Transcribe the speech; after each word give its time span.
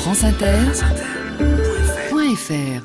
franceinter.fr 0.00 2.82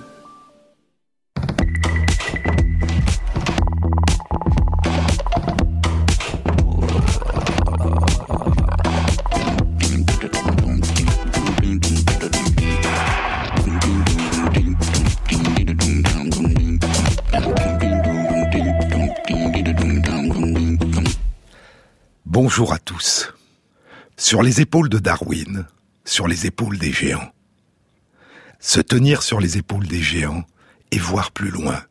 Bonjour 22.26 22.74
à 22.74 22.80
tous. 22.80 23.34
Sur 24.18 24.44
les 24.44 24.60
épaules 24.60 24.90
de 24.90 25.00
Darwin, 25.00 25.66
sur 26.06 26.28
les 26.28 26.46
épaules 26.46 26.78
des 26.78 26.92
géants. 26.92 27.32
Se 28.60 28.80
tenir 28.80 29.24
sur 29.24 29.40
les 29.40 29.58
épaules 29.58 29.88
des 29.88 30.02
géants 30.02 30.46
et 30.92 31.00
voir 31.00 31.32
plus 31.32 31.50
loin, 31.50 31.84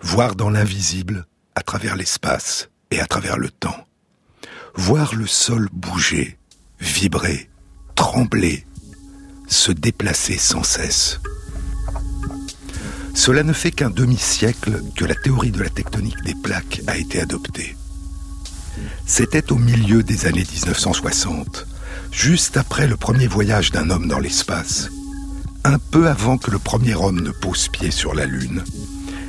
voir 0.00 0.34
dans 0.34 0.50
l'invisible, 0.50 1.26
à 1.54 1.62
travers 1.62 1.96
l'espace 1.96 2.70
et 2.90 3.00
à 3.00 3.06
travers 3.06 3.38
le 3.38 3.50
temps. 3.50 3.86
Voir 4.74 5.14
le 5.14 5.26
sol 5.26 5.68
bouger, 5.72 6.38
vibrer, 6.80 7.50
trembler, 7.94 8.66
se 9.46 9.72
déplacer 9.72 10.38
sans 10.38 10.62
cesse. 10.62 11.20
Cela 13.14 13.42
ne 13.42 13.52
fait 13.52 13.72
qu'un 13.72 13.90
demi-siècle 13.90 14.82
que 14.96 15.04
la 15.04 15.14
théorie 15.14 15.50
de 15.50 15.62
la 15.62 15.68
tectonique 15.68 16.22
des 16.24 16.34
plaques 16.34 16.80
a 16.86 16.96
été 16.96 17.20
adoptée. 17.20 17.76
C'était 19.04 19.52
au 19.52 19.56
milieu 19.56 20.02
des 20.02 20.26
années 20.26 20.46
1960, 20.50 21.66
juste 22.10 22.56
après 22.56 22.86
le 22.86 22.96
premier 22.96 23.26
voyage 23.26 23.70
d'un 23.70 23.90
homme 23.90 24.08
dans 24.08 24.18
l'espace, 24.18 24.90
un 25.64 25.78
peu 25.78 26.08
avant 26.08 26.38
que 26.38 26.50
le 26.50 26.58
premier 26.58 26.94
homme 26.94 27.20
ne 27.20 27.30
pose 27.30 27.68
pied 27.68 27.90
sur 27.90 28.14
la 28.14 28.26
Lune, 28.26 28.64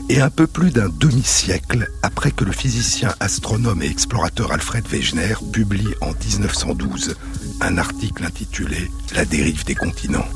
et 0.10 0.22
un 0.22 0.30
peu 0.30 0.48
plus 0.48 0.72
d'un 0.72 0.90
demi-siècle 0.90 1.88
après 2.02 2.32
que 2.32 2.44
le 2.44 2.52
physicien, 2.52 3.14
astronome 3.20 3.82
et 3.82 3.88
explorateur 3.88 4.52
Alfred 4.52 4.86
Wegener 4.88 5.36
publie 5.54 5.94
en 6.02 6.12
1912 6.12 7.16
un 7.62 7.78
article 7.78 8.26
intitulé 8.26 8.90
La 9.16 9.26
dérive 9.26 9.64
des 9.66 9.76
continents. 9.76 10.28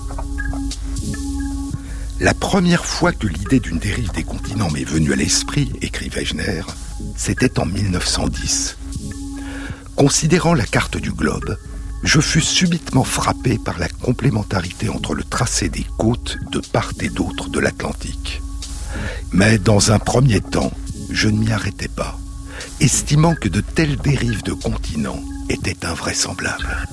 La 2.21 2.33
première 2.33 2.85
fois 2.85 3.11
que 3.11 3.27
l'idée 3.27 3.59
d'une 3.59 3.79
dérive 3.79 4.11
des 4.13 4.23
continents 4.23 4.71
m'est 4.71 4.85
venue 4.85 5.11
à 5.11 5.17
l'esprit, 5.17 5.73
écrit 5.81 6.09
Wegener, 6.09 6.61
c'était 7.17 7.59
en 7.59 7.65
1910 7.65 8.77
Considérant 9.95 10.53
la 10.53 10.65
carte 10.65 10.97
du 10.97 11.11
globe, 11.11 11.57
je 12.05 12.21
fus 12.21 12.41
subitement 12.41 13.03
frappé 13.03 13.57
par 13.57 13.79
la 13.79 13.89
complémentarité 13.89 14.89
entre 14.89 15.15
le 15.15 15.23
tracé 15.23 15.69
des 15.69 15.85
côtes 15.97 16.37
de 16.51 16.59
part 16.59 16.91
et 17.01 17.09
d'autre 17.09 17.49
de 17.49 17.59
l'Atlantique. 17.59 18.41
Mais 19.31 19.57
dans 19.57 19.91
un 19.91 19.99
premier 19.99 20.39
temps, 20.39 20.71
je 21.09 21.27
ne 21.27 21.39
m'y 21.39 21.51
arrêtais 21.51 21.87
pas, 21.87 22.17
estimant 22.79 23.35
que 23.35 23.49
de 23.49 23.59
telles 23.59 23.97
dérives 23.97 24.43
de 24.43 24.53
continents 24.53 25.21
étaient 25.49 25.85
invraisemblables. 25.85 26.87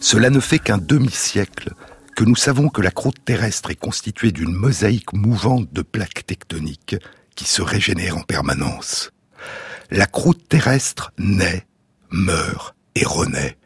Cela 0.00 0.30
ne 0.30 0.40
fait 0.40 0.58
qu'un 0.58 0.78
demi-siècle 0.78 1.74
que 2.16 2.24
nous 2.24 2.36
savons 2.36 2.68
que 2.68 2.82
la 2.82 2.90
croûte 2.90 3.24
terrestre 3.24 3.70
est 3.70 3.76
constituée 3.76 4.32
d'une 4.32 4.52
mosaïque 4.52 5.12
mouvante 5.12 5.72
de 5.72 5.82
plaques 5.82 6.26
tectoniques 6.26 6.96
qui 7.36 7.44
se 7.44 7.62
régénèrent 7.62 8.18
en 8.18 8.22
permanence 8.22 9.12
la 9.92 10.06
croûte 10.06 10.48
terrestre 10.48 11.12
naît, 11.18 11.66
meurt 12.12 12.74
et 12.94 13.04
renaît, 13.04 13.56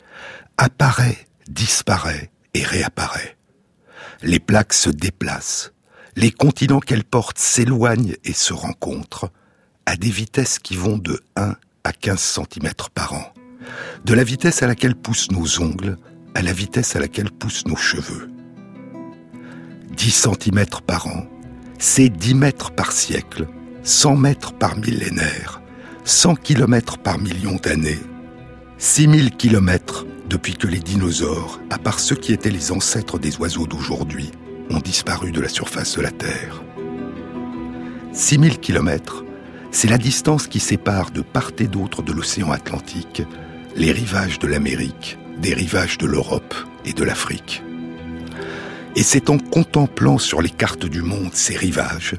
apparaît, 0.57 1.19
disparaît 1.49 2.31
et 2.55 2.63
réapparaît. 2.63 3.37
Les 4.23 4.41
plaques 4.41 4.73
se 4.73 4.91
déplacent, 4.91 5.73
les 6.17 6.31
continents 6.31 6.81
qu'elles 6.81 7.05
portent 7.05 7.39
s'éloignent 7.39 8.17
et 8.25 8.33
se 8.33 8.53
rencontrent 8.53 9.31
à 9.85 9.97
des 9.97 10.11
vitesses 10.11 10.59
qui 10.59 10.77
vont 10.77 10.97
de 10.97 11.21
1 11.37 11.55
à 11.85 11.93
15 11.93 12.19
cm 12.21 12.73
par 12.95 13.13
an, 13.13 13.33
de 14.05 14.15
la 14.15 14.25
vitesse 14.25 14.63
à 14.63 14.67
laquelle 14.67 14.97
poussent 14.97 15.31
nos 15.31 15.61
ongles 15.61 15.99
à 16.35 16.43
la 16.43 16.53
vitesse 16.53 16.97
à 16.97 17.01
laquelle 17.01 17.31
poussent 17.31 17.67
nos 17.67 17.77
cheveux. 17.77 18.31
10 19.93 20.29
cm 20.29 20.67
par 20.87 21.07
an, 21.07 21.27
c'est 21.79 22.09
10 22.09 22.35
mètres 22.35 22.71
par 22.73 22.93
siècle, 22.93 23.47
100 23.85 24.17
mètres 24.17 24.53
par 24.53 24.77
millénaire, 24.77 25.61
100 26.05 26.37
km 26.37 26.99
par 26.99 27.19
million 27.19 27.57
d'années, 27.57 28.01
6000 28.79 29.31
km 29.31 30.07
depuis 30.29 30.55
que 30.55 30.67
les 30.67 30.81
dinosaures, 30.81 31.61
à 31.71 31.79
part 31.79 31.99
ceux 31.99 32.15
qui 32.15 32.33
étaient 32.33 32.51
les 32.51 32.73
ancêtres 32.73 33.19
des 33.19 33.39
oiseaux 33.39 33.67
d'aujourd'hui, 33.67 34.31
ont 34.69 34.81
disparu 34.81 35.33
de 35.33 35.41
la 35.41 35.49
surface 35.49 35.97
de 35.97 36.03
la 36.03 36.11
Terre. 36.11 36.63
6000 38.13 38.59
km, 38.59 39.25
c'est 39.71 39.89
la 39.89 39.97
distance 39.97 40.47
qui 40.47 40.61
sépare 40.61 41.11
de 41.11 41.23
part 41.23 41.53
et 41.59 41.69
d'autre 41.69 42.03
de 42.03 42.13
l'océan 42.13 42.51
Atlantique 42.51 43.23
les 43.77 43.93
rivages 43.93 44.39
de 44.39 44.47
l'Amérique 44.47 45.19
des 45.39 45.55
rivages 45.55 45.99
de 45.99 46.07
l'Europe 46.07 46.55
et 46.85 46.93
de 46.93 47.05
l'Afrique. 47.05 47.63
Et 48.95 49.03
c'est 49.03 49.31
en 49.31 49.39
contemplant 49.39 50.19
sur 50.19 50.41
les 50.41 50.51
cartes 50.51 50.87
du 50.87 51.03
monde 51.03 51.35
ces 51.35 51.57
rivages 51.57 52.15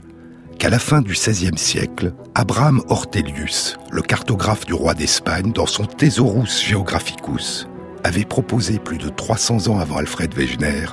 qu'à 0.58 0.70
la 0.70 0.80
fin 0.80 1.02
du 1.02 1.14
XVIe 1.14 1.58
siècle, 1.58 2.14
Abraham 2.36 2.82
Ortelius, 2.90 3.78
le 3.92 4.02
cartographe 4.02 4.66
du 4.66 4.74
roi 4.74 4.94
d'Espagne, 4.94 5.52
dans 5.52 5.66
son 5.66 5.86
Thesaurus 5.86 6.64
Geographicus, 6.66 7.68
avait 8.04 8.26
proposé 8.26 8.80
plus 8.80 8.98
de 8.98 9.10
300 9.10 9.68
ans 9.68 9.80
avant 9.80 9.98
Alfred 9.98 10.34
Wegener 10.34 10.88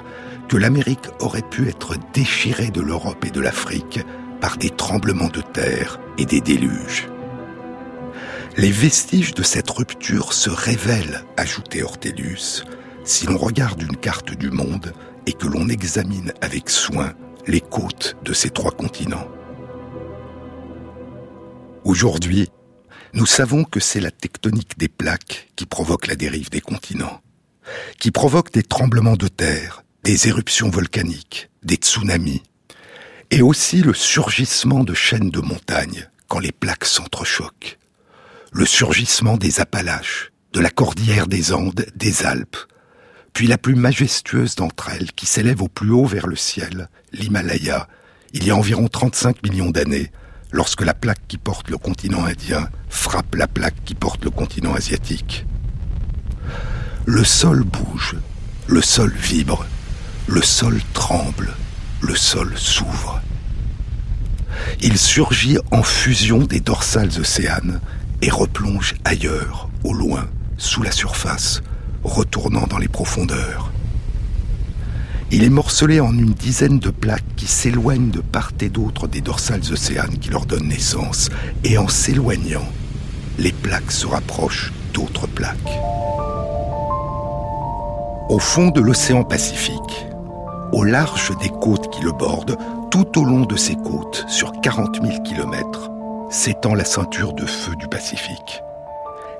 que 0.48 0.56
l'Amérique 0.56 1.08
aurait 1.20 1.42
pu 1.42 1.68
être 1.68 1.94
déchirée 2.12 2.70
de 2.70 2.82
l'Europe 2.82 3.24
et 3.24 3.30
de 3.30 3.40
l'Afrique 3.40 4.00
par 4.40 4.58
des 4.58 4.70
tremblements 4.70 5.28
de 5.28 5.40
terre 5.40 5.98
et 6.18 6.26
des 6.26 6.40
déluges. 6.40 7.08
Les 8.56 8.70
vestiges 8.70 9.34
de 9.34 9.42
cette 9.42 9.70
rupture 9.70 10.32
se 10.32 10.50
révèlent, 10.50 11.24
ajoutait 11.36 11.82
Ortelius, 11.82 12.64
si 13.04 13.26
l'on 13.26 13.38
regarde 13.38 13.82
une 13.82 13.96
carte 13.96 14.34
du 14.36 14.50
monde 14.50 14.92
et 15.26 15.32
que 15.32 15.46
l'on 15.46 15.68
examine 15.68 16.32
avec 16.40 16.68
soin 16.68 17.14
les 17.46 17.60
côtes 17.60 18.16
de 18.22 18.32
ces 18.32 18.50
trois 18.50 18.70
continents. 18.70 19.26
Aujourd'hui, 21.84 22.48
nous 23.12 23.26
savons 23.26 23.64
que 23.64 23.78
c'est 23.78 24.00
la 24.00 24.10
tectonique 24.10 24.78
des 24.78 24.88
plaques 24.88 25.50
qui 25.54 25.66
provoque 25.66 26.06
la 26.06 26.16
dérive 26.16 26.48
des 26.48 26.62
continents, 26.62 27.20
qui 27.98 28.10
provoque 28.10 28.50
des 28.52 28.62
tremblements 28.62 29.16
de 29.16 29.28
terre, 29.28 29.84
des 30.02 30.28
éruptions 30.28 30.70
volcaniques, 30.70 31.50
des 31.62 31.74
tsunamis, 31.74 32.42
et 33.30 33.42
aussi 33.42 33.82
le 33.82 33.92
surgissement 33.92 34.82
de 34.82 34.94
chaînes 34.94 35.28
de 35.28 35.40
montagnes 35.40 36.08
quand 36.26 36.38
les 36.38 36.52
plaques 36.52 36.86
s'entrechoquent, 36.86 37.78
le 38.50 38.64
surgissement 38.64 39.36
des 39.36 39.60
Appalaches, 39.60 40.32
de 40.54 40.60
la 40.60 40.70
cordillère 40.70 41.26
des 41.26 41.52
Andes, 41.52 41.84
des 41.94 42.24
Alpes, 42.24 42.56
puis 43.34 43.46
la 43.46 43.58
plus 43.58 43.74
majestueuse 43.74 44.54
d'entre 44.54 44.88
elles 44.88 45.12
qui 45.12 45.26
s'élève 45.26 45.60
au 45.60 45.68
plus 45.68 45.90
haut 45.90 46.06
vers 46.06 46.28
le 46.28 46.36
ciel, 46.36 46.88
l'Himalaya, 47.12 47.88
il 48.32 48.46
y 48.46 48.50
a 48.50 48.56
environ 48.56 48.88
35 48.88 49.42
millions 49.42 49.70
d'années, 49.70 50.10
lorsque 50.54 50.82
la 50.82 50.94
plaque 50.94 51.26
qui 51.26 51.36
porte 51.36 51.68
le 51.68 51.76
continent 51.76 52.24
indien 52.24 52.68
frappe 52.88 53.34
la 53.34 53.48
plaque 53.48 53.74
qui 53.84 53.96
porte 53.96 54.24
le 54.24 54.30
continent 54.30 54.72
asiatique. 54.72 55.44
Le 57.06 57.24
sol 57.24 57.64
bouge, 57.64 58.14
le 58.68 58.80
sol 58.80 59.12
vibre, 59.12 59.66
le 60.28 60.40
sol 60.40 60.80
tremble, 60.92 61.52
le 62.00 62.14
sol 62.14 62.52
s'ouvre. 62.56 63.20
Il 64.80 64.96
surgit 64.96 65.58
en 65.72 65.82
fusion 65.82 66.38
des 66.38 66.60
dorsales 66.60 67.18
océanes 67.18 67.80
et 68.22 68.30
replonge 68.30 68.94
ailleurs, 69.04 69.68
au 69.82 69.92
loin, 69.92 70.28
sous 70.56 70.84
la 70.84 70.92
surface, 70.92 71.62
retournant 72.04 72.68
dans 72.68 72.78
les 72.78 72.88
profondeurs. 72.88 73.73
Il 75.36 75.42
est 75.42 75.50
morcelé 75.50 75.98
en 75.98 76.12
une 76.12 76.32
dizaine 76.32 76.78
de 76.78 76.90
plaques 76.90 77.34
qui 77.34 77.48
s'éloignent 77.48 78.12
de 78.12 78.20
part 78.20 78.52
et 78.60 78.68
d'autre 78.68 79.08
des 79.08 79.20
dorsales 79.20 79.72
océanes 79.72 80.16
qui 80.20 80.30
leur 80.30 80.46
donnent 80.46 80.68
naissance. 80.68 81.28
Et 81.64 81.76
en 81.76 81.88
s'éloignant, 81.88 82.64
les 83.40 83.50
plaques 83.50 83.90
se 83.90 84.06
rapprochent 84.06 84.72
d'autres 84.92 85.26
plaques. 85.26 85.76
Au 88.28 88.38
fond 88.38 88.68
de 88.68 88.80
l'océan 88.80 89.24
Pacifique, 89.24 90.06
au 90.70 90.84
large 90.84 91.36
des 91.42 91.50
côtes 91.60 91.90
qui 91.90 92.04
le 92.04 92.12
bordent, 92.12 92.56
tout 92.92 93.18
au 93.18 93.24
long 93.24 93.44
de 93.44 93.56
ces 93.56 93.74
côtes, 93.74 94.24
sur 94.28 94.52
40 94.60 95.02
000 95.02 95.20
kilomètres, 95.24 95.90
s'étend 96.30 96.76
la 96.76 96.84
ceinture 96.84 97.32
de 97.32 97.44
feu 97.44 97.74
du 97.74 97.88
Pacifique. 97.88 98.62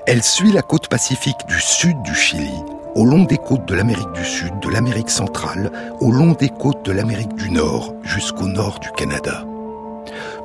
Elle 0.09 0.25
suit 0.25 0.51
la 0.51 0.63
côte 0.63 0.89
pacifique 0.89 1.47
du 1.47 1.61
sud 1.61 2.03
du 2.03 2.17
Chili 2.17 2.51
au 2.95 3.05
long 3.05 3.25
des 3.25 3.39
côtes 3.39 3.67
de 3.67 3.75
l'Amérique 3.75 4.13
du 4.13 4.25
Sud, 4.25 4.59
de 4.61 4.69
l'Amérique 4.69 5.11
centrale, 5.11 5.71
au 6.01 6.11
long 6.11 6.33
des 6.33 6.49
côtes 6.49 6.85
de 6.85 6.93
l'Amérique 6.93 7.35
du 7.35 7.51
Nord, 7.51 7.95
jusqu'au 8.03 8.47
nord 8.47 8.79
du 8.79 8.91
Canada. 8.93 9.45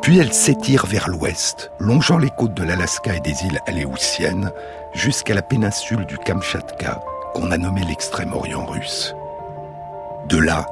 Puis 0.01 0.17
elle 0.17 0.33
s'étire 0.33 0.85
vers 0.85 1.09
l'ouest, 1.09 1.71
longeant 1.79 2.17
les 2.17 2.29
côtes 2.29 2.53
de 2.53 2.63
l'Alaska 2.63 3.15
et 3.15 3.19
des 3.19 3.45
îles 3.45 3.59
Aléoutiennes, 3.67 4.51
jusqu'à 4.93 5.35
la 5.35 5.41
péninsule 5.41 6.05
du 6.05 6.17
Kamchatka, 6.17 7.01
qu'on 7.33 7.51
a 7.51 7.57
nommé 7.57 7.81
l'extrême-orient 7.83 8.65
russe. 8.65 9.13
De 10.27 10.37
là, 10.37 10.65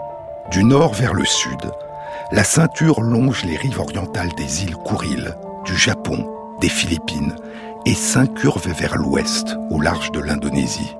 du 0.51 0.63
nord 0.63 0.93
vers 0.93 1.13
le 1.13 1.25
sud, 1.25 1.71
la 2.31 2.43
ceinture 2.43 3.01
longe 3.01 3.43
les 3.43 3.57
rives 3.57 3.79
orientales 3.79 4.33
des 4.35 4.63
îles 4.63 4.75
Kouril, 4.75 5.35
du 5.65 5.77
Japon, 5.77 6.27
des 6.59 6.69
Philippines, 6.69 7.35
et 7.85 7.93
s'incurve 7.93 8.67
vers 8.67 8.95
l'ouest, 8.97 9.55
au 9.69 9.79
large 9.79 10.11
de 10.11 10.19
l'Indonésie. 10.19 10.95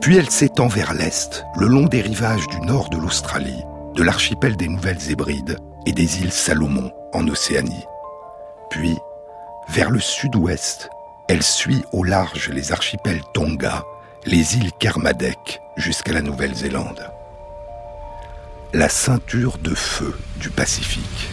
Puis 0.00 0.16
elle 0.16 0.30
s'étend 0.30 0.68
vers 0.68 0.94
l'est, 0.94 1.44
le 1.58 1.66
long 1.66 1.86
des 1.86 2.00
rivages 2.00 2.46
du 2.48 2.60
nord 2.60 2.90
de 2.90 2.96
l'Australie, 2.96 3.64
de 3.94 4.02
l'archipel 4.02 4.56
des 4.56 4.68
Nouvelles-Hébrides 4.68 5.58
et 5.86 5.92
des 5.92 6.20
îles 6.20 6.32
Salomon 6.32 6.92
en 7.12 7.26
Océanie. 7.28 7.84
Puis, 8.70 8.96
vers 9.68 9.90
le 9.90 10.00
sud-ouest, 10.00 10.90
elle 11.28 11.42
suit 11.42 11.82
au 11.92 12.04
large 12.04 12.50
les 12.50 12.72
archipels 12.72 13.22
Tonga, 13.34 13.82
les 14.26 14.56
îles 14.56 14.72
Kermadec 14.78 15.60
jusqu'à 15.76 16.12
la 16.12 16.22
Nouvelle-Zélande. 16.22 17.10
La 18.72 18.88
ceinture 18.88 19.58
de 19.58 19.74
feu 19.74 20.16
du 20.36 20.50
Pacifique. 20.50 21.28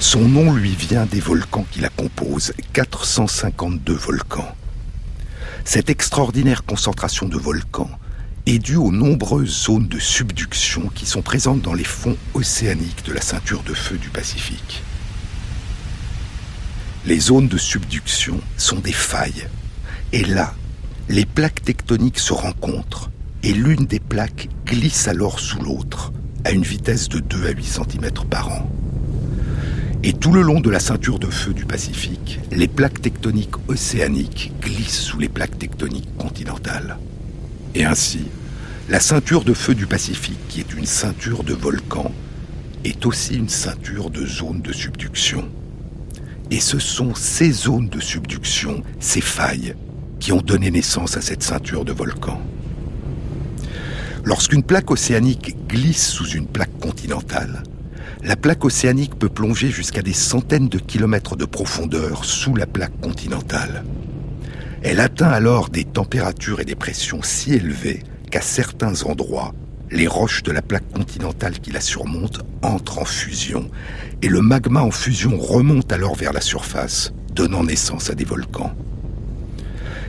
Son 0.00 0.20
nom 0.20 0.54
lui 0.54 0.76
vient 0.76 1.06
des 1.06 1.20
volcans 1.20 1.66
qui 1.70 1.80
la 1.80 1.88
composent, 1.88 2.52
452 2.72 3.92
volcans. 3.94 4.54
Cette 5.70 5.90
extraordinaire 5.90 6.64
concentration 6.64 7.28
de 7.28 7.36
volcans 7.36 7.90
est 8.46 8.58
due 8.58 8.76
aux 8.76 8.90
nombreuses 8.90 9.64
zones 9.64 9.86
de 9.86 9.98
subduction 9.98 10.88
qui 10.94 11.04
sont 11.04 11.20
présentes 11.20 11.60
dans 11.60 11.74
les 11.74 11.84
fonds 11.84 12.16
océaniques 12.32 13.04
de 13.04 13.12
la 13.12 13.20
ceinture 13.20 13.62
de 13.64 13.74
feu 13.74 13.98
du 13.98 14.08
Pacifique. 14.08 14.82
Les 17.04 17.20
zones 17.20 17.48
de 17.48 17.58
subduction 17.58 18.40
sont 18.56 18.78
des 18.78 18.94
failles. 18.94 19.46
Et 20.14 20.24
là, 20.24 20.54
les 21.10 21.26
plaques 21.26 21.62
tectoniques 21.62 22.18
se 22.18 22.32
rencontrent 22.32 23.10
et 23.42 23.52
l'une 23.52 23.84
des 23.84 24.00
plaques 24.00 24.48
glisse 24.64 25.06
alors 25.06 25.38
sous 25.38 25.60
l'autre 25.60 26.14
à 26.46 26.52
une 26.52 26.64
vitesse 26.64 27.10
de 27.10 27.18
2 27.18 27.46
à 27.46 27.50
8 27.50 27.64
cm 27.64 28.10
par 28.30 28.52
an. 28.52 28.70
Et 30.04 30.12
tout 30.12 30.32
le 30.32 30.42
long 30.42 30.60
de 30.60 30.70
la 30.70 30.78
ceinture 30.78 31.18
de 31.18 31.26
feu 31.26 31.52
du 31.52 31.64
Pacifique, 31.64 32.38
les 32.52 32.68
plaques 32.68 33.02
tectoniques 33.02 33.56
océaniques 33.66 34.52
glissent 34.60 35.00
sous 35.00 35.18
les 35.18 35.28
plaques 35.28 35.58
tectoniques 35.58 36.16
continentales. 36.16 36.98
Et 37.74 37.84
ainsi, 37.84 38.28
la 38.88 39.00
ceinture 39.00 39.42
de 39.42 39.54
feu 39.54 39.74
du 39.74 39.86
Pacifique, 39.86 40.38
qui 40.48 40.60
est 40.60 40.72
une 40.72 40.86
ceinture 40.86 41.42
de 41.42 41.52
volcans, 41.52 42.12
est 42.84 43.06
aussi 43.06 43.34
une 43.34 43.48
ceinture 43.48 44.10
de 44.10 44.24
zones 44.24 44.62
de 44.62 44.72
subduction. 44.72 45.48
Et 46.52 46.60
ce 46.60 46.78
sont 46.78 47.16
ces 47.16 47.50
zones 47.50 47.88
de 47.88 48.00
subduction, 48.00 48.84
ces 49.00 49.20
failles, 49.20 49.74
qui 50.20 50.30
ont 50.30 50.40
donné 50.40 50.70
naissance 50.70 51.16
à 51.16 51.20
cette 51.20 51.42
ceinture 51.42 51.84
de 51.84 51.92
volcans. 51.92 52.40
Lorsqu'une 54.24 54.62
plaque 54.62 54.92
océanique 54.92 55.56
glisse 55.66 56.06
sous 56.08 56.28
une 56.28 56.46
plaque 56.46 56.78
continentale, 56.78 57.64
la 58.22 58.36
plaque 58.36 58.64
océanique 58.64 59.18
peut 59.18 59.28
plonger 59.28 59.70
jusqu'à 59.70 60.02
des 60.02 60.12
centaines 60.12 60.68
de 60.68 60.78
kilomètres 60.78 61.36
de 61.36 61.44
profondeur 61.44 62.24
sous 62.24 62.54
la 62.56 62.66
plaque 62.66 63.00
continentale. 63.00 63.84
Elle 64.82 65.00
atteint 65.00 65.30
alors 65.30 65.70
des 65.70 65.84
températures 65.84 66.60
et 66.60 66.64
des 66.64 66.74
pressions 66.74 67.22
si 67.22 67.54
élevées 67.54 68.02
qu'à 68.30 68.40
certains 68.40 69.02
endroits, 69.02 69.54
les 69.90 70.06
roches 70.06 70.42
de 70.42 70.52
la 70.52 70.62
plaque 70.62 70.90
continentale 70.92 71.58
qui 71.60 71.70
la 71.70 71.80
surmontent 71.80 72.42
entrent 72.62 72.98
en 72.98 73.04
fusion, 73.04 73.70
et 74.20 74.28
le 74.28 74.40
magma 74.40 74.82
en 74.82 74.90
fusion 74.90 75.38
remonte 75.38 75.92
alors 75.92 76.14
vers 76.14 76.32
la 76.32 76.40
surface, 76.40 77.12
donnant 77.32 77.64
naissance 77.64 78.10
à 78.10 78.14
des 78.14 78.24
volcans. 78.24 78.74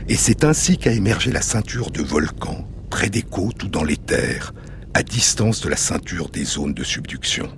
Et 0.08 0.16
c'est 0.16 0.44
ainsi 0.44 0.76
qu'a 0.76 0.92
émergé 0.92 1.30
la 1.30 1.42
ceinture 1.42 1.90
de 1.90 2.02
volcans, 2.02 2.66
près 2.90 3.08
des 3.08 3.22
côtes 3.22 3.62
ou 3.62 3.68
dans 3.68 3.84
les 3.84 3.96
terres, 3.96 4.52
à 4.94 5.02
distance 5.02 5.60
de 5.60 5.68
la 5.68 5.76
ceinture 5.76 6.28
des 6.28 6.44
zones 6.44 6.74
de 6.74 6.84
subduction. 6.84 7.48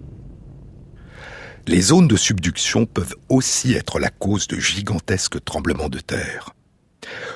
Les 1.68 1.80
zones 1.80 2.08
de 2.08 2.16
subduction 2.16 2.86
peuvent 2.86 3.14
aussi 3.28 3.74
être 3.74 4.00
la 4.00 4.10
cause 4.10 4.48
de 4.48 4.58
gigantesques 4.58 5.44
tremblements 5.44 5.88
de 5.88 6.00
terre. 6.00 6.50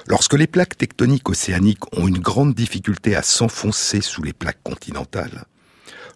Lorsque 0.09 0.35
les 0.35 0.49
plaques 0.49 0.77
tectoniques 0.77 1.29
océaniques 1.29 1.97
ont 1.97 2.09
une 2.09 2.19
grande 2.19 2.55
difficulté 2.55 3.15
à 3.15 3.23
s'enfoncer 3.23 4.01
sous 4.01 4.23
les 4.23 4.33
plaques 4.33 4.63
continentales, 4.65 5.45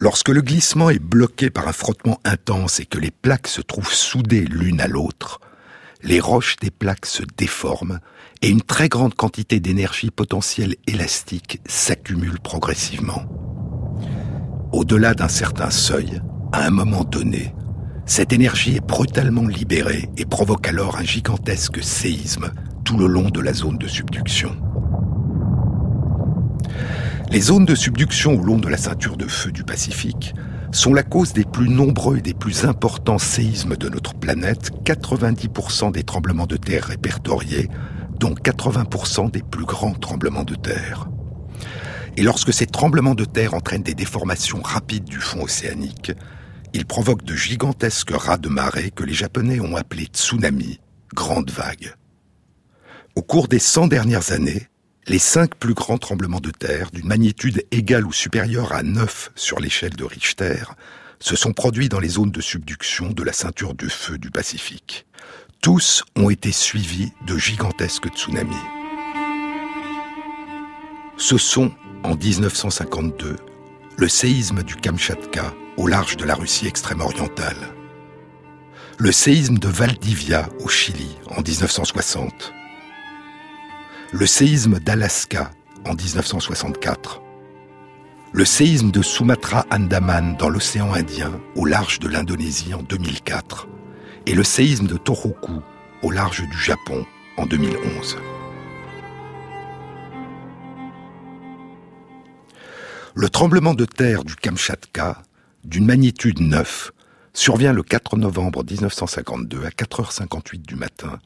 lorsque 0.00 0.28
le 0.28 0.42
glissement 0.42 0.90
est 0.90 0.98
bloqué 0.98 1.50
par 1.50 1.68
un 1.68 1.72
frottement 1.72 2.20
intense 2.24 2.80
et 2.80 2.86
que 2.86 2.98
les 2.98 3.12
plaques 3.12 3.48
se 3.48 3.60
trouvent 3.60 3.92
soudées 3.92 4.44
l'une 4.44 4.80
à 4.80 4.88
l'autre, 4.88 5.40
les 6.02 6.18
roches 6.18 6.56
des 6.56 6.70
plaques 6.70 7.06
se 7.06 7.22
déforment 7.36 8.00
et 8.42 8.48
une 8.48 8.62
très 8.62 8.88
grande 8.88 9.14
quantité 9.14 9.60
d'énergie 9.60 10.10
potentielle 10.10 10.76
élastique 10.86 11.60
s'accumule 11.66 12.40
progressivement. 12.40 13.24
Au-delà 14.72 15.14
d'un 15.14 15.28
certain 15.28 15.70
seuil, 15.70 16.20
à 16.52 16.66
un 16.66 16.70
moment 16.70 17.04
donné, 17.04 17.54
cette 18.10 18.32
énergie 18.32 18.74
est 18.74 18.84
brutalement 18.84 19.46
libérée 19.46 20.08
et 20.16 20.24
provoque 20.24 20.66
alors 20.66 20.96
un 20.96 21.04
gigantesque 21.04 21.80
séisme 21.80 22.50
tout 22.84 22.96
le 22.96 23.06
long 23.06 23.30
de 23.30 23.38
la 23.38 23.52
zone 23.52 23.78
de 23.78 23.86
subduction. 23.86 24.56
Les 27.30 27.40
zones 27.40 27.66
de 27.66 27.76
subduction 27.76 28.34
au 28.34 28.42
long 28.42 28.58
de 28.58 28.66
la 28.66 28.78
ceinture 28.78 29.16
de 29.16 29.28
feu 29.28 29.52
du 29.52 29.62
Pacifique 29.62 30.34
sont 30.72 30.92
la 30.92 31.04
cause 31.04 31.34
des 31.34 31.44
plus 31.44 31.68
nombreux 31.68 32.16
et 32.18 32.20
des 32.20 32.34
plus 32.34 32.64
importants 32.64 33.18
séismes 33.18 33.76
de 33.76 33.88
notre 33.88 34.14
planète, 34.14 34.72
90% 34.84 35.92
des 35.92 36.02
tremblements 36.02 36.48
de 36.48 36.56
terre 36.56 36.86
répertoriés, 36.86 37.68
dont 38.18 38.34
80% 38.34 39.30
des 39.30 39.42
plus 39.42 39.66
grands 39.66 39.94
tremblements 39.94 40.42
de 40.42 40.56
terre. 40.56 41.08
Et 42.16 42.24
lorsque 42.24 42.52
ces 42.52 42.66
tremblements 42.66 43.14
de 43.14 43.24
terre 43.24 43.54
entraînent 43.54 43.84
des 43.84 43.94
déformations 43.94 44.62
rapides 44.64 45.04
du 45.04 45.20
fond 45.20 45.44
océanique, 45.44 46.10
il 46.72 46.87
provoque 46.87 47.25
de 47.25 47.34
gigantesques 47.34 48.12
rats 48.12 48.38
de 48.38 48.49
marée 48.49 48.90
que 48.90 49.05
les 49.05 49.14
Japonais 49.14 49.61
ont 49.61 49.76
appelés 49.76 50.06
tsunami, 50.06 50.81
grandes 51.14 51.50
vagues. 51.50 51.94
Au 53.17 53.22
cours 53.22 53.49
des 53.49 53.58
100 53.58 53.88
dernières 53.88 54.32
années, 54.32 54.69
les 55.06 55.19
cinq 55.19 55.56
plus 55.56 55.75
grands 55.75 55.99
tremblements 55.99 56.40
de 56.40 56.50
terre, 56.50 56.90
d'une 56.93 57.08
magnitude 57.08 57.64
égale 57.72 58.06
ou 58.06 58.12
supérieure 58.12 58.72
à 58.72 58.82
9 58.82 59.32
sur 59.34 59.58
l'échelle 59.58 59.96
de 59.96 60.05
Richter, 60.05 60.62
se 61.19 61.37
sont 61.37 61.52
produits 61.52 61.88
dans 61.88 62.00
les 62.00 62.08
zones 62.08 62.31
de 62.31 62.40
subduction 62.40 63.11
de 63.11 63.23
la 63.23 63.32
ceinture 63.32 63.75
de 63.75 63.88
feu 63.88 64.19
du 64.19 64.31
Pacifique. 64.31 65.06
Tous 65.61 66.05
ont 66.16 66.31
été 66.31 66.52
suivis 66.52 67.12
de 67.26 67.37
gigantesques 67.37 68.08
tsunamis. 68.08 68.55
Ce 71.16 71.37
sont, 71.37 71.73
en 72.02 72.14
1952, 72.14 73.37
le 73.99 74.09
séisme 74.09 74.62
du 74.62 74.76
Kamchatka 74.76 75.52
au 75.80 75.87
large 75.87 76.18
de 76.18 76.26
la 76.26 76.34
Russie 76.34 76.66
extrême-orientale. 76.66 77.56
Le 78.99 79.10
séisme 79.12 79.56
de 79.56 79.66
Valdivia 79.66 80.46
au 80.62 80.68
Chili 80.68 81.16
en 81.34 81.40
1960. 81.40 82.52
Le 84.12 84.26
séisme 84.26 84.78
d'Alaska 84.78 85.52
en 85.87 85.94
1964. 85.94 87.22
Le 88.34 88.44
séisme 88.44 88.90
de 88.90 89.00
Sumatra 89.00 89.64
Andaman 89.72 90.37
dans 90.37 90.50
l'océan 90.50 90.92
Indien 90.92 91.40
au 91.56 91.64
large 91.64 91.99
de 91.99 92.08
l'Indonésie 92.08 92.75
en 92.75 92.82
2004. 92.82 93.66
Et 94.26 94.34
le 94.34 94.44
séisme 94.44 94.87
de 94.87 94.99
Tohoku 94.99 95.62
au 96.02 96.10
large 96.10 96.42
du 96.42 96.58
Japon 96.58 97.06
en 97.38 97.46
2011. 97.46 98.18
Le 103.14 103.28
tremblement 103.30 103.72
de 103.72 103.87
terre 103.87 104.25
du 104.25 104.37
Kamchatka 104.37 105.22
d'une 105.64 105.87
magnitude 105.87 106.40
9 106.40 106.93
survient 107.33 107.73
le 107.73 107.83
4 107.83 108.17
novembre 108.17 108.64
1952 108.64 109.64
à 109.64 109.69
4h58 109.71 110.62
du 110.62 110.75
matin, 110.75 111.19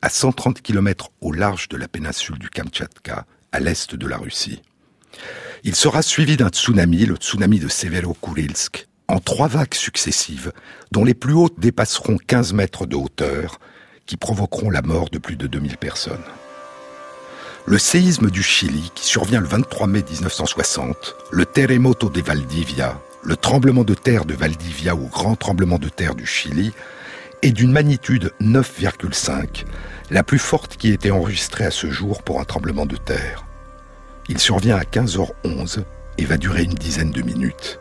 à 0.00 0.08
130 0.08 0.62
km 0.62 1.10
au 1.20 1.32
large 1.32 1.68
de 1.68 1.76
la 1.76 1.88
péninsule 1.88 2.38
du 2.38 2.48
Kamtchatka, 2.48 3.26
à 3.52 3.60
l'est 3.60 3.94
de 3.94 4.06
la 4.06 4.16
Russie. 4.16 4.62
Il 5.64 5.76
sera 5.76 6.02
suivi 6.02 6.36
d'un 6.36 6.48
tsunami, 6.48 7.06
le 7.06 7.16
tsunami 7.16 7.60
de 7.60 7.68
Severo-Kurilsk, 7.68 8.88
en 9.08 9.20
trois 9.20 9.48
vagues 9.48 9.74
successives, 9.74 10.52
dont 10.90 11.04
les 11.04 11.14
plus 11.14 11.34
hautes 11.34 11.60
dépasseront 11.60 12.16
15 12.16 12.54
mètres 12.54 12.86
de 12.86 12.96
hauteur, 12.96 13.60
qui 14.06 14.16
provoqueront 14.16 14.70
la 14.70 14.82
mort 14.82 15.10
de 15.10 15.18
plus 15.18 15.36
de 15.36 15.46
2000 15.46 15.76
personnes. 15.76 16.24
Le 17.66 17.78
séisme 17.78 18.30
du 18.30 18.42
Chili, 18.42 18.90
qui 18.94 19.06
survient 19.06 19.40
le 19.40 19.46
23 19.46 19.86
mai 19.86 20.02
1960, 20.02 21.14
le 21.30 21.46
terremoto 21.46 22.08
de 22.08 22.20
Valdivia, 22.20 23.00
le 23.24 23.36
tremblement 23.36 23.84
de 23.84 23.94
terre 23.94 24.24
de 24.24 24.34
Valdivia 24.34 24.94
ou 24.94 25.06
grand 25.06 25.36
tremblement 25.36 25.78
de 25.78 25.88
terre 25.88 26.14
du 26.14 26.26
Chili 26.26 26.72
est 27.42 27.52
d'une 27.52 27.72
magnitude 27.72 28.32
9,5, 28.40 29.64
la 30.10 30.22
plus 30.22 30.38
forte 30.38 30.76
qui 30.76 30.90
ait 30.90 30.94
été 30.94 31.10
enregistrée 31.10 31.64
à 31.64 31.70
ce 31.70 31.90
jour 31.90 32.22
pour 32.22 32.40
un 32.40 32.44
tremblement 32.44 32.86
de 32.86 32.96
terre. 32.96 33.44
Il 34.28 34.38
survient 34.38 34.76
à 34.76 34.82
15h11 34.82 35.84
et 36.18 36.24
va 36.24 36.36
durer 36.36 36.64
une 36.64 36.74
dizaine 36.74 37.10
de 37.10 37.22
minutes. 37.22 37.80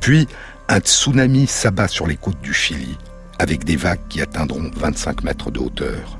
Puis, 0.00 0.28
un 0.68 0.78
tsunami 0.78 1.46
s'abat 1.46 1.88
sur 1.88 2.06
les 2.06 2.16
côtes 2.16 2.40
du 2.40 2.52
Chili, 2.52 2.98
avec 3.38 3.64
des 3.64 3.76
vagues 3.76 4.06
qui 4.08 4.20
atteindront 4.20 4.70
25 4.74 5.24
mètres 5.24 5.50
de 5.50 5.60
hauteur. 5.60 6.18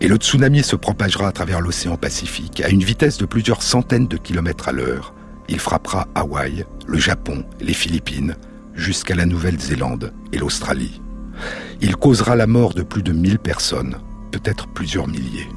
Et 0.00 0.08
le 0.08 0.16
tsunami 0.16 0.62
se 0.62 0.76
propagera 0.76 1.28
à 1.28 1.32
travers 1.32 1.60
l'océan 1.60 1.96
Pacifique 1.96 2.60
à 2.60 2.68
une 2.68 2.84
vitesse 2.84 3.18
de 3.18 3.26
plusieurs 3.26 3.62
centaines 3.62 4.06
de 4.06 4.16
kilomètres 4.16 4.68
à 4.68 4.72
l'heure. 4.72 5.12
Il 5.48 5.58
frappera 5.58 6.06
Hawaï, 6.14 6.64
le 6.86 6.98
Japon, 6.98 7.44
les 7.60 7.72
Philippines, 7.72 8.36
jusqu'à 8.74 9.14
la 9.14 9.26
Nouvelle-Zélande 9.26 10.12
et 10.32 10.38
l'Australie. 10.38 11.00
Il 11.80 11.96
causera 11.96 12.36
la 12.36 12.46
mort 12.46 12.74
de 12.74 12.82
plus 12.82 13.02
de 13.02 13.12
1000 13.12 13.38
personnes, 13.38 13.96
peut-être 14.30 14.68
plusieurs 14.68 15.08
milliers. 15.08 15.48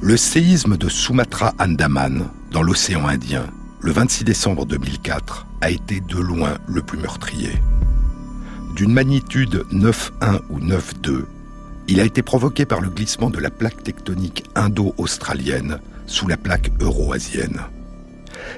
Le 0.00 0.16
séisme 0.16 0.76
de 0.76 0.88
Sumatra-Andaman, 0.88 2.28
dans 2.50 2.62
l'océan 2.62 3.06
Indien, 3.08 3.46
le 3.80 3.92
26 3.92 4.24
décembre 4.24 4.66
2004, 4.66 5.46
a 5.60 5.70
été 5.70 6.00
de 6.00 6.18
loin 6.18 6.58
le 6.66 6.82
plus 6.82 6.98
meurtrier. 6.98 7.52
D'une 8.74 8.92
magnitude 8.92 9.64
9.1 9.72 10.40
ou 10.50 10.58
9.2, 10.58 11.24
il 11.88 12.00
a 12.00 12.04
été 12.04 12.22
provoqué 12.22 12.64
par 12.64 12.80
le 12.80 12.88
glissement 12.88 13.30
de 13.30 13.38
la 13.38 13.50
plaque 13.50 13.82
tectonique 13.82 14.44
indo-australienne 14.54 15.80
sous 16.06 16.26
la 16.26 16.36
plaque 16.36 16.70
euro-asienne. 16.80 17.60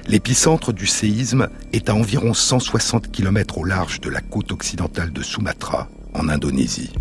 L'épicentre 0.07 0.73
du 0.73 0.87
séisme 0.87 1.49
est 1.73 1.89
à 1.89 1.95
environ 1.95 2.33
160 2.33 3.11
km 3.11 3.57
au 3.57 3.63
large 3.63 3.99
de 4.01 4.09
la 4.09 4.21
côte 4.21 4.51
occidentale 4.51 5.11
de 5.11 5.21
Sumatra, 5.21 5.89
en 6.13 6.29
Indonésie. 6.29 6.93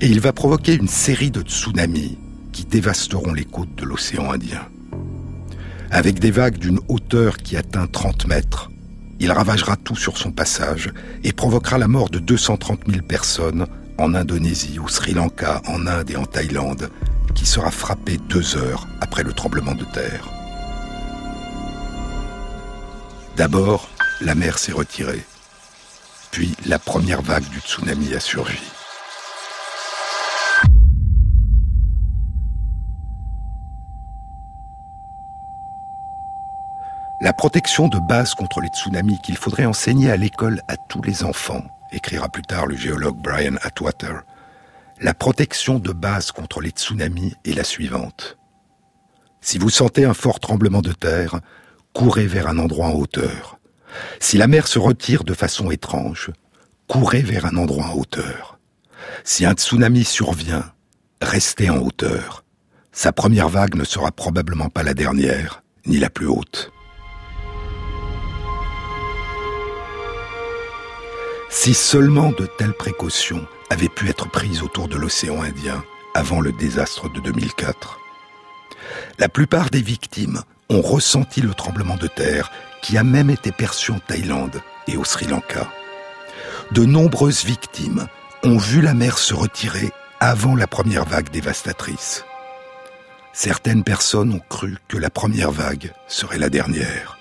Et 0.00 0.06
il 0.06 0.20
va 0.20 0.32
provoquer 0.32 0.74
une 0.74 0.88
série 0.88 1.30
de 1.30 1.40
tsunamis 1.40 2.18
qui 2.52 2.64
dévasteront 2.64 3.32
les 3.32 3.44
côtes 3.44 3.74
de 3.76 3.84
l'océan 3.84 4.30
Indien. 4.32 4.66
Avec 5.90 6.18
des 6.18 6.30
vagues 6.30 6.58
d'une 6.58 6.80
hauteur 6.88 7.36
qui 7.38 7.56
atteint 7.56 7.86
30 7.86 8.26
mètres, 8.26 8.70
il 9.20 9.30
ravagera 9.30 9.76
tout 9.76 9.96
sur 9.96 10.18
son 10.18 10.32
passage 10.32 10.92
et 11.22 11.32
provoquera 11.32 11.78
la 11.78 11.88
mort 11.88 12.10
de 12.10 12.18
230 12.18 12.80
000 12.88 13.02
personnes 13.02 13.66
en 13.98 14.14
Indonésie, 14.14 14.78
au 14.78 14.88
Sri 14.88 15.14
Lanka, 15.14 15.62
en 15.66 15.86
Inde 15.86 16.10
et 16.10 16.16
en 16.16 16.24
Thaïlande, 16.24 16.90
qui 17.34 17.46
sera 17.46 17.70
frappé 17.70 18.18
deux 18.28 18.56
heures 18.56 18.86
après 19.00 19.22
le 19.22 19.32
tremblement 19.32 19.74
de 19.74 19.84
terre. 19.84 20.33
D'abord, 23.36 23.88
la 24.20 24.36
mer 24.36 24.58
s'est 24.58 24.72
retirée. 24.72 25.24
Puis 26.30 26.54
la 26.66 26.78
première 26.78 27.20
vague 27.20 27.48
du 27.48 27.58
tsunami 27.58 28.14
a 28.14 28.20
surgi. 28.20 28.62
La 37.20 37.32
protection 37.32 37.88
de 37.88 37.98
base 37.98 38.34
contre 38.34 38.60
les 38.60 38.68
tsunamis 38.68 39.18
qu'il 39.24 39.36
faudrait 39.36 39.64
enseigner 39.64 40.12
à 40.12 40.16
l'école 40.16 40.60
à 40.68 40.76
tous 40.76 41.02
les 41.02 41.24
enfants, 41.24 41.64
écrira 41.90 42.28
plus 42.28 42.42
tard 42.42 42.66
le 42.66 42.76
géologue 42.76 43.16
Brian 43.16 43.56
Atwater. 43.62 44.22
La 45.00 45.12
protection 45.12 45.80
de 45.80 45.90
base 45.90 46.30
contre 46.30 46.60
les 46.60 46.70
tsunamis 46.70 47.34
est 47.44 47.54
la 47.54 47.64
suivante. 47.64 48.38
Si 49.40 49.58
vous 49.58 49.70
sentez 49.70 50.04
un 50.04 50.14
fort 50.14 50.38
tremblement 50.38 50.82
de 50.82 50.92
terre, 50.92 51.40
courez 51.94 52.26
vers 52.26 52.48
un 52.48 52.58
endroit 52.58 52.88
en 52.88 52.94
hauteur. 52.94 53.58
Si 54.20 54.36
la 54.36 54.48
mer 54.48 54.66
se 54.66 54.78
retire 54.78 55.24
de 55.24 55.32
façon 55.32 55.70
étrange, 55.70 56.30
courez 56.88 57.22
vers 57.22 57.46
un 57.46 57.56
endroit 57.56 57.86
en 57.86 57.94
hauteur. 57.94 58.58
Si 59.22 59.46
un 59.46 59.52
tsunami 59.52 60.04
survient, 60.04 60.64
restez 61.22 61.70
en 61.70 61.78
hauteur. 61.78 62.44
Sa 62.92 63.12
première 63.12 63.48
vague 63.48 63.76
ne 63.76 63.84
sera 63.84 64.10
probablement 64.10 64.68
pas 64.68 64.82
la 64.82 64.94
dernière, 64.94 65.62
ni 65.86 65.98
la 65.98 66.10
plus 66.10 66.26
haute. 66.26 66.72
Si 71.48 71.72
seulement 71.72 72.32
de 72.32 72.46
telles 72.58 72.74
précautions 72.74 73.46
avaient 73.70 73.88
pu 73.88 74.08
être 74.08 74.28
prises 74.28 74.62
autour 74.62 74.88
de 74.88 74.96
l'océan 74.96 75.42
Indien 75.42 75.84
avant 76.14 76.40
le 76.40 76.52
désastre 76.52 77.10
de 77.12 77.20
2004. 77.20 78.00
La 79.18 79.28
plupart 79.28 79.70
des 79.70 79.80
victimes 79.80 80.42
ont 80.68 80.80
ressenti 80.80 81.40
le 81.40 81.54
tremblement 81.54 81.96
de 81.96 82.06
terre 82.06 82.50
qui 82.82 82.98
a 82.98 83.04
même 83.04 83.30
été 83.30 83.52
perçu 83.52 83.92
en 83.92 83.98
Thaïlande 83.98 84.60
et 84.86 84.96
au 84.96 85.04
Sri 85.04 85.26
Lanka. 85.26 85.66
De 86.72 86.84
nombreuses 86.84 87.44
victimes 87.44 88.06
ont 88.42 88.58
vu 88.58 88.80
la 88.80 88.94
mer 88.94 89.18
se 89.18 89.34
retirer 89.34 89.90
avant 90.20 90.56
la 90.56 90.66
première 90.66 91.04
vague 91.04 91.30
dévastatrice. 91.30 92.24
Certaines 93.32 93.84
personnes 93.84 94.32
ont 94.32 94.42
cru 94.48 94.76
que 94.88 94.96
la 94.96 95.10
première 95.10 95.50
vague 95.50 95.92
serait 96.06 96.38
la 96.38 96.48
dernière. 96.48 97.18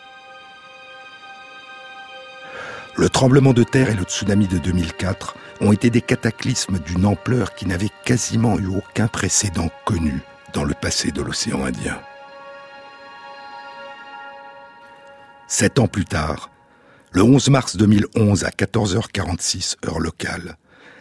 Le 2.96 3.10
tremblement 3.10 3.54
de 3.54 3.64
terre 3.64 3.90
et 3.90 3.96
le 3.96 4.04
tsunami 4.04 4.48
de 4.48 4.60
2004 4.60 5.36
ont 5.62 5.72
été 5.72 5.90
des 5.90 6.02
cataclysmes 6.02 6.78
d'une 6.80 7.06
ampleur 7.06 7.56
qui 7.56 7.66
n'avait 7.66 7.90
quasiment 8.06 8.60
eu 8.60 8.68
aucun 8.68 9.08
précédent 9.08 9.70
connu 9.86 10.22
dans 10.54 10.64
le 10.64 10.76
passé 10.76 11.12
de 11.12 11.22
l'océan 11.22 11.66
Indien. 11.66 12.00
Sept 15.56 15.78
ans 15.78 15.88
plus 15.88 16.06
tard, 16.06 16.50
le 17.12 17.22
11 17.22 17.50
mars 17.50 17.76
2011 17.76 18.44
à 18.44 18.50
14h46 18.50 19.76
heure 19.86 20.00
locale, 20.00 20.58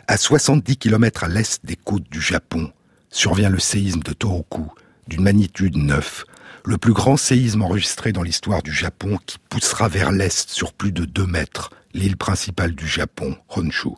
à 0.08 0.18
70 0.18 0.76
km 0.76 1.24
à 1.24 1.28
l'est 1.28 1.64
des 1.64 1.74
côtes 1.74 2.10
du 2.10 2.20
Japon, 2.20 2.70
survient 3.08 3.48
le 3.48 3.58
séisme 3.58 4.02
de 4.02 4.12
Tohoku 4.12 4.70
d'une 5.08 5.22
magnitude 5.22 5.78
9, 5.78 6.26
le 6.66 6.76
plus 6.76 6.92
grand 6.92 7.16
séisme 7.16 7.62
enregistré 7.62 8.12
dans 8.12 8.22
l'histoire 8.22 8.62
du 8.62 8.74
Japon 8.74 9.18
qui 9.24 9.38
poussera 9.48 9.88
vers 9.88 10.12
l'est 10.12 10.50
sur 10.50 10.74
plus 10.74 10.92
de 10.92 11.06
2 11.06 11.26
mètres 11.26 11.70
l'île 11.94 12.18
principale 12.18 12.74
du 12.74 12.86
Japon, 12.86 13.38
Honshu. 13.48 13.92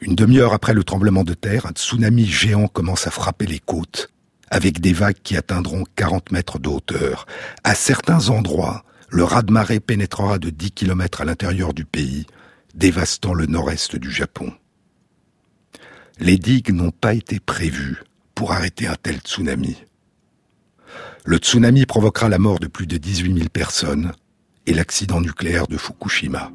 Une 0.00 0.14
demi-heure 0.14 0.54
après 0.54 0.72
le 0.72 0.82
tremblement 0.82 1.24
de 1.24 1.34
terre, 1.34 1.66
un 1.66 1.72
tsunami 1.72 2.24
géant 2.24 2.68
commence 2.68 3.06
à 3.06 3.10
frapper 3.10 3.44
les 3.44 3.60
côtes 3.60 4.10
avec 4.50 4.80
des 4.80 4.92
vagues 4.92 5.20
qui 5.22 5.36
atteindront 5.36 5.84
40 5.96 6.32
mètres 6.32 6.58
de 6.58 6.68
hauteur. 6.68 7.26
À 7.64 7.74
certains 7.74 8.28
endroits, 8.28 8.84
le 9.10 9.24
raz-de-marée 9.24 9.80
pénétrera 9.80 10.38
de 10.38 10.50
10 10.50 10.72
km 10.72 11.20
à 11.20 11.24
l'intérieur 11.24 11.72
du 11.74 11.84
pays, 11.84 12.26
dévastant 12.74 13.34
le 13.34 13.46
nord-est 13.46 13.96
du 13.96 14.10
Japon. 14.10 14.52
Les 16.20 16.38
digues 16.38 16.72
n'ont 16.72 16.90
pas 16.90 17.14
été 17.14 17.40
prévues 17.40 18.02
pour 18.34 18.52
arrêter 18.52 18.86
un 18.86 18.96
tel 18.96 19.18
tsunami. 19.18 19.76
Le 21.24 21.36
tsunami 21.38 21.86
provoquera 21.86 22.28
la 22.28 22.38
mort 22.38 22.58
de 22.58 22.66
plus 22.66 22.86
de 22.86 22.96
18 22.96 23.34
000 23.34 23.48
personnes 23.48 24.12
et 24.66 24.74
l'accident 24.74 25.20
nucléaire 25.20 25.66
de 25.66 25.76
Fukushima. 25.76 26.50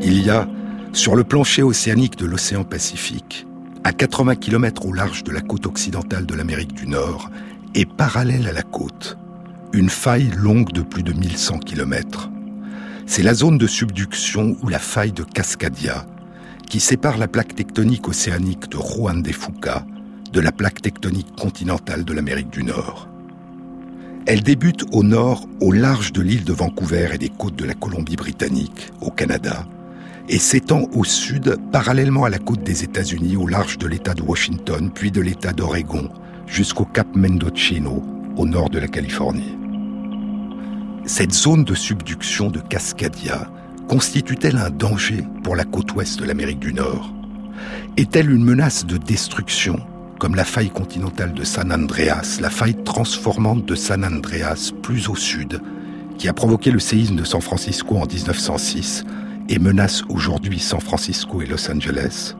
Il 0.00 0.24
y 0.24 0.30
a, 0.30 0.48
sur 0.92 1.14
le 1.14 1.24
plancher 1.24 1.62
océanique 1.62 2.16
de 2.16 2.26
l'océan 2.26 2.64
Pacifique, 2.64 3.46
à 3.84 3.92
80 3.92 4.36
km 4.36 4.86
au 4.86 4.92
large 4.92 5.24
de 5.24 5.32
la 5.32 5.40
côte 5.40 5.66
occidentale 5.66 6.26
de 6.26 6.34
l'Amérique 6.34 6.74
du 6.74 6.86
Nord 6.86 7.30
et 7.74 7.84
parallèle 7.84 8.46
à 8.46 8.52
la 8.52 8.62
côte, 8.62 9.18
une 9.72 9.88
faille 9.90 10.30
longue 10.36 10.72
de 10.72 10.82
plus 10.82 11.02
de 11.02 11.12
1100 11.12 11.58
km. 11.58 12.30
C'est 13.06 13.22
la 13.22 13.34
zone 13.34 13.58
de 13.58 13.66
subduction 13.66 14.56
ou 14.62 14.68
la 14.68 14.78
faille 14.78 15.12
de 15.12 15.24
Cascadia 15.24 16.06
qui 16.68 16.80
sépare 16.80 17.18
la 17.18 17.28
plaque 17.28 17.54
tectonique 17.54 18.08
océanique 18.08 18.70
de 18.70 18.78
Juan 18.78 19.22
de 19.22 19.32
Fuca 19.32 19.84
de 20.32 20.40
la 20.40 20.52
plaque 20.52 20.80
tectonique 20.80 21.34
continentale 21.36 22.04
de 22.04 22.12
l'Amérique 22.14 22.50
du 22.50 22.62
Nord. 22.64 23.08
Elle 24.24 24.42
débute 24.42 24.84
au 24.92 25.02
nord, 25.02 25.46
au 25.60 25.72
large 25.72 26.12
de 26.12 26.22
l'île 26.22 26.44
de 26.44 26.52
Vancouver 26.52 27.08
et 27.12 27.18
des 27.18 27.28
côtes 27.28 27.56
de 27.56 27.64
la 27.64 27.74
Colombie-Britannique, 27.74 28.92
au 29.00 29.10
Canada, 29.10 29.66
et 30.28 30.38
s'étend 30.38 30.88
au 30.94 31.04
sud, 31.04 31.56
parallèlement 31.72 32.24
à 32.24 32.30
la 32.30 32.38
côte 32.38 32.62
des 32.62 32.84
États-Unis, 32.84 33.36
au 33.36 33.46
large 33.46 33.78
de 33.78 33.86
l'État 33.86 34.14
de 34.14 34.22
Washington, 34.22 34.90
puis 34.94 35.10
de 35.10 35.20
l'État 35.20 35.52
d'Oregon, 35.52 36.08
jusqu'au 36.46 36.84
cap 36.84 37.06
Mendocino, 37.14 38.02
au 38.36 38.46
nord 38.46 38.70
de 38.70 38.78
la 38.78 38.88
Californie. 38.88 39.56
Cette 41.04 41.32
zone 41.32 41.64
de 41.64 41.74
subduction 41.74 42.50
de 42.50 42.60
Cascadia 42.60 43.50
constitue-t-elle 43.88 44.56
un 44.56 44.70
danger 44.70 45.24
pour 45.42 45.56
la 45.56 45.64
côte 45.64 45.92
ouest 45.94 46.18
de 46.20 46.24
l'Amérique 46.24 46.60
du 46.60 46.72
Nord? 46.72 47.12
Est-elle 47.96 48.30
une 48.30 48.44
menace 48.44 48.86
de 48.86 48.96
destruction, 48.96 49.80
comme 50.18 50.36
la 50.36 50.44
faille 50.44 50.70
continentale 50.70 51.34
de 51.34 51.44
San 51.44 51.72
Andreas, 51.72 52.38
la 52.40 52.50
faille 52.50 52.82
transformante 52.84 53.66
de 53.66 53.74
San 53.74 54.04
Andreas 54.04 54.70
plus 54.82 55.08
au 55.08 55.16
sud, 55.16 55.60
qui 56.16 56.28
a 56.28 56.32
provoqué 56.32 56.70
le 56.70 56.78
séisme 56.78 57.16
de 57.16 57.24
San 57.24 57.40
Francisco 57.40 57.96
en 57.96 58.06
1906 58.06 59.04
et 59.48 59.58
menace 59.58 60.02
aujourd'hui 60.08 60.58
San 60.58 60.80
Francisco 60.80 61.42
et 61.42 61.46
Los 61.46 61.70
Angeles. 61.70 62.34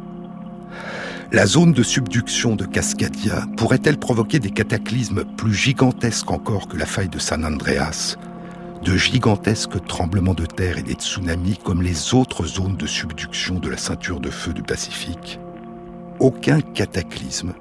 La 1.32 1.46
zone 1.46 1.72
de 1.72 1.82
subduction 1.82 2.56
de 2.56 2.64
Cascadia 2.64 3.46
pourrait-elle 3.56 3.98
provoquer 3.98 4.38
des 4.38 4.50
cataclysmes 4.50 5.24
plus 5.36 5.54
gigantesques 5.54 6.30
encore 6.30 6.68
que 6.68 6.76
la 6.76 6.86
faille 6.86 7.08
de 7.08 7.18
San 7.18 7.44
Andreas, 7.44 8.16
de 8.84 8.96
gigantesques 8.96 9.82
tremblements 9.86 10.34
de 10.34 10.44
terre 10.44 10.78
et 10.78 10.82
des 10.82 10.94
tsunamis 10.94 11.58
comme 11.64 11.82
les 11.82 12.14
autres 12.14 12.44
zones 12.44 12.76
de 12.76 12.86
subduction 12.86 13.58
de 13.58 13.70
la 13.70 13.78
ceinture 13.78 14.20
de 14.20 14.30
feu 14.30 14.52
du 14.52 14.62
Pacifique? 14.62 15.40
Aucun 16.20 16.60
cataclysme, 16.60 17.54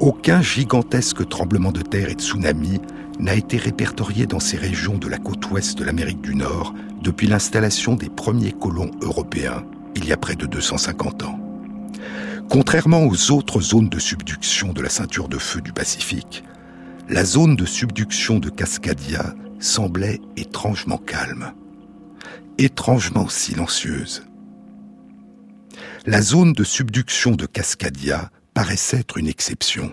aucun 0.00 0.40
gigantesque 0.42 1.28
tremblement 1.28 1.72
de 1.72 1.82
terre 1.82 2.08
et 2.08 2.14
tsunami 2.14 2.80
n'a 3.18 3.34
été 3.34 3.56
répertorié 3.56 4.26
dans 4.26 4.40
ces 4.40 4.56
régions 4.56 4.98
de 4.98 5.08
la 5.08 5.18
côte 5.18 5.50
ouest 5.50 5.78
de 5.78 5.84
l'Amérique 5.84 6.20
du 6.20 6.34
Nord 6.34 6.74
depuis 7.02 7.26
l'installation 7.26 7.94
des 7.94 8.08
premiers 8.08 8.52
colons 8.52 8.90
européens, 9.00 9.64
il 9.94 10.06
y 10.06 10.12
a 10.12 10.16
près 10.16 10.36
de 10.36 10.46
250 10.46 11.22
ans. 11.22 11.40
Contrairement 12.50 13.04
aux 13.04 13.30
autres 13.30 13.60
zones 13.60 13.88
de 13.88 13.98
subduction 13.98 14.72
de 14.72 14.80
la 14.80 14.88
ceinture 14.88 15.28
de 15.28 15.38
feu 15.38 15.60
du 15.60 15.72
Pacifique, 15.72 16.44
la 17.08 17.24
zone 17.24 17.56
de 17.56 17.64
subduction 17.64 18.38
de 18.38 18.50
Cascadia 18.50 19.34
semblait 19.58 20.20
étrangement 20.36 20.98
calme, 20.98 21.52
étrangement 22.58 23.28
silencieuse. 23.28 24.24
La 26.04 26.22
zone 26.22 26.52
de 26.52 26.64
subduction 26.64 27.32
de 27.32 27.46
Cascadia 27.46 28.30
paraissait 28.54 28.98
être 28.98 29.18
une 29.18 29.28
exception. 29.28 29.92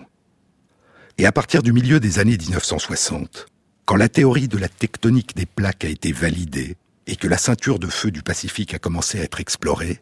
Et 1.16 1.26
à 1.26 1.32
partir 1.32 1.62
du 1.62 1.72
milieu 1.72 2.00
des 2.00 2.18
années 2.18 2.36
1960, 2.36 3.46
quand 3.84 3.94
la 3.94 4.08
théorie 4.08 4.48
de 4.48 4.58
la 4.58 4.68
tectonique 4.68 5.36
des 5.36 5.46
plaques 5.46 5.84
a 5.84 5.88
été 5.88 6.10
validée 6.10 6.76
et 7.06 7.14
que 7.14 7.28
la 7.28 7.38
ceinture 7.38 7.78
de 7.78 7.86
feu 7.86 8.10
du 8.10 8.22
Pacifique 8.22 8.74
a 8.74 8.80
commencé 8.80 9.20
à 9.20 9.22
être 9.22 9.38
explorée, 9.38 10.00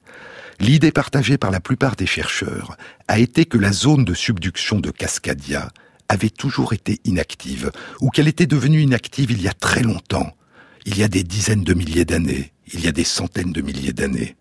l'idée 0.59 0.91
partagée 0.91 1.37
par 1.37 1.51
la 1.51 1.61
plupart 1.61 1.97
des 1.97 2.07
chercheurs 2.07 2.79
a 3.09 3.19
été 3.19 3.45
que 3.45 3.59
la 3.59 3.73
zone 3.73 4.07
de 4.07 4.15
subduction 4.15 4.81
de 4.81 4.91
Cascadia 4.91 5.71
avait 6.09 6.31
toujours 6.31 6.73
été 6.73 6.99
inactive, 7.05 7.73
ou 8.01 8.09
qu'elle 8.09 8.29
était 8.29 8.47
devenue 8.47 8.81
inactive 8.81 9.31
il 9.33 9.43
y 9.43 9.49
a 9.49 9.55
très 9.55 9.83
longtemps, 9.83 10.35
il 10.87 10.99
y 10.99 11.03
a 11.03 11.09
des 11.09 11.25
dizaines 11.25 11.65
de 11.65 11.75
milliers 11.75 12.07
d'années, 12.07 12.53
il 12.73 12.81
y 12.81 12.89
a 12.89 12.93
des 12.93 13.05
centaines 13.05 13.53
de 13.53 13.61
milliers 13.61 13.93
d'années. 13.93 14.37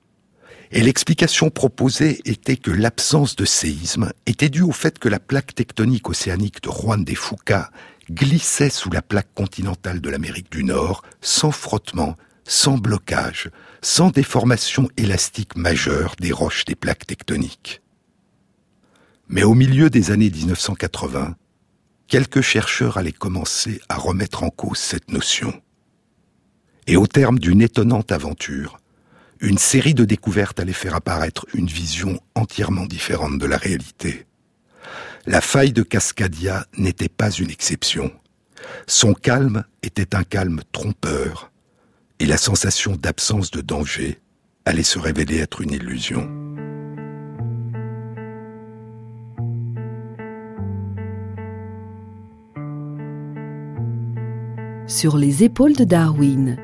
Et 0.74 0.82
l'explication 0.82 1.50
proposée 1.50 2.22
était 2.24 2.56
que 2.56 2.72
l'absence 2.72 3.36
de 3.36 3.44
séisme 3.44 4.14
était 4.26 4.48
due 4.48 4.62
au 4.62 4.72
fait 4.72 5.00
que 5.00 5.10
la 5.10 5.20
plaque 5.20 5.54
tectonique 5.54 6.10
océanique 6.10 6.64
de 6.64 6.70
Juan 6.70 7.04
de 7.04 7.14
Fuca 7.14 7.72
glissait 8.10 8.70
sous 8.70 8.90
la 8.90 9.02
plaque 9.02 9.34
continentale 9.36 10.00
de 10.00 10.10
l'Amérique 10.10 10.50
du 10.50 10.64
Nord 10.64 11.04
sans 11.20 11.52
frottement, 11.52 12.16
sans 12.46 12.78
blocage, 12.78 13.50
sans 13.82 14.12
déformation 14.12 14.88
élastique 14.96 15.58
majeure 15.58 16.16
des 16.20 16.32
roches 16.32 16.64
des 16.64 16.76
plaques 16.76 17.06
tectoniques. 17.06 17.82
Mais 19.28 19.44
au 19.44 19.54
milieu 19.54 19.90
des 19.90 20.12
années 20.12 20.30
1980, 20.30 21.36
quelques 22.08 22.42
chercheurs 22.42 22.98
allaient 22.98 23.12
commencer 23.12 23.82
à 23.90 23.98
remettre 23.98 24.44
en 24.44 24.50
cause 24.50 24.78
cette 24.78 25.12
notion. 25.12 25.62
Et 26.88 26.96
au 26.96 27.08
terme 27.08 27.40
d'une 27.40 27.62
étonnante 27.62 28.14
aventure, 28.14 28.81
une 29.42 29.58
série 29.58 29.96
de 29.96 30.06
découvertes 30.06 30.60
allait 30.60 30.72
faire 30.72 30.96
apparaître 30.96 31.48
une 31.56 31.66
vision 31.66 32.20
entièrement 32.36 32.86
différente 32.86 33.40
de 33.40 33.48
la 33.48 33.58
réalité. 33.58 34.28
La 35.26 35.42
faille 35.42 35.74
de 35.74 35.82
Cascadia 35.82 36.66
n'était 36.78 37.10
pas 37.10 37.32
une 37.32 37.50
exception. 37.50 38.12
Son 38.86 39.14
calme 39.14 39.64
était 39.82 40.16
un 40.16 40.24
calme 40.24 40.62
trompeur, 40.72 41.52
et 42.20 42.28
la 42.28 42.38
sensation 42.38 42.96
d'absence 42.96 43.50
de 43.50 43.62
danger 43.62 44.20
allait 44.66 44.84
se 44.84 45.00
révéler 45.00 45.40
être 45.40 45.62
une 45.62 45.72
illusion. 45.72 46.30
Sur 54.86 55.18
les 55.18 55.44
épaules 55.44 55.76
de 55.76 55.84
Darwin, 55.84 56.58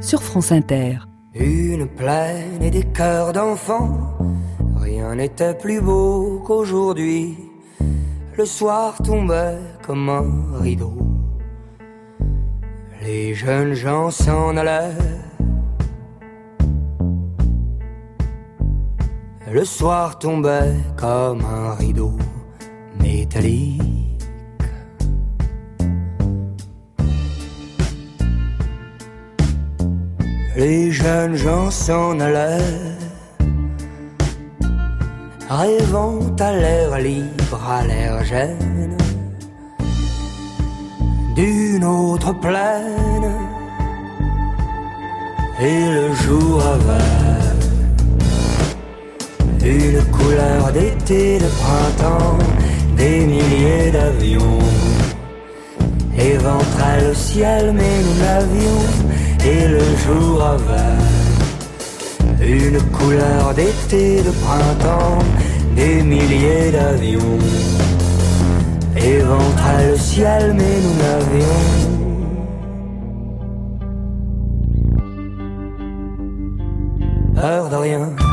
sur 0.00 0.22
France 0.22 0.50
Inter. 0.50 0.98
Une 1.34 1.88
plaine 1.88 2.62
et 2.62 2.70
des 2.70 2.84
cœurs 2.84 3.32
d'enfants, 3.32 4.16
rien 4.76 5.16
n'était 5.16 5.54
plus 5.54 5.80
beau 5.80 6.40
qu'aujourd'hui. 6.46 7.36
Le 8.36 8.44
soir 8.44 8.94
tombait 9.02 9.58
comme 9.84 10.08
un 10.08 10.58
rideau. 10.60 10.96
Les 13.02 13.34
jeunes 13.34 13.74
gens 13.74 14.12
s'en 14.12 14.56
allaient. 14.56 14.94
Le 19.50 19.64
soir 19.64 20.20
tombait 20.20 20.74
comme 20.96 21.44
un 21.44 21.74
rideau 21.74 22.12
métallique. 23.00 24.03
Les 30.56 30.92
jeunes 30.92 31.34
gens 31.34 31.70
s'en 31.70 32.18
allaient, 32.20 32.58
rêvant 35.48 36.20
à 36.38 36.52
l'air 36.52 36.98
libre, 36.98 37.60
à 37.68 37.84
l'air 37.84 38.24
gêne, 38.24 38.96
d'une 41.34 41.84
autre 41.84 42.32
plaine. 42.40 43.32
Et 45.60 45.86
le 45.90 46.12
jour 46.14 46.62
avait 46.62 47.44
une 49.68 50.04
couleur 50.10 50.72
d'été, 50.72 51.38
de 51.38 51.46
printemps, 51.46 52.38
des 52.96 53.20
milliers 53.26 53.90
d'avions. 53.92 54.58
Éventraient 56.16 57.00
le 57.08 57.14
ciel, 57.14 57.72
mais 57.72 58.02
nous 58.02 58.16
n'avions 58.22 58.82
et 59.44 59.68
le 59.68 59.80
jour 60.04 60.42
avait 60.42 61.04
une 62.46 62.80
couleur 62.90 63.54
d'été, 63.54 64.22
de 64.22 64.30
printemps, 64.30 65.18
des 65.76 66.02
milliers 66.02 66.70
d'avions 66.70 67.38
éventraient 68.96 69.88
le 69.90 69.96
ciel, 69.96 70.54
mais 70.56 70.80
nous 70.84 70.96
n'avions 71.02 71.94
peur 77.34 77.68
de 77.68 77.76
rien. 77.76 78.23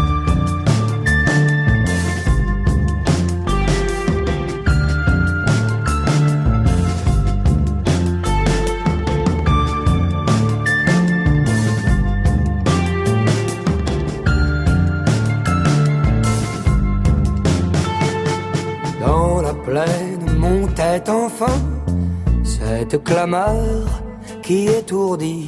Cette 22.43 23.03
clameur 23.03 24.01
qui 24.43 24.67
étourdit, 24.67 25.45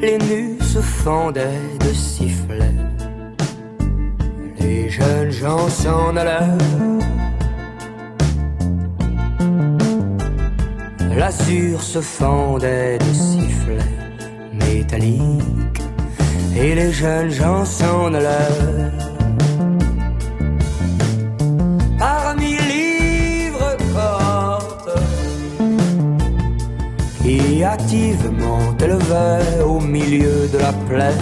les 0.00 0.18
nus 0.18 0.58
se 0.60 0.78
fendaient 0.78 1.68
de 1.80 1.92
sifflets. 1.92 2.80
Les 4.60 4.88
jeunes 4.88 5.30
gens 5.30 5.68
s'en 5.68 6.16
allèrent. 6.16 6.58
L'azur 11.16 11.80
se 11.80 12.00
fendait 12.00 12.98
de 12.98 13.12
sifflets 13.14 13.94
métalliques 14.52 15.82
et 16.56 16.74
les 16.74 16.92
jeunes 16.92 17.30
gens 17.30 17.64
s'en 17.64 18.12
allèrent. 18.12 19.13
Au 29.64 29.80
milieu 29.80 30.48
de 30.52 30.58
la 30.58 30.72
plaine. 30.88 31.18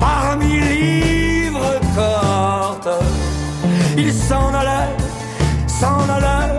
Parmi 0.00 0.60
livres 0.60 1.80
cortes, 1.94 2.88
il 3.96 4.12
s'en 4.12 4.52
allait, 4.54 4.94
s'en 5.66 6.00
allait, 6.16 6.58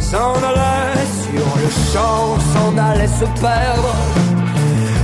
s'en 0.00 0.34
allait. 0.48 0.68
Sur 1.32 1.50
le 1.62 1.70
champ, 1.92 2.38
s'en 2.52 2.76
allait 2.76 3.06
se 3.06 3.24
perdre. 3.40 3.94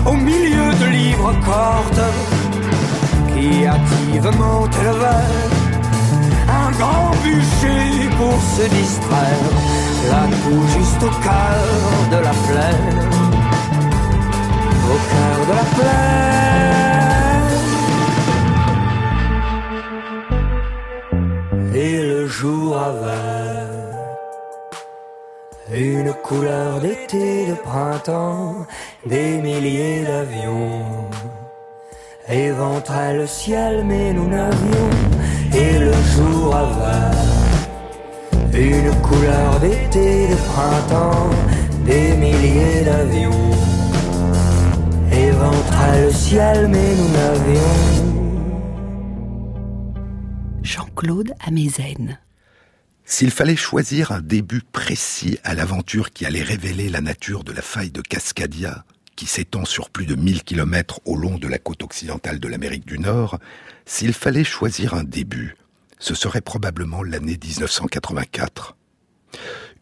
Au 0.05 0.15
milieu 0.15 0.69
de 0.81 0.87
livres 0.87 1.35
cortes 1.45 2.07
qui 3.33 3.67
activement 3.67 4.67
élevaient 4.81 5.35
un 6.49 6.71
grand 6.73 7.11
bûcher 7.23 8.09
pour 8.19 8.37
se 8.57 8.69
distraire 8.69 9.76
la 10.09 10.23
tout 10.43 10.67
juste 10.77 11.03
au 11.03 11.13
cœur 11.27 11.67
de 12.13 12.19
la 12.29 12.35
plaine, 12.47 12.99
au 14.93 14.99
cœur 15.13 15.39
de 15.49 15.55
la 15.61 15.67
plaine. 15.77 16.07
Et 21.75 21.97
le 22.03 22.27
jour 22.27 22.79
avait 22.79 23.67
une 25.73 26.13
couleur 26.23 26.81
d'été, 26.81 27.47
de 27.49 27.55
printemps, 27.55 28.67
des 29.05 29.39
milliers 29.43 30.05
d'avions 30.05 30.85
éventraient 32.29 33.15
le 33.15 33.27
ciel, 33.27 33.85
mais 33.85 34.13
nous 34.13 34.29
n'avions, 34.29 34.91
et 35.55 35.79
le 35.79 35.93
jour 35.93 36.57
avait 36.57 37.36
une 38.63 38.91
couleur 39.03 39.61
d'été, 39.61 40.29
de 40.29 40.35
printemps, 40.35 41.31
des 41.85 42.17
milliers 42.17 42.85
d'avions 42.85 43.51
éventraient 45.13 46.07
le 46.07 46.11
ciel, 46.11 46.69
mais 46.69 46.95
nous 46.95 47.09
n'avions 47.13 48.07
Jean-Claude 50.63 51.33
Amezen. 51.47 52.19
S'il 53.05 53.31
fallait 53.31 53.57
choisir 53.57 54.11
un 54.11 54.21
début 54.21 54.63
précis 54.63 55.39
à 55.45 55.55
l'aventure 55.55 56.11
qui 56.11 56.27
allait 56.27 56.43
révéler 56.43 56.89
la 56.89 57.01
nature 57.01 57.45
de 57.45 57.53
la 57.53 57.63
faille 57.63 57.93
de 57.93 58.01
Cascadia, 58.01 58.85
qui 59.15 59.27
s'étend 59.27 59.65
sur 59.65 59.91
plus 59.91 60.07
de 60.07 60.17
1000 60.17 60.43
kilomètres 60.43 61.01
au 61.05 61.17
long 61.17 61.39
de 61.39 61.47
la 61.47 61.59
côte 61.59 61.83
occidentale 61.83 62.41
de 62.41 62.49
l'Amérique 62.49 62.87
du 62.87 62.99
Nord, 62.99 63.39
s'il 63.85 64.13
fallait 64.13 64.45
choisir 64.45 64.95
un 64.95 65.05
début, 65.05 65.57
ce 65.99 66.15
serait 66.15 66.41
probablement 66.41 67.03
l'année 67.03 67.39
1984. 67.43 68.77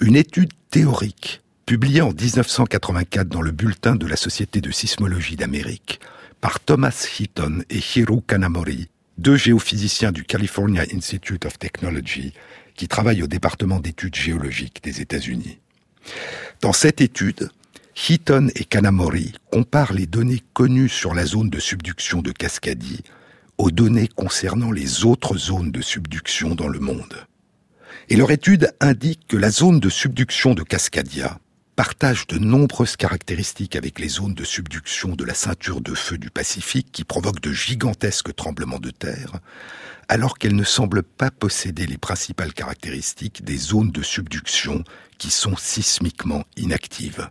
Une 0.00 0.16
étude 0.16 0.52
théorique, 0.70 1.42
publiée 1.66 2.02
en 2.02 2.12
1984 2.12 3.28
dans 3.28 3.42
le 3.42 3.50
bulletin 3.50 3.96
de 3.96 4.06
la 4.06 4.16
Société 4.16 4.60
de 4.60 4.70
sismologie 4.70 5.36
d'Amérique, 5.36 6.00
par 6.40 6.60
Thomas 6.60 7.08
Heaton 7.18 7.62
et 7.70 7.78
Hiro 7.78 8.20
Kanamori, 8.20 8.88
deux 9.18 9.36
géophysiciens 9.36 10.12
du 10.12 10.24
California 10.24 10.84
Institute 10.92 11.46
of 11.46 11.58
Technology, 11.58 12.34
qui 12.74 12.88
travaille 12.88 13.22
au 13.22 13.26
département 13.26 13.80
d'études 13.80 14.16
géologiques 14.16 14.82
des 14.82 15.00
États-Unis. 15.00 15.58
Dans 16.60 16.72
cette 16.72 17.00
étude, 17.00 17.50
Heaton 17.96 18.48
et 18.56 18.64
Kanamori 18.64 19.32
comparent 19.50 19.92
les 19.92 20.06
données 20.06 20.42
connues 20.52 20.88
sur 20.88 21.14
la 21.14 21.24
zone 21.24 21.48
de 21.48 21.60
subduction 21.60 22.22
de 22.22 22.32
Cascadie 22.32 23.04
aux 23.58 23.70
données 23.70 24.08
concernant 24.08 24.72
les 24.72 25.04
autres 25.04 25.36
zones 25.36 25.70
de 25.70 25.82
subduction 25.82 26.54
dans 26.54 26.68
le 26.68 26.80
monde. 26.80 27.26
Et 28.08 28.16
leur 28.16 28.30
étude 28.30 28.72
indique 28.80 29.26
que 29.28 29.36
la 29.36 29.50
zone 29.50 29.80
de 29.80 29.88
subduction 29.88 30.54
de 30.54 30.62
Cascadia 30.62 31.38
partage 31.76 32.26
de 32.28 32.38
nombreuses 32.38 32.96
caractéristiques 32.96 33.76
avec 33.76 33.98
les 33.98 34.08
zones 34.08 34.34
de 34.34 34.44
subduction 34.44 35.16
de 35.16 35.24
la 35.24 35.34
ceinture 35.34 35.80
de 35.80 35.94
feu 35.94 36.18
du 36.18 36.30
Pacifique 36.30 36.92
qui 36.92 37.04
provoquent 37.04 37.40
de 37.40 37.52
gigantesques 37.52 38.34
tremblements 38.34 38.78
de 38.78 38.90
terre, 38.90 39.32
alors 40.08 40.38
qu'elle 40.38 40.54
ne 40.54 40.64
semble 40.64 41.02
pas 41.02 41.30
posséder 41.30 41.86
les 41.86 41.98
principales 41.98 42.52
caractéristiques 42.52 43.44
des 43.44 43.56
zones 43.56 43.90
de 43.90 44.02
subduction 44.02 44.84
qui 45.18 45.30
sont 45.30 45.56
sismiquement 45.56 46.44
inactives. 46.56 47.28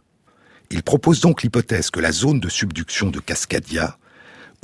Il 0.71 0.83
propose 0.83 1.21
donc 1.21 1.43
l'hypothèse 1.43 1.89
que 1.89 1.99
la 1.99 2.11
zone 2.11 2.39
de 2.39 2.49
subduction 2.49 3.11
de 3.11 3.19
Cascadia, 3.19 3.97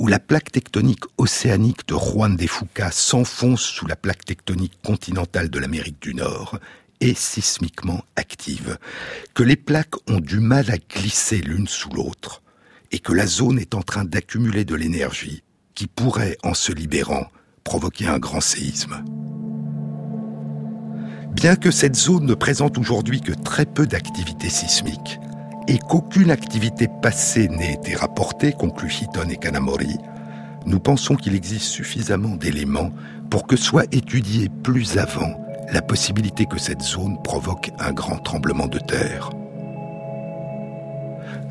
où 0.00 0.06
la 0.06 0.18
plaque 0.18 0.50
tectonique 0.50 1.04
océanique 1.18 1.86
de 1.86 1.94
Juan 1.94 2.34
de 2.34 2.46
Fuca 2.46 2.90
s'enfonce 2.90 3.60
sous 3.60 3.86
la 3.86 3.96
plaque 3.96 4.24
tectonique 4.24 4.80
continentale 4.82 5.50
de 5.50 5.58
l'Amérique 5.58 6.00
du 6.00 6.14
Nord, 6.14 6.58
est 7.00 7.16
sismiquement 7.16 8.02
active, 8.16 8.78
que 9.34 9.42
les 9.42 9.56
plaques 9.56 9.94
ont 10.08 10.20
du 10.20 10.40
mal 10.40 10.70
à 10.70 10.78
glisser 10.78 11.42
l'une 11.42 11.68
sous 11.68 11.90
l'autre, 11.90 12.42
et 12.92 12.98
que 12.98 13.12
la 13.12 13.26
zone 13.26 13.58
est 13.58 13.74
en 13.74 13.82
train 13.82 14.06
d'accumuler 14.06 14.64
de 14.64 14.74
l'énergie 14.74 15.42
qui 15.74 15.86
pourrait, 15.86 16.38
en 16.42 16.54
se 16.54 16.72
libérant, 16.72 17.26
provoquer 17.62 18.06
un 18.06 18.18
grand 18.18 18.40
séisme. 18.40 19.04
Bien 21.32 21.56
que 21.56 21.70
cette 21.70 21.94
zone 21.94 22.24
ne 22.24 22.34
présente 22.34 22.78
aujourd'hui 22.78 23.20
que 23.20 23.32
très 23.32 23.66
peu 23.66 23.86
d'activité 23.86 24.48
sismique 24.48 25.20
et 25.70 25.78
qu'aucune 25.78 26.32
activité 26.32 26.88
passée 26.88 27.46
n'ait 27.46 27.74
été 27.74 27.94
rapportée, 27.94 28.52
conclut 28.52 28.92
Hitton 28.92 29.28
et 29.30 29.36
Kanamori, 29.36 29.98
nous 30.66 30.80
pensons 30.80 31.14
qu'il 31.14 31.36
existe 31.36 31.66
suffisamment 31.66 32.34
d'éléments 32.34 32.90
pour 33.30 33.46
que 33.46 33.54
soit 33.54 33.84
étudiée 33.94 34.48
plus 34.64 34.98
avant 34.98 35.40
la 35.72 35.80
possibilité 35.80 36.46
que 36.46 36.58
cette 36.58 36.82
zone 36.82 37.22
provoque 37.22 37.70
un 37.78 37.92
grand 37.92 38.18
tremblement 38.18 38.66
de 38.66 38.80
terre. 38.80 39.30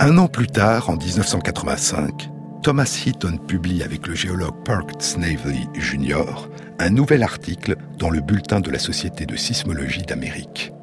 Un 0.01 0.17
an 0.17 0.27
plus 0.27 0.47
tard, 0.47 0.89
en 0.89 0.97
1985, 0.97 2.29
Thomas 2.61 3.01
Heaton 3.05 3.37
publie 3.37 3.83
avec 3.83 4.05
le 4.05 4.15
géologue 4.15 4.65
Park 4.65 4.91
Snavely 4.99 5.69
Jr. 5.75 6.49
un 6.79 6.89
nouvel 6.89 7.23
article 7.23 7.77
dans 7.97 8.09
le 8.09 8.19
bulletin 8.19 8.59
de 8.59 8.69
la 8.69 8.79
Société 8.79 9.25
de 9.25 9.37
sismologie 9.37 10.03
d'Amérique. 10.03 10.73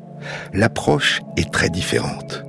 L'approche 0.54 1.20
est 1.36 1.52
très 1.52 1.68
différente. 1.68 2.45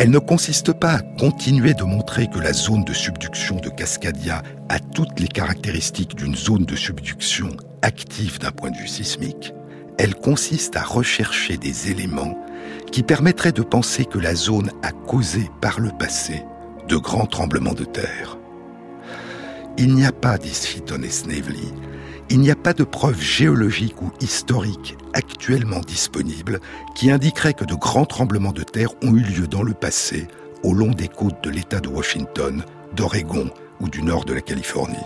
Elle 0.00 0.10
ne 0.10 0.18
consiste 0.18 0.72
pas 0.72 0.94
à 0.94 1.02
continuer 1.02 1.74
de 1.74 1.82
montrer 1.82 2.26
que 2.26 2.38
la 2.38 2.54
zone 2.54 2.84
de 2.84 2.94
subduction 2.94 3.56
de 3.56 3.68
Cascadia 3.68 4.42
a 4.70 4.78
toutes 4.78 5.20
les 5.20 5.28
caractéristiques 5.28 6.14
d'une 6.14 6.34
zone 6.34 6.64
de 6.64 6.74
subduction 6.74 7.50
active 7.82 8.38
d'un 8.38 8.50
point 8.50 8.70
de 8.70 8.78
vue 8.78 8.88
sismique. 8.88 9.52
Elle 9.98 10.14
consiste 10.14 10.74
à 10.74 10.84
rechercher 10.84 11.58
des 11.58 11.90
éléments 11.90 12.34
qui 12.90 13.02
permettraient 13.02 13.52
de 13.52 13.60
penser 13.60 14.06
que 14.06 14.18
la 14.18 14.34
zone 14.34 14.70
a 14.82 14.90
causé 14.90 15.50
par 15.60 15.80
le 15.80 15.90
passé 15.90 16.44
de 16.88 16.96
grands 16.96 17.26
tremblements 17.26 17.74
de 17.74 17.84
terre. 17.84 18.38
Il 19.76 19.94
n'y 19.94 20.06
a 20.06 20.12
pas, 20.12 20.38
disent 20.38 20.76
Heaton 20.76 21.02
et 21.02 21.10
Snavely, 21.10 21.74
il 22.30 22.38
n'y 22.38 22.50
a 22.50 22.56
pas 22.56 22.72
de 22.72 22.84
preuves 22.84 23.20
géologiques 23.20 24.00
ou 24.02 24.12
historiques 24.20 24.96
actuellement 25.14 25.80
disponibles 25.80 26.60
qui 26.94 27.10
indiqueraient 27.10 27.54
que 27.54 27.64
de 27.64 27.74
grands 27.74 28.06
tremblements 28.06 28.52
de 28.52 28.62
terre 28.62 28.90
ont 29.02 29.14
eu 29.14 29.20
lieu 29.20 29.48
dans 29.48 29.64
le 29.64 29.74
passé 29.74 30.28
au 30.62 30.72
long 30.72 30.92
des 30.92 31.08
côtes 31.08 31.42
de 31.42 31.50
l'État 31.50 31.80
de 31.80 31.88
Washington, 31.88 32.64
d'Oregon 32.94 33.50
ou 33.80 33.88
du 33.88 34.02
nord 34.02 34.24
de 34.24 34.34
la 34.34 34.40
Californie. 34.40 34.96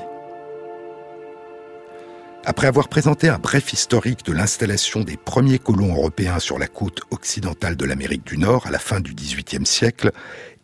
Après 2.47 2.67
avoir 2.67 2.89
présenté 2.89 3.31
un 3.31 3.39
bref 3.39 3.73
historique 3.73 4.27
de 4.27 4.33
l'installation 4.33 5.01
des 5.01 5.17
premiers 5.17 5.59
colons 5.59 5.95
européens 5.95 6.39
sur 6.39 6.59
la 6.59 6.67
côte 6.67 7.01
occidentale 7.11 7.75
de 7.75 7.87
l'Amérique 7.87 8.27
du 8.27 8.37
Nord 8.37 8.67
à 8.67 8.71
la 8.71 8.79
fin 8.79 9.01
du 9.01 9.15
XVIIIe 9.15 9.65
siècle, 9.65 10.13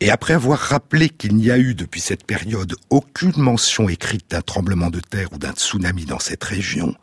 et 0.00 0.10
après 0.10 0.34
avoir 0.34 0.58
rappelé 0.58 1.08
qu'il 1.08 1.34
n'y 1.36 1.50
a 1.50 1.56
eu 1.56 1.74
depuis 1.74 2.02
cette 2.02 2.26
période 2.26 2.74
aucune 2.90 3.32
mention 3.36 3.88
écrite 3.88 4.30
d'un 4.30 4.42
tremblement 4.42 4.90
de 4.90 5.00
terre 5.00 5.32
ou 5.32 5.38
d'un 5.38 5.52
tsunami 5.52 6.04
dans 6.04 6.18
cette 6.18 6.44
région, 6.44 6.94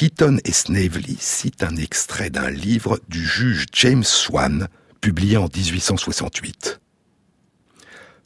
Heaton 0.00 0.38
et 0.44 0.52
Snavely 0.52 1.16
citent 1.18 1.64
un 1.64 1.74
extrait 1.74 2.30
d'un 2.30 2.50
livre 2.50 3.00
du 3.08 3.26
juge 3.26 3.66
James 3.72 4.04
Swan, 4.04 4.68
publié 5.00 5.38
en 5.38 5.48
1868. 5.54 6.80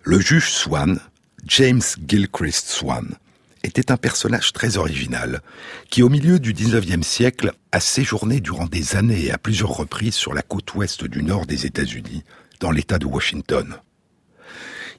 Le 0.03 0.21
juge 0.21 0.51
Swan, 0.51 1.01
James 1.47 1.83
Gilchrist 2.07 2.69
Swan, 2.69 3.17
était 3.65 3.91
un 3.91 3.97
personnage 3.97 4.53
très 4.53 4.77
original, 4.77 5.43
qui 5.91 6.03
au 6.03 6.09
milieu 6.09 6.39
du 6.39 6.53
XIXe 6.53 7.07
siècle 7.07 7.53
a 7.73 7.81
séjourné 7.81 8.41
durant 8.41 8.67
des 8.67 8.97
années 8.97 9.27
et 9.27 9.33
à 9.33 9.39
plusieurs 9.39 9.71
reprises 9.71 10.15
sur 10.15 10.35
la 10.35 10.43
côte 10.43 10.75
ouest 10.75 11.05
du 11.05 11.23
nord 11.23 11.47
des 11.47 11.67
États-Unis, 11.67 12.25
dans 12.61 12.71
l'État 12.71 12.99
de 12.99 13.07
Washington. 13.07 13.77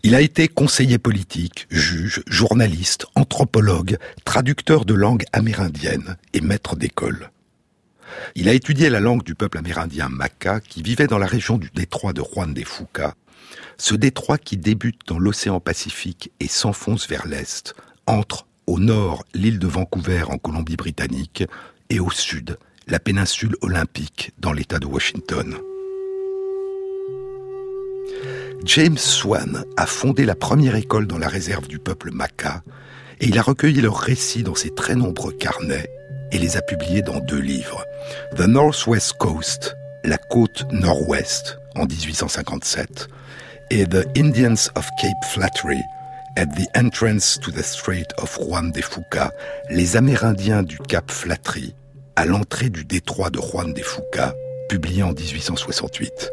Il 0.02 0.16
a 0.16 0.22
été 0.22 0.48
conseiller 0.48 0.98
politique, 0.98 1.68
juge, 1.70 2.24
journaliste, 2.26 3.06
anthropologue, 3.16 3.98
traducteur 4.24 4.86
de 4.86 4.94
langue 4.94 5.26
amérindienne 5.34 6.16
et 6.34 6.40
maître 6.40 6.78
d'école. 6.78 7.32
Il 8.36 8.48
a 8.48 8.54
étudié 8.54 8.90
la 8.90 9.02
langue 9.02 9.24
du 9.24 9.36
peuple 9.36 9.58
amérindien 9.58 10.08
Maka 10.10 10.62
qui 10.62 10.82
vivait 10.82 11.08
dans 11.08 11.18
la 11.18 11.28
région 11.28 11.58
du 11.58 11.70
détroit 11.74 12.14
de 12.14 12.24
Juan 12.24 12.54
de 12.54 12.64
Fuca, 12.64 13.16
ce 13.78 13.96
détroit 13.96 14.38
qui 14.38 14.58
débute 14.58 15.02
dans 15.08 15.20
l'océan 15.20 15.60
Pacifique 15.60 16.32
et 16.40 16.48
s'enfonce 16.48 17.08
vers 17.08 17.28
l'est, 17.28 17.76
entre 18.08 18.46
au 18.70 18.78
nord 18.78 19.26
l'île 19.34 19.58
de 19.58 19.66
Vancouver 19.66 20.26
en 20.30 20.38
Colombie-Britannique 20.38 21.44
et 21.90 22.00
au 22.00 22.12
sud 22.12 22.60
la 22.88 23.00
péninsule 23.00 23.56
olympique 23.62 24.32
dans 24.38 24.54
l'État 24.54 24.78
de 24.78 24.86
Washington. 24.86 25.56
James 28.66 28.98
Swan 29.00 29.64
a 29.76 29.88
fondé 29.88 30.24
la 30.24 30.36
première 30.36 30.76
école 30.76 31.08
dans 31.08 31.18
la 31.18 31.28
réserve 31.28 31.68
du 31.68 31.80
peuple 31.80 32.12
Maka 32.12 32.62
et 33.20 33.26
il 33.26 33.40
a 33.40 33.42
recueilli 33.42 33.82
leurs 33.82 33.98
récits 33.98 34.44
dans 34.44 34.54
ses 34.54 34.76
très 34.76 34.96
nombreux 34.96 35.34
carnets 35.34 35.90
et 36.32 36.38
les 36.38 36.56
a 36.56 36.62
publiés 36.62 37.02
dans 37.02 37.20
deux 37.22 37.42
livres. 37.42 37.84
The 38.38 38.42
Northwest 38.42 39.14
Coast, 39.14 39.76
la 40.04 40.20
côte 40.20 40.72
nord-ouest, 40.72 41.58
en 41.76 41.86
1857, 41.88 43.08
et 43.72 43.88
The 43.88 44.06
Indians 44.16 44.70
of 44.76 44.88
Cape 45.02 45.26
Flattery, 45.32 45.82
at 46.40 46.56
the 46.56 46.70
entrance 46.74 47.38
to 47.38 47.52
the 47.52 47.62
Strait 47.62 48.08
of 48.18 48.40
Juan 48.40 48.72
de 48.72 48.82
Fuca, 48.82 49.34
les 49.70 49.98
Amérindiens 49.98 50.64
du 50.64 50.78
Cap 50.78 51.12
Flattery, 51.12 51.76
à 52.16 52.26
l'entrée 52.26 52.70
du 52.70 52.86
détroit 52.86 53.30
de 53.30 53.42
Juan 53.42 53.74
de 53.74 53.82
Fuca, 53.82 54.34
publié 54.70 55.04
en 55.04 55.12
1868. 55.12 56.32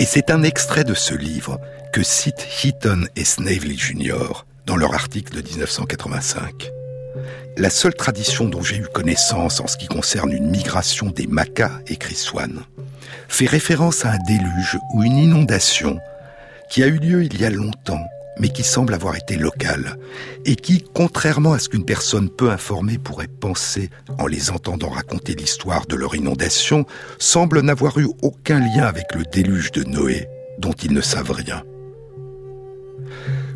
Et 0.00 0.06
c'est 0.06 0.30
un 0.30 0.42
extrait 0.42 0.84
de 0.84 0.94
ce 0.94 1.12
livre 1.12 1.60
que 1.92 2.02
citent 2.02 2.46
Heaton 2.64 3.04
et 3.14 3.26
Snavely 3.26 3.76
Jr. 3.76 4.46
dans 4.64 4.76
leur 4.76 4.94
article 4.94 5.34
de 5.34 5.46
1985. 5.46 6.70
La 7.58 7.68
seule 7.68 7.94
tradition 7.94 8.46
dont 8.46 8.62
j'ai 8.62 8.78
eu 8.78 8.86
connaissance 8.86 9.60
en 9.60 9.66
ce 9.66 9.76
qui 9.76 9.86
concerne 9.86 10.32
une 10.32 10.48
migration 10.48 11.10
des 11.10 11.26
Macas, 11.26 11.72
écrit 11.88 12.14
Swan, 12.14 12.62
fait 13.28 13.44
référence 13.44 14.06
à 14.06 14.12
un 14.12 14.18
déluge 14.26 14.78
ou 14.94 15.02
une 15.02 15.18
inondation 15.18 16.00
qui 16.70 16.82
a 16.82 16.86
eu 16.86 16.98
lieu 16.98 17.24
il 17.24 17.40
y 17.40 17.44
a 17.44 17.50
longtemps, 17.50 18.04
mais 18.38 18.48
qui 18.48 18.62
semble 18.62 18.94
avoir 18.94 19.16
été 19.16 19.36
local, 19.36 19.98
et 20.44 20.56
qui, 20.56 20.84
contrairement 20.94 21.52
à 21.52 21.58
ce 21.58 21.68
qu'une 21.68 21.84
personne 21.84 22.30
peu 22.30 22.50
informée 22.50 22.98
pourrait 22.98 23.28
penser 23.28 23.90
en 24.18 24.26
les 24.26 24.50
entendant 24.50 24.90
raconter 24.90 25.34
l'histoire 25.34 25.86
de 25.86 25.96
leur 25.96 26.14
inondation, 26.14 26.86
semble 27.18 27.60
n'avoir 27.60 27.98
eu 27.98 28.08
aucun 28.22 28.60
lien 28.60 28.84
avec 28.84 29.14
le 29.14 29.24
déluge 29.24 29.72
de 29.72 29.84
Noé, 29.84 30.28
dont 30.58 30.72
ils 30.72 30.92
ne 30.92 31.00
savent 31.00 31.32
rien. 31.32 31.62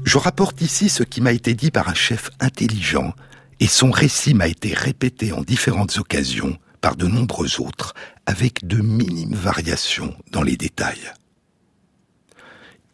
Je 0.04 0.18
rapporte 0.18 0.60
ici 0.60 0.88
ce 0.88 1.04
qui 1.04 1.20
m'a 1.20 1.32
été 1.32 1.54
dit 1.54 1.70
par 1.70 1.88
un 1.88 1.94
chef 1.94 2.30
intelligent 2.40 3.14
et 3.60 3.68
son 3.68 3.92
récit 3.92 4.34
m'a 4.34 4.48
été 4.48 4.74
répété 4.74 5.32
en 5.32 5.42
différentes 5.42 5.96
occasions 5.96 6.56
par 6.80 6.96
de 6.96 7.06
nombreux 7.06 7.60
autres, 7.60 7.94
avec 8.26 8.66
de 8.66 8.82
minimes 8.82 9.36
variations 9.36 10.16
dans 10.32 10.42
les 10.42 10.56
détails. 10.56 11.12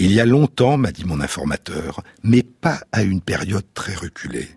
Il 0.00 0.12
y 0.12 0.20
a 0.20 0.26
longtemps, 0.26 0.76
m'a 0.76 0.92
dit 0.92 1.04
mon 1.04 1.20
informateur, 1.20 2.04
mais 2.22 2.44
pas 2.44 2.78
à 2.92 3.02
une 3.02 3.20
période 3.20 3.64
très 3.74 3.96
reculée. 3.96 4.48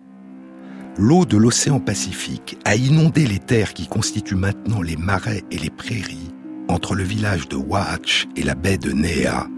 L'eau 0.96 1.24
de 1.24 1.36
l'océan 1.36 1.80
Pacifique 1.80 2.58
a 2.64 2.76
inondé 2.76 3.26
les 3.26 3.40
terres 3.40 3.74
qui 3.74 3.88
constituent 3.88 4.36
maintenant 4.36 4.82
les 4.82 4.96
marais 4.96 5.42
et 5.50 5.58
les 5.58 5.70
prairies 5.70 6.32
entre 6.68 6.94
le 6.94 7.02
village 7.02 7.48
de 7.48 7.56
Waatch 7.56 8.28
et 8.36 8.44
la 8.44 8.54
baie 8.54 8.78
de 8.78 8.92
Nea, 8.92 9.48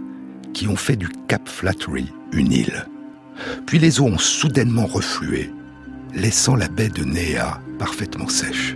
qui 0.55 0.69
ont 0.69 0.77
fait 0.77 0.97
du 0.97 1.09
Cap 1.29 1.47
Flattery 1.47 2.11
une 2.33 2.53
île. 2.53 2.87
Puis 3.67 3.79
les 3.79 4.01
eaux 4.01 4.07
ont 4.07 4.19
soudainement 4.19 4.87
reflué, 4.87 5.53
laissant 6.15 6.57
la 6.57 6.69
baie 6.69 6.89
de 6.89 7.05
Nea 7.05 7.61
parfaitement 7.79 8.29
sèche. 8.29 8.75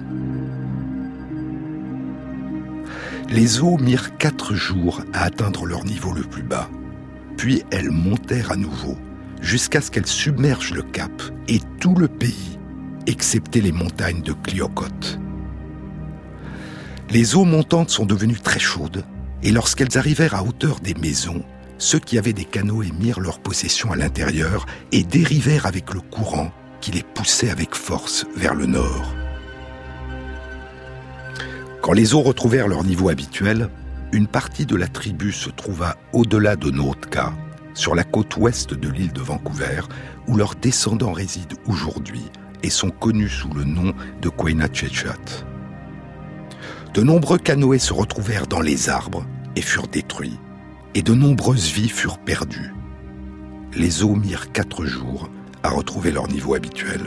Les 3.31 3.61
eaux 3.61 3.79
mirent 3.79 4.19
quatre 4.19 4.55
jours 4.55 5.01
à 5.15 5.23
atteindre 5.23 5.65
leur 5.65 5.85
niveau 5.85 6.13
le 6.13 6.23
plus 6.23 6.43
bas, 6.43 6.69
puis 7.39 7.63
elles 7.71 7.91
montèrent 7.91 8.53
à 8.53 8.57
nouveau, 8.57 8.99
jusqu'à 9.41 9.81
ce 9.81 9.91
qu'elles 9.91 10.07
submergent 10.07 10.75
le 10.75 10.83
cap 10.83 11.11
et 11.47 11.61
tout 11.81 11.95
le 11.95 12.09
pays, 12.09 12.59
excepté 13.07 13.63
les 13.63 13.73
montagnes 13.73 14.23
de 14.23 14.33
Cliocote. 14.33 15.19
Les 17.11 17.37
eaux 17.37 17.45
montantes 17.45 17.91
sont 17.91 18.05
devenues 18.05 18.41
très 18.41 18.59
chaudes, 18.59 19.05
et 19.43 19.53
lorsqu'elles 19.53 19.97
arrivèrent 19.97 20.35
à 20.35 20.43
hauteur 20.43 20.81
des 20.81 20.95
maisons, 20.95 21.45
ceux 21.79 22.01
qui 22.01 22.19
avaient 22.19 22.33
des 22.33 22.45
canoës 22.45 22.93
mirent 22.99 23.21
leur 23.21 23.39
possession 23.39 23.93
à 23.93 23.97
l'intérieur 23.97 24.67
et 24.91 25.05
dérivèrent 25.05 25.67
avec 25.67 25.95
le 25.95 26.01
courant 26.01 26.51
qui 26.81 26.91
les 26.91 27.05
poussait 27.05 27.51
avec 27.51 27.77
force 27.77 28.27
vers 28.37 28.55
le 28.55 28.67
nord. 28.67 29.15
Quand 31.83 31.93
les 31.93 32.15
eaux 32.15 32.23
retrouvèrent 32.23 32.69
leur 32.69 32.83
niveau 32.83 33.09
habituel, 33.09 33.71
une 34.13 34.27
partie 34.27 34.67
de 34.67 34.77
la 34.77 34.89
tribu 34.89 35.33
se 35.33 35.51
trouva 35.51 35.97
au-delà 36.13 36.57
de 36.57 36.71
Nootka, 36.71 37.33
sur 37.75 37.95
la 37.95 38.05
côte 38.05 38.37
ouest 38.37 38.75
de 38.75 38.89
l'île 38.89 39.13
de 39.13 39.21
Vancouver, 39.21 39.83
où 40.27 40.37
leurs 40.37 40.55
descendants 40.55 41.13
résident 41.13 41.57
aujourd'hui 41.67 42.25
et 42.63 42.71
sont 42.71 42.91
connus 42.91 43.29
sous 43.29 43.53
le 43.53 43.65
nom 43.65 43.95
de 44.21 44.29
Quainachechat. 44.29 45.45
De 46.95 47.03
nombreux 47.03 47.39
canoës 47.39 47.79
se 47.79 47.93
retrouvèrent 47.93 48.47
dans 48.47 48.61
les 48.61 48.89
arbres 48.89 49.25
et 49.57 49.63
furent 49.63 49.89
détruits, 49.89 50.39
et 50.95 51.03
de 51.03 51.15
nombreuses 51.15 51.71
vies 51.71 51.89
furent 51.89 52.19
perdues. 52.19 52.73
Les 53.75 54.03
eaux 54.03 54.17
mirent 54.17 54.51
quatre 54.53 54.85
jours 54.87 55.29
à 55.63 55.71
retrouver 55.71 56.11
leur 56.11 56.29
niveau 56.29 56.55
habituel. 56.55 57.03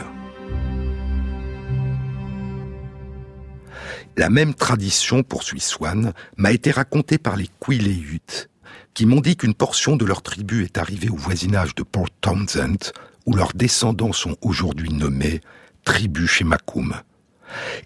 La 4.16 4.28
même 4.28 4.54
tradition, 4.54 5.22
poursuit 5.22 5.60
Swan, 5.60 6.12
m'a 6.36 6.52
été 6.52 6.70
racontée 6.70 7.18
par 7.18 7.36
les 7.36 7.48
Quileutes, 7.64 8.50
qui 8.92 9.06
m'ont 9.06 9.20
dit 9.20 9.36
qu'une 9.36 9.54
portion 9.54 9.96
de 9.96 10.04
leur 10.04 10.20
tribu 10.20 10.64
est 10.64 10.76
arrivée 10.76 11.08
au 11.08 11.16
voisinage 11.16 11.74
de 11.74 11.82
Port 11.82 12.10
Townsend, 12.20 12.92
où 13.24 13.34
leurs 13.34 13.54
descendants 13.54 14.12
sont 14.12 14.36
aujourd'hui 14.42 14.90
nommés 14.90 15.40
tribu 15.84 16.26
Shemakum. 16.26 16.94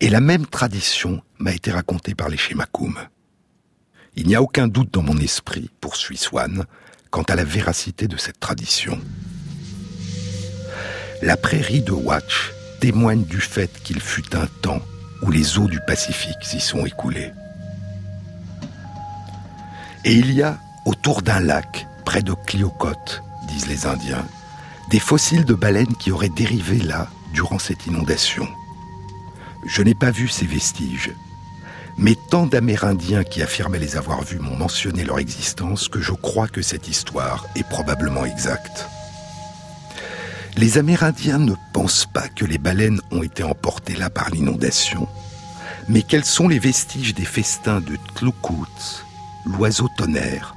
Et 0.01 0.11
la 0.11 0.21
même 0.21 0.47
tradition 0.47 1.23
m'a 1.39 1.53
été 1.53 1.71
racontée 1.71 2.15
par 2.15 2.29
les 2.29 2.37
Shemakum. 2.37 2.99
Il 4.17 4.27
n'y 4.27 4.35
a 4.35 4.43
aucun 4.43 4.67
doute 4.67 4.93
dans 4.93 5.03
mon 5.03 5.19
esprit, 5.19 5.71
poursuit 5.81 6.17
Swan, 6.17 6.65
quant 7.11 7.23
à 7.23 7.37
la 7.37 7.45
véracité 7.45 8.09
de 8.09 8.17
cette 8.17 8.41
tradition. 8.41 8.99
La 11.23 11.37
prairie 11.37 11.83
de 11.83 11.93
Watch 11.93 12.53
témoigne 12.81 13.25
du 13.25 13.41
fait 13.41 13.71
qu'il 13.83 14.01
fut 14.01 14.35
un 14.35 14.47
temps 14.61 14.83
où 15.23 15.31
les 15.31 15.59
eaux 15.59 15.69
du 15.69 15.81
Pacifique 15.87 16.43
s'y 16.43 16.61
sont 16.61 16.85
écoulées. 16.85 17.33
Et 20.05 20.15
il 20.15 20.33
y 20.33 20.43
a, 20.43 20.59
autour 20.85 21.23
d'un 21.23 21.41
lac, 21.41 21.87
près 22.05 22.23
de 22.23 22.33
Cliocote, 22.33 23.23
disent 23.49 23.67
les 23.67 23.87
Indiens, 23.87 24.25
des 24.91 25.01
fossiles 25.01 25.45
de 25.45 25.55
baleines 25.55 25.97
qui 25.97 26.13
auraient 26.13 26.29
dérivé 26.29 26.79
là 26.79 27.09
durant 27.33 27.59
cette 27.59 27.87
inondation. 27.87 28.47
Je 29.67 29.83
n'ai 29.83 29.95
pas 29.95 30.11
vu 30.13 30.29
ces 30.29 30.47
vestiges, 30.47 31.13
mais 31.99 32.15
tant 32.31 32.47
d'Amérindiens 32.47 33.25
qui 33.25 33.43
affirmaient 33.43 33.79
les 33.79 33.97
avoir 33.97 34.23
vus 34.23 34.39
m'ont 34.39 34.57
mentionné 34.57 35.03
leur 35.03 35.19
existence 35.19 35.89
que 35.89 36.01
je 36.01 36.13
crois 36.13 36.47
que 36.47 36.63
cette 36.63 36.89
histoire 36.89 37.47
est 37.57 37.67
probablement 37.69 38.25
exacte. 38.25 38.87
Les 40.59 40.79
Amérindiens 40.79 41.39
ne 41.39 41.53
pensent 41.75 42.07
pas 42.07 42.29
que 42.29 42.47
les 42.47 42.57
baleines 42.57 43.03
ont 43.11 43.23
été 43.23 43.43
emportées 43.43 43.95
là 43.95 44.09
par 44.09 44.31
l'inondation, 44.31 45.07
mais 45.87 46.01
quels 46.01 46.25
sont 46.25 46.49
les 46.49 46.59
vestiges 46.59 47.15
des 47.15 47.27
festins 47.27 47.83
de 47.83 47.99
Tlukut, 48.15 49.05
l'oiseau 49.45 49.91
tonnerre, 49.99 50.55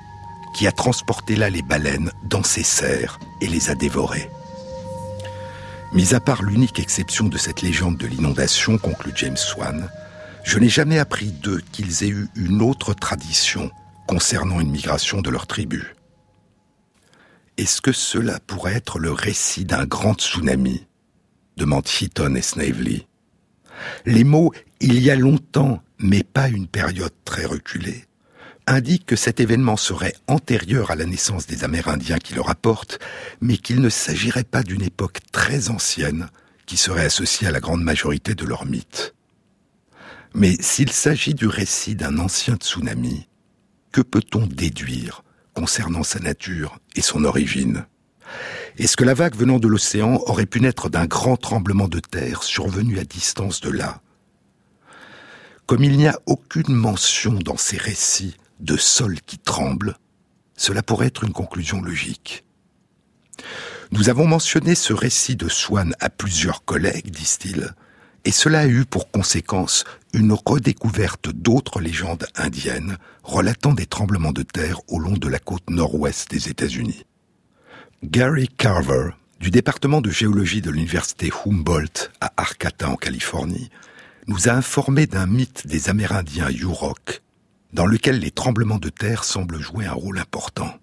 qui 0.56 0.68
a 0.68 0.72
transporté 0.72 1.36
là 1.36 1.50
les 1.50 1.62
baleines 1.62 2.12
dans 2.24 2.44
ses 2.44 2.64
serres 2.64 3.20
et 3.42 3.48
les 3.48 3.70
a 3.70 3.76
dévorées? 3.76 4.30
Mis 5.92 6.16
à 6.16 6.22
part 6.22 6.44
l'unique 6.44 6.80
exception 6.80 7.26
de 7.26 7.38
cette 7.38 7.62
légende 7.62 7.98
de 7.98 8.08
l'inondation, 8.08 8.78
conclut 8.78 9.12
James 9.16 9.36
Swan, 9.36 9.90
je 10.46 10.60
n'ai 10.60 10.70
jamais 10.70 10.98
appris 10.98 11.34
d'eux 11.34 11.62
qu'ils 11.74 12.06
aient 12.06 12.10
eu 12.10 12.30
une 12.36 12.62
autre 12.62 12.94
tradition 12.94 13.70
concernant 14.08 14.62
une 14.62 14.72
migration 14.72 15.22
de 15.22 15.30
leur 15.30 15.46
tribu. 15.46 15.94
Est-ce 17.60 17.82
que 17.82 17.92
cela 17.92 18.40
pourrait 18.40 18.76
être 18.76 19.00
le 19.00 19.12
récit 19.12 19.66
d'un 19.66 19.86
grand 19.86 20.14
tsunami 20.14 20.88
demandent 21.58 21.90
Heaton 21.90 22.36
et 22.36 22.42
Snavely. 22.42 23.06
Les 24.06 24.24
mots 24.24 24.54
il 24.80 24.98
y 25.02 25.12
a 25.12 25.18
longtemps, 25.18 25.84
mais 25.98 26.24
pas 26.24 26.48
une 26.48 26.68
période 26.68 27.12
très 27.26 27.44
reculée, 27.44 28.06
indiquent 28.66 29.08
que 29.08 29.18
cet 29.18 29.42
événement 29.42 29.76
serait 29.76 30.16
antérieur 30.28 30.90
à 30.90 30.96
la 30.96 31.06
naissance 31.06 31.48
des 31.48 31.66
Amérindiens 31.66 32.20
qui 32.20 32.34
le 32.34 32.40
rapportent, 32.40 33.00
mais 33.42 33.58
qu'il 33.58 33.82
ne 33.82 33.90
s'agirait 33.90 34.46
pas 34.46 34.64
d'une 34.64 34.84
époque 34.84 35.20
très 35.34 35.70
ancienne 35.70 36.30
qui 36.66 36.78
serait 36.78 37.04
associée 37.04 37.50
à 37.50 37.52
la 37.52 37.60
grande 37.60 37.84
majorité 37.84 38.36
de 38.36 38.46
leurs 38.46 38.66
mythes. 38.66 39.14
Mais 40.34 40.56
s'il 40.62 40.94
s'agit 40.94 41.34
du 41.34 41.48
récit 41.48 41.96
d'un 41.96 42.20
ancien 42.20 42.56
tsunami, 42.56 43.28
que 43.92 44.00
peut-on 44.00 44.48
déduire 44.48 45.24
concernant 45.54 46.04
sa 46.04 46.20
nature 46.20 46.80
et 46.96 47.02
son 47.02 47.24
origine 47.24 47.86
Est-ce 48.78 48.98
que 48.98 49.04
la 49.04 49.14
vague 49.14 49.36
venant 49.36 49.60
de 49.60 49.68
l'océan 49.68 50.22
aurait 50.26 50.46
pu 50.46 50.62
naître 50.62 50.90
d'un 50.90 51.06
grand 51.06 51.38
tremblement 51.38 51.88
de 51.88 52.00
terre 52.00 52.44
survenu 52.44 53.00
à 53.00 53.04
distance 53.04 53.62
de 53.62 53.70
là? 53.70 54.02
Comme 55.66 55.84
il 55.84 55.98
n'y 55.98 56.08
a 56.08 56.20
aucune 56.26 56.74
mention 56.74 57.34
dans 57.34 57.58
ces 57.58 57.78
récits 57.78 58.38
de 58.60 58.78
sol 58.78 59.20
qui 59.26 59.38
tremble, 59.38 59.98
cela 60.56 60.84
pourrait 60.84 61.08
être 61.08 61.24
une 61.24 61.34
conclusion 61.34 61.82
logique. 61.82 62.44
Nous 63.92 64.10
avons 64.10 64.28
mentionné 64.28 64.76
ce 64.76 64.94
récit 64.94 65.36
de 65.36 65.48
Swann 65.48 65.96
à 66.00 66.10
plusieurs 66.10 66.64
collègues, 66.64 67.12
disent-ils, 67.12 67.74
et 68.26 68.32
cela 68.32 68.62
a 68.62 68.68
eu 68.68 68.86
pour 68.86 69.12
conséquence 69.12 69.84
une 70.14 70.34
redécouverte 70.34 71.30
d'autres 71.30 71.80
légendes 71.80 72.26
indiennes 72.36 72.98
relatant 73.24 73.74
des 73.74 73.86
tremblements 73.86 74.32
de 74.32 74.44
terre 74.44 74.82
au 74.88 75.00
long 75.00 75.14
de 75.14 75.28
la 75.28 75.40
côte 75.40 75.70
nord-ouest 75.70 76.30
des 76.32 76.50
États-Unis. 76.50 77.06
Gary 78.04 78.48
Carver, 78.48 79.12
du 79.40 79.52
département 79.52 80.02
de 80.02 80.10
géologie 80.10 80.62
de 80.62 80.72
l'université 80.72 81.32
Humboldt 81.46 82.12
à 82.22 82.34
Arcata 82.38 82.90
en 82.90 82.96
Californie, 82.96 83.70
nous 84.28 84.50
a 84.50 84.54
informé 84.54 85.08
d'un 85.08 85.26
mythe 85.26 85.68
des 85.68 85.90
Amérindiens 85.90 86.50
Yurok, 86.50 87.22
dans 87.74 87.86
lequel 87.86 88.20
les 88.20 88.32
tremblements 88.32 88.78
de 88.78 88.90
terre 88.90 89.24
semblent 89.24 89.62
jouer 89.62 89.86
un 89.86 89.94
rôle 89.94 90.20
important. 90.20 90.74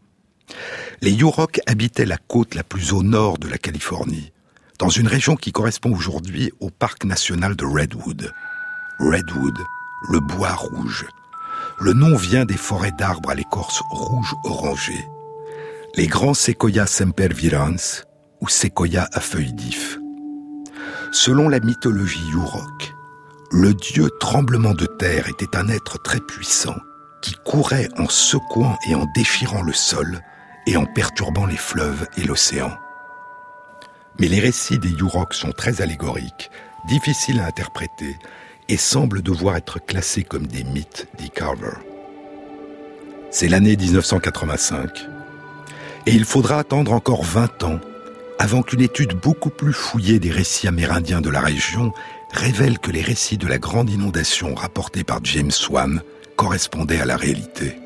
Les 1.01 1.13
Yurok 1.13 1.61
habitaient 1.67 2.07
la 2.07 2.19
côte 2.19 2.55
la 2.55 2.65
plus 2.65 2.93
au 2.93 3.03
nord 3.03 3.39
de 3.39 3.49
la 3.49 3.59
Californie, 3.59 4.33
dans 4.79 4.89
une 4.89 5.09
région 5.09 5.37
qui 5.37 5.53
correspond 5.53 5.93
aujourd'hui 5.93 6.53
au 6.61 6.71
parc 6.71 7.05
national 7.05 7.57
de 7.57 7.65
Redwood. 7.65 8.33
Redwood, 8.99 9.59
le 10.11 10.21
bois 10.21 10.53
rouge. 10.53 11.07
Le 11.81 11.93
nom 11.93 12.17
vient 12.17 12.45
des 12.45 12.57
forêts 12.57 12.93
d'arbres 12.93 13.31
à 13.31 13.35
l'écorce 13.35 13.83
rouge 13.91 14.35
orangée. 14.45 15.07
Les 15.95 16.07
grands 16.07 16.35
séquoias 16.35 16.87
sempervirens 16.87 18.05
ou 18.41 18.49
séquoias 18.49 19.09
à 19.13 19.21
feuilles 19.21 19.55
d'if. 19.55 19.99
Selon 21.13 21.49
la 21.49 21.61
mythologie 21.61 22.27
Yurok, 22.31 22.95
le 23.53 23.73
dieu 23.75 24.11
tremblement 24.21 24.75
de 24.75 24.87
terre 24.87 25.29
était 25.29 25.57
un 25.57 25.69
être 25.69 26.03
très 26.03 26.21
puissant 26.21 26.77
qui 27.23 27.35
courait 27.45 27.89
en 27.97 28.09
secouant 28.09 28.77
et 28.89 28.95
en 28.95 29.07
déchirant 29.15 29.63
le 29.63 29.73
sol 29.73 30.21
et 30.67 30.77
en 30.77 30.85
perturbant 30.85 31.47
les 31.47 31.57
fleuves 31.57 32.07
et 32.17 32.25
l'océan. 32.25 32.77
Mais 34.19 34.29
les 34.29 34.41
récits 34.41 34.79
des 34.79 34.91
Yuroks 34.91 35.35
sont 35.35 35.53
très 35.53 35.83
allégoriques, 35.83 36.51
difficiles 36.89 37.41
à 37.41 37.47
interpréter 37.47 38.17
et 38.69 38.77
semblent 38.77 39.23
devoir 39.23 39.57
être 39.57 39.79
classés 39.79 40.25
comme 40.25 40.47
des 40.47 40.65
mythes, 40.65 41.09
dit 41.19 41.31
Carver. 41.31 41.79
C'est 43.31 43.49
l'année 43.49 43.77
1985. 43.77 45.07
Et 46.07 46.13
il 46.13 46.25
faudra 46.25 46.59
attendre 46.59 46.93
encore 46.93 47.25
20 47.25 47.65
ans 47.65 47.81
avant 48.39 48.63
qu'une 48.63 48.83
étude 48.83 49.15
beaucoup 49.15 49.51
plus 49.51 49.73
fouillée 49.73 50.19
des 50.19 50.31
récits 50.31 50.69
amérindiens 50.69 51.21
de 51.21 51.31
la 51.31 51.41
région 51.41 51.93
révèle 52.33 52.79
que 52.79 52.91
les 52.91 53.03
récits 53.03 53.39
de 53.39 53.47
la 53.47 53.59
grande 53.59 53.91
inondation 53.91 54.55
rapportés 54.55 55.05
par 55.05 55.21
James 55.25 55.51
Swan 55.51 56.03
correspondaient 56.37 57.01
à 57.01 57.07
la 57.07 57.17
réalité. 57.17 57.77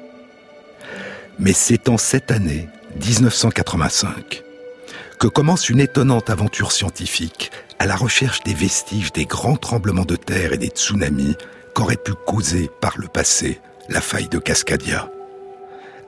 Mais 1.38 1.53
c'est 1.53 1.88
en 1.88 1.97
cette 1.97 2.31
année, 2.31 2.69
1985, 3.05 4.43
que 5.20 5.28
commence 5.28 5.68
une 5.68 5.80
étonnante 5.80 6.30
aventure 6.30 6.72
scientifique 6.72 7.52
à 7.78 7.85
la 7.85 7.94
recherche 7.94 8.42
des 8.42 8.54
vestiges 8.54 9.12
des 9.12 9.26
grands 9.26 9.59
tremblements 9.59 10.06
de 10.06 10.16
terre 10.16 10.54
et 10.54 10.59
des 10.59 10.68
tsunamis 10.68 11.37
qu'aurait 11.74 11.96
pu 12.02 12.12
causer 12.26 12.70
par 12.80 12.96
le 12.96 13.06
passé 13.06 13.61
la 13.90 14.00
faille 14.00 14.30
de 14.30 14.38
Cascadia. 14.38 15.11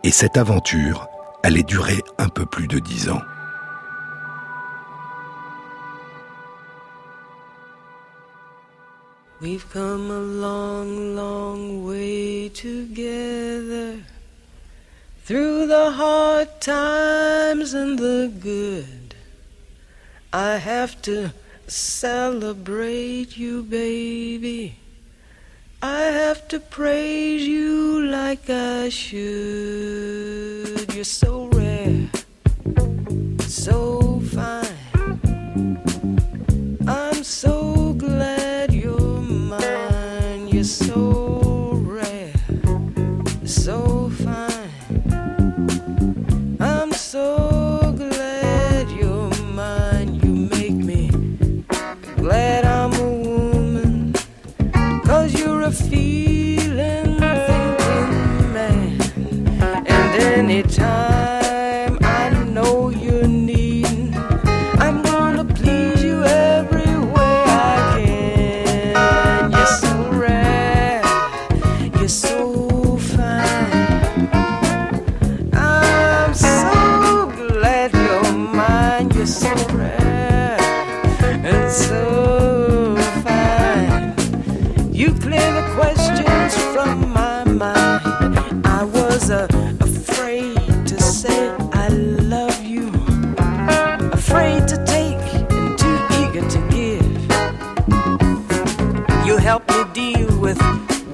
Et 0.03 0.11
cette 0.11 0.39
aventure 0.39 1.09
allait 1.43 1.63
durer 1.63 2.03
un 2.17 2.29
peu 2.29 2.47
plus 2.47 2.67
de 2.69 2.79
dix 2.79 3.11
ans. 3.11 3.21
We've 9.43 9.67
come 9.71 10.11
a 10.11 10.21
long, 10.41 11.15
long 11.15 11.85
way 11.85 12.49
together 12.49 13.99
through 15.27 15.67
the 15.67 15.91
hard 15.91 16.49
times 16.61 17.75
and 17.75 17.99
the 17.99 18.31
good. 18.41 19.02
I 20.35 20.57
have 20.57 21.03
to 21.03 21.31
celebrate 21.67 23.37
you, 23.37 23.63
baby. 23.63 24.77
I 25.83 26.01
have 26.05 26.49
to 26.49 26.59
praise 26.59 27.47
you 27.47 28.07
like 28.07 28.49
I 28.49 28.89
should. 28.89 29.21
You're 30.95 31.05
so 31.05 31.49
rare, 31.49 32.09
so 33.41 34.21
fine. 34.33 34.65
I'm 36.89 37.23
so 37.23 37.93
glad 37.93 38.73
you're 38.73 39.21
mine. 39.21 40.49
You're 40.49 40.65
so. 40.65 41.22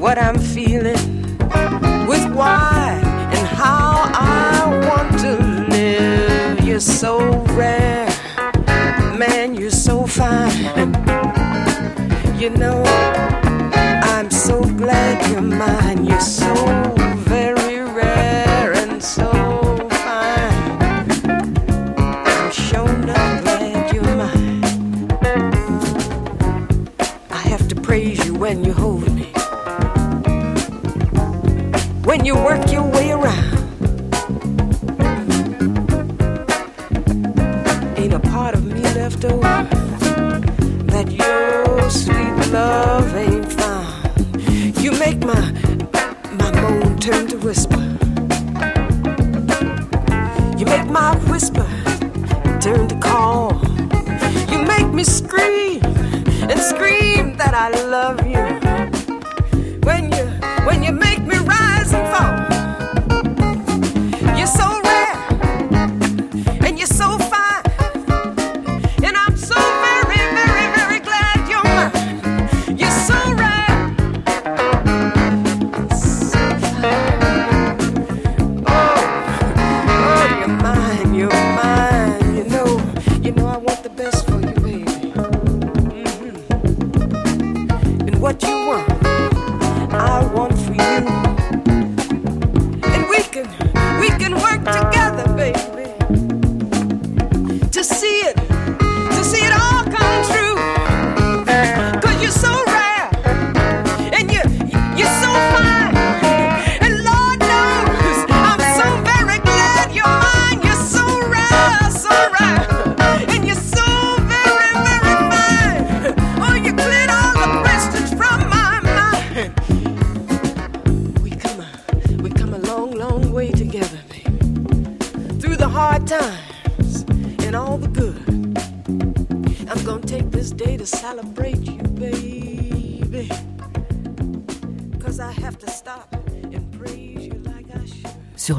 what 0.08 0.16
I'm 0.16 0.38
feeling 0.38 0.96
with 2.08 2.24
why 2.32 2.98
and 3.30 3.46
how 3.46 4.10
I 4.14 4.88
want 4.88 5.20
to 5.20 5.36
live. 5.68 6.64
You're 6.66 6.80
so 6.80 7.44
rare, 7.52 8.08
man, 9.18 9.54
you're 9.54 9.70
so 9.70 10.06
fine. 10.06 10.94
You 12.40 12.48
know. 12.48 13.27
I 57.68 57.82
love 57.82 58.17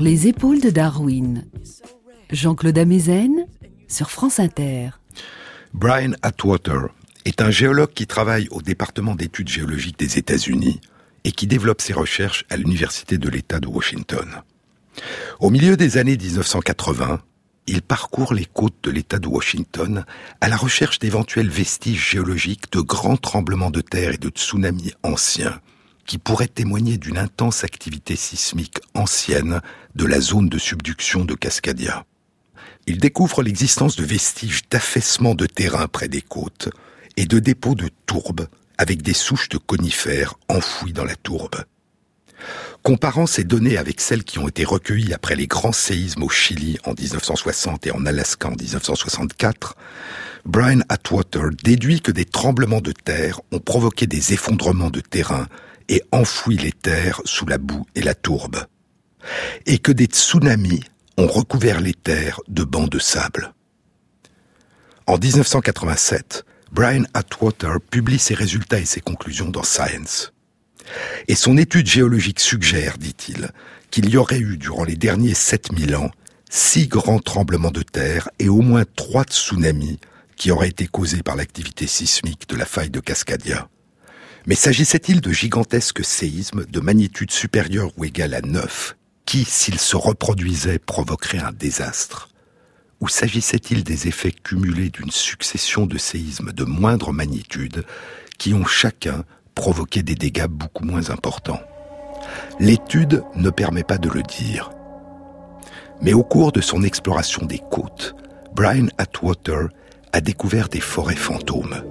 les 0.10 0.26
épaules 0.26 0.60
de 0.60 0.72
Darwin. 0.72 1.46
Jean-Claude 2.32 2.80
Amezen 2.80 3.46
sur 3.88 4.10
France 4.10 4.40
Inter. 4.40 4.90
Brian 5.76 6.14
Atwater 6.24 6.88
est 7.26 7.44
un 7.44 7.52
géologue 7.52 7.94
qui 7.94 8.08
travaille 8.08 8.48
au 8.50 8.64
département 8.64 9.14
d'études 9.14 9.50
géologiques 9.50 10.00
des 10.00 10.18
États-Unis 10.18 10.82
et 11.26 11.32
qui 11.32 11.46
développe 11.46 11.80
ses 11.80 11.94
recherches 11.94 12.44
à 12.50 12.58
l'Université 12.58 13.20
de 13.20 13.30
l'État 13.30 13.60
de 13.60 13.68
Washington. 13.68 14.42
Au 15.40 15.52
milieu 15.52 15.78
des 15.78 16.00
années 16.00 16.18
1980, 16.18 17.22
il 17.68 17.84
parcourt 17.84 18.34
les 18.34 18.46
côtes 18.46 18.82
de 18.82 18.90
l'État 18.90 19.20
de 19.20 19.28
Washington 19.28 20.06
à 20.42 20.50
la 20.50 20.58
recherche 20.58 20.98
d'éventuels 20.98 21.50
vestiges 21.50 22.10
géologiques 22.10 22.72
de 22.72 22.82
grands 22.82 23.18
tremblements 23.18 23.70
de 23.70 23.82
terre 23.82 24.14
et 24.16 24.18
de 24.18 24.30
tsunamis 24.30 24.94
anciens 25.04 25.62
qui 26.10 26.18
pourrait 26.18 26.48
témoigner 26.48 26.98
d'une 26.98 27.20
intense 27.20 27.64
activité 27.64 28.16
sismique 28.16 28.80
ancienne 28.96 29.62
de 29.94 30.06
la 30.06 30.20
zone 30.20 30.50
de 30.50 30.58
subduction 30.58 31.24
de 31.24 31.36
Cascadia. 31.36 32.04
Il 32.88 32.98
découvre 32.98 33.44
l'existence 33.44 33.96
de 33.96 34.04
vestiges 34.04 34.64
d'affaissement 34.72 35.36
de 35.36 35.46
terrain 35.46 35.88
près 35.88 36.08
des 36.08 36.24
côtes 36.24 36.70
et 37.16 37.28
de 37.28 37.38
dépôts 37.38 37.76
de 37.76 37.92
tourbe 38.08 38.48
avec 38.80 39.04
des 39.04 39.14
souches 39.14 39.50
de 39.50 39.60
conifères 39.60 40.34
enfouies 40.48 40.94
dans 40.94 41.06
la 41.06 41.16
tourbe. 41.16 41.64
Comparant 42.82 43.28
ces 43.28 43.44
données 43.44 43.78
avec 43.78 44.02
celles 44.02 44.24
qui 44.24 44.40
ont 44.40 44.48
été 44.48 44.66
recueillies 44.66 45.14
après 45.14 45.36
les 45.36 45.46
grands 45.46 45.74
séismes 45.74 46.24
au 46.24 46.30
Chili 46.30 46.80
en 46.86 46.96
1960 47.00 47.86
et 47.86 47.92
en 47.92 48.08
Alaska 48.08 48.48
en 48.48 48.56
1964, 48.56 49.76
Brian 50.44 50.80
Atwater 50.90 51.52
déduit 51.64 52.02
que 52.02 52.12
des 52.12 52.26
tremblements 52.26 52.82
de 52.82 52.94
terre 52.94 53.42
ont 53.52 53.60
provoqué 53.60 54.08
des 54.08 54.34
effondrements 54.34 54.90
de 54.90 55.02
terrain 55.02 55.46
et 55.90 56.04
enfoui 56.12 56.58
les 56.58 56.72
terres 56.72 57.22
sous 57.26 57.46
la 57.46 57.58
boue 57.58 57.86
et 57.96 58.02
la 58.02 58.16
tourbe, 58.16 58.66
et 59.66 59.80
que 59.80 59.92
des 59.92 60.06
tsunamis 60.06 60.84
ont 61.18 61.28
recouvert 61.28 61.82
les 61.82 61.94
terres 61.94 62.40
de 62.48 62.64
bancs 62.64 62.90
de 62.90 63.00
sable. 63.00 63.54
En 65.08 65.18
1987, 65.18 66.46
Brian 66.72 67.04
Atwater 67.14 67.82
publie 67.82 68.20
ses 68.20 68.36
résultats 68.36 68.80
et 68.80 68.86
ses 68.86 69.02
conclusions 69.02 69.50
dans 69.50 69.64
Science. 69.64 70.32
Et 71.28 71.36
son 71.36 71.58
étude 71.58 71.88
géologique 71.88 72.40
suggère, 72.40 72.98
dit-il, 72.98 73.50
qu'il 73.92 74.10
y 74.10 74.18
aurait 74.18 74.40
eu 74.40 74.58
durant 74.58 74.84
les 74.84 74.96
derniers 74.96 75.34
7000 75.34 75.96
ans 75.96 76.12
six 76.50 76.88
grands 76.88 77.20
tremblements 77.20 77.72
de 77.72 77.84
terre 77.84 78.30
et 78.40 78.50
au 78.50 78.62
moins 78.62 78.86
trois 78.96 79.24
tsunamis 79.24 80.00
qui 80.36 80.52
auraient 80.52 80.70
été 80.70 80.88
causés 80.88 81.22
par 81.22 81.36
l'activité 81.36 81.86
sismique 81.86 82.48
de 82.48 82.56
la 82.56 82.66
faille 82.66 82.90
de 82.90 83.00
Cascadia. 83.00 83.68
Mais 84.46 84.56
s'agissait-il 84.56 85.22
de 85.22 85.32
gigantesques 85.32 86.04
séismes 86.04 86.66
de 86.66 86.80
magnitude 86.80 87.32
supérieure 87.32 87.92
ou 87.98 88.06
égale 88.06 88.34
à 88.34 88.42
9 88.42 88.96
qui, 89.26 89.46
s'ils 89.46 89.80
se 89.80 89.96
reproduisaient, 89.96 90.80
provoqueraient 90.80 91.40
un 91.40 91.52
désastre? 91.52 92.30
Ou 93.00 93.08
s'agissait-il 93.08 93.84
des 93.84 94.08
effets 94.08 94.32
cumulés 94.32 94.90
d'une 94.90 95.12
succession 95.12 95.86
de 95.86 95.98
séismes 95.98 96.52
de 96.52 96.64
moindre 96.64 97.14
magnitude 97.14 97.86
qui 98.38 98.54
ont 98.54 98.66
chacun 98.66 99.24
provoqué 99.56 100.02
des 100.04 100.16
dégâts 100.16 100.48
beaucoup 100.48 100.84
moins 100.84 101.12
importants? 101.12 101.62
L'étude 102.60 103.24
ne 103.36 103.50
permet 103.50 103.84
pas 103.84 103.98
de 103.98 104.10
le 104.10 104.24
dire. 104.24 104.72
Mais 106.02 106.14
au 106.14 106.24
cours 106.24 106.52
de 106.52 106.62
son 106.62 106.84
exploration 106.84 107.46
des 107.46 107.62
côtes, 107.72 108.16
Brian 108.56 108.88
Atwater 108.98 109.68
a 110.12 110.22
découvert 110.22 110.70
des 110.70 110.80
forêts 110.80 111.16
fantômes. 111.16 111.84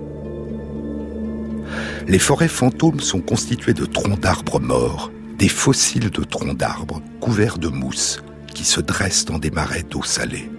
Les 2.06 2.18
forêts 2.18 2.48
fantômes 2.48 3.00
sont 3.00 3.20
constituées 3.20 3.74
de 3.74 3.84
troncs 3.84 4.20
d'arbres 4.20 4.60
morts, 4.60 5.10
des 5.38 5.48
fossiles 5.48 6.10
de 6.10 6.24
troncs 6.24 6.56
d'arbres 6.56 7.02
couverts 7.20 7.58
de 7.58 7.68
mousse 7.68 8.22
qui 8.54 8.64
se 8.64 8.80
dressent 8.80 9.24
dans 9.24 9.38
des 9.38 9.50
marais 9.50 9.82
d'eau 9.82 10.02
salée. 10.02 10.50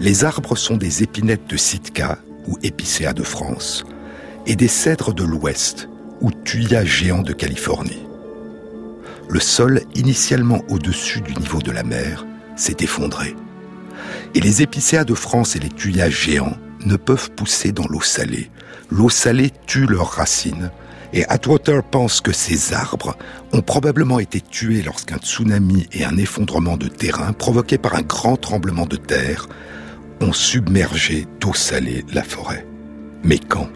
Les 0.00 0.24
arbres 0.24 0.56
sont 0.56 0.76
des 0.76 1.02
épinettes 1.02 1.48
de 1.48 1.56
Sitka 1.56 2.18
ou 2.46 2.58
Épicéa 2.62 3.12
de 3.12 3.22
France 3.22 3.84
et 4.46 4.56
des 4.56 4.68
cèdres 4.68 5.14
de 5.14 5.24
l'Ouest 5.24 5.88
ou 6.20 6.30
Thuya 6.30 6.84
géants 6.84 7.22
de 7.22 7.32
Californie. 7.32 8.06
Le 9.28 9.40
sol, 9.40 9.80
initialement 9.94 10.62
au-dessus 10.68 11.20
du 11.20 11.34
niveau 11.36 11.60
de 11.60 11.70
la 11.70 11.82
mer, 11.82 12.26
s'est 12.56 12.76
effondré. 12.80 13.34
Et 14.34 14.40
les 14.40 14.62
épicéas 14.62 15.04
de 15.04 15.14
France 15.14 15.56
et 15.56 15.60
les 15.60 15.68
tuyas 15.68 16.10
géants 16.10 16.56
ne 16.84 16.96
peuvent 16.96 17.30
pousser 17.30 17.72
dans 17.72 17.86
l'eau 17.86 18.02
salée. 18.02 18.50
L'eau 18.90 19.10
salée 19.10 19.50
tue 19.66 19.86
leurs 19.86 20.10
racines. 20.10 20.70
Et 21.12 21.24
Atwater 21.26 21.82
pense 21.82 22.20
que 22.20 22.32
ces 22.32 22.74
arbres 22.74 23.16
ont 23.52 23.62
probablement 23.62 24.18
été 24.18 24.40
tués 24.40 24.82
lorsqu'un 24.82 25.18
tsunami 25.18 25.86
et 25.92 26.04
un 26.04 26.16
effondrement 26.16 26.76
de 26.76 26.88
terrain 26.88 27.32
provoqués 27.32 27.78
par 27.78 27.94
un 27.94 28.02
grand 28.02 28.36
tremblement 28.36 28.86
de 28.86 28.96
terre 28.96 29.48
ont 30.20 30.32
submergé 30.32 31.26
d'eau 31.40 31.54
salée 31.54 32.04
la 32.12 32.24
forêt. 32.24 32.66
Mais 33.22 33.38
quand? 33.38 33.68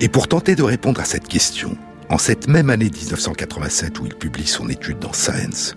Et 0.00 0.08
pour 0.08 0.28
tenter 0.28 0.54
de 0.54 0.62
répondre 0.62 1.00
à 1.00 1.04
cette 1.04 1.28
question, 1.28 1.76
en 2.10 2.18
cette 2.18 2.48
même 2.48 2.68
année 2.68 2.90
1987 2.90 4.00
où 4.00 4.06
il 4.06 4.14
publie 4.14 4.46
son 4.46 4.68
étude 4.68 4.98
dans 4.98 5.12
Science, 5.12 5.74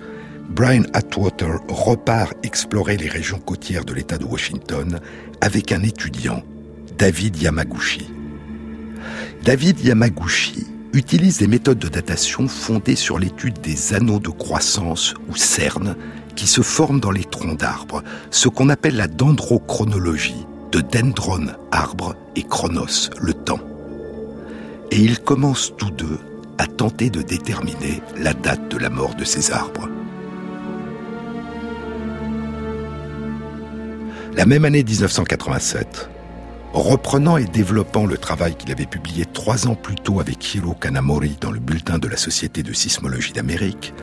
Brian 0.50 0.84
Atwater 0.94 1.60
repart 1.68 2.34
explorer 2.44 2.98
les 2.98 3.10
régions 3.10 3.40
côtières 3.40 3.86
de 3.86 3.94
l'État 3.94 4.18
de 4.18 4.26
Washington 4.26 5.00
avec 5.42 5.72
un 5.72 5.84
étudiant, 5.84 6.44
David 6.98 7.40
Yamaguchi. 7.40 8.10
David 9.44 9.80
Yamaguchi 9.82 10.66
utilise 10.94 11.38
des 11.38 11.46
méthodes 11.46 11.78
de 11.78 11.90
datation 11.90 12.48
fondées 12.48 12.96
sur 12.96 13.20
l'étude 13.20 13.62
des 13.62 13.94
anneaux 13.94 14.20
de 14.20 14.30
croissance 14.30 15.14
ou 15.30 15.36
cernes 15.36 15.96
qui 16.36 16.48
se 16.48 16.62
forment 16.62 17.00
dans 17.00 17.12
les 17.12 17.24
troncs 17.24 17.60
d'arbres, 17.60 18.04
ce 18.32 18.50
qu'on 18.50 18.70
appelle 18.70 18.96
la 18.96 19.08
dendrochronologie, 19.08 20.48
de 20.72 20.82
dendron, 20.82 21.46
arbre, 21.72 22.16
et 22.36 22.42
chronos, 22.42 23.12
le 23.22 23.34
temps. 23.34 23.62
Et 24.90 24.98
ils 24.98 25.20
commencent 25.20 25.74
tous 25.78 25.92
deux 25.92 26.18
à 26.58 26.66
tenter 26.66 27.12
de 27.12 27.22
déterminer 27.22 28.02
la 28.18 28.34
date 28.34 28.72
de 28.72 28.78
la 28.78 28.90
mort 28.90 29.14
de 29.14 29.24
ces 29.24 29.52
arbres. 29.52 29.88
La 34.36 34.48
même 34.48 34.66
année 34.66 34.84
1987, 34.84 36.10
reprenant 36.74 37.38
et 37.38 37.46
développant 37.46 38.06
le 38.06 38.18
travail 38.18 38.56
qu'il 38.56 38.72
avait 38.72 38.86
publié 38.86 39.26
trois 39.26 39.68
ans 39.68 39.76
plus 39.76 39.96
tôt 39.96 40.20
avec 40.20 40.54
Hiro 40.54 40.74
Kanamori 40.74 41.38
dans 41.42 41.52
le 41.52 41.60
bulletin 41.60 41.98
de 41.98 42.08
la 42.08 42.18
Société 42.18 42.64
de 42.64 42.74
sismologie 42.74 43.34
d'Amérique, 43.34 43.94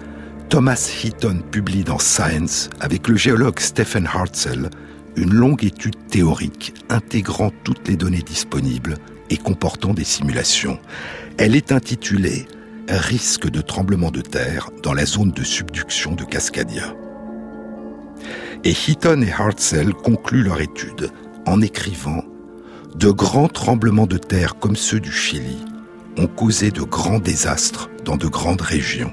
Thomas 0.48 0.92
Heaton 1.02 1.42
publie 1.50 1.84
dans 1.84 1.98
Science 1.98 2.70
avec 2.80 3.08
le 3.08 3.16
géologue 3.16 3.60
Stephen 3.60 4.06
Hartzell 4.06 4.70
une 5.16 5.32
longue 5.32 5.64
étude 5.64 5.96
théorique 6.08 6.74
intégrant 6.88 7.50
toutes 7.62 7.88
les 7.88 7.96
données 7.96 8.22
disponibles 8.22 8.96
et 9.30 9.36
comportant 9.36 9.94
des 9.94 10.04
simulations. 10.04 10.78
Elle 11.38 11.56
est 11.56 11.72
intitulée 11.72 12.46
Risque 12.88 13.48
de 13.48 13.62
tremblement 13.62 14.10
de 14.10 14.20
terre 14.20 14.70
dans 14.82 14.92
la 14.92 15.06
zone 15.06 15.30
de 15.30 15.42
subduction 15.42 16.12
de 16.12 16.24
Cascadia. 16.24 16.94
Et 18.62 18.72
Heaton 18.72 19.22
et 19.22 19.32
Hartzell 19.32 19.94
concluent 19.94 20.42
leur 20.42 20.60
étude 20.60 21.10
en 21.46 21.62
écrivant 21.62 22.22
De 22.94 23.10
grands 23.10 23.48
tremblements 23.48 24.06
de 24.06 24.18
terre 24.18 24.56
comme 24.56 24.76
ceux 24.76 25.00
du 25.00 25.10
Chili 25.10 25.58
ont 26.16 26.28
causé 26.28 26.70
de 26.70 26.82
grands 26.82 27.18
désastres 27.18 27.90
dans 28.04 28.16
de 28.16 28.28
grandes 28.28 28.60
régions. 28.60 29.12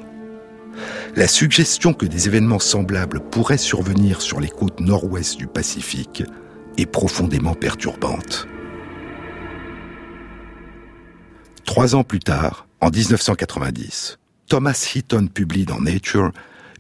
La 1.16 1.28
suggestion 1.28 1.94
que 1.94 2.06
des 2.06 2.28
événements 2.28 2.60
semblables 2.60 3.20
pourraient 3.20 3.58
survenir 3.58 4.22
sur 4.22 4.40
les 4.40 4.50
côtes 4.50 4.80
nord-ouest 4.80 5.36
du 5.38 5.48
Pacifique 5.48 6.24
est 6.78 6.86
profondément 6.86 7.56
perturbante. 7.56 8.48
Trois 11.66 11.96
ans 11.96 12.04
plus 12.04 12.20
tard, 12.20 12.68
en 12.82 12.92
1990, 12.92 14.20
Thomas 14.48 14.92
Heaton 14.94 15.28
publie 15.28 15.66
dans 15.66 15.82
Nature 15.82 16.32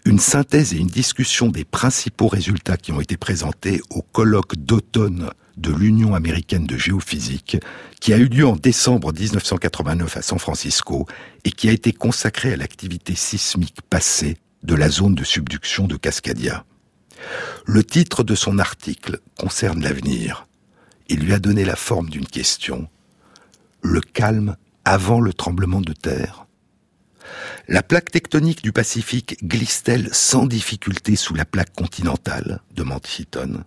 une 0.05 0.19
synthèse 0.19 0.73
et 0.73 0.77
une 0.77 0.87
discussion 0.87 1.49
des 1.49 1.65
principaux 1.65 2.27
résultats 2.27 2.77
qui 2.77 2.91
ont 2.91 3.01
été 3.01 3.17
présentés 3.17 3.81
au 3.89 4.03
colloque 4.03 4.55
d'automne 4.55 5.31
de 5.57 5.71
l'Union 5.71 6.15
américaine 6.15 6.65
de 6.65 6.77
géophysique, 6.77 7.57
qui 7.99 8.13
a 8.13 8.17
eu 8.17 8.25
lieu 8.25 8.47
en 8.47 8.55
décembre 8.55 9.13
1989 9.13 10.17
à 10.17 10.21
San 10.21 10.39
Francisco 10.39 11.07
et 11.43 11.51
qui 11.51 11.69
a 11.69 11.71
été 11.71 11.93
consacré 11.93 12.53
à 12.53 12.57
l'activité 12.57 13.15
sismique 13.15 13.81
passée 13.89 14.37
de 14.63 14.75
la 14.75 14.89
zone 14.89 15.15
de 15.15 15.23
subduction 15.23 15.87
de 15.87 15.97
Cascadia. 15.97 16.65
Le 17.65 17.83
titre 17.83 18.23
de 18.23 18.35
son 18.35 18.59
article 18.59 19.19
concerne 19.37 19.81
l'avenir. 19.81 20.47
Il 21.09 21.19
lui 21.19 21.33
a 21.33 21.39
donné 21.39 21.65
la 21.65 21.75
forme 21.75 22.09
d'une 22.09 22.25
question. 22.25 22.87
Le 23.81 24.01
calme 24.01 24.55
avant 24.85 25.19
le 25.19 25.33
tremblement 25.33 25.81
de 25.81 25.93
terre 25.93 26.45
la 27.67 27.83
plaque 27.83 28.11
tectonique 28.11 28.63
du 28.63 28.71
Pacifique 28.71 29.37
glisse-t-elle 29.43 30.09
sans 30.13 30.45
difficulté 30.45 31.15
sous 31.15 31.33
la 31.33 31.45
plaque 31.45 31.73
continentale? 31.73 32.61
demande 32.75 33.05
Heaton. 33.07 33.63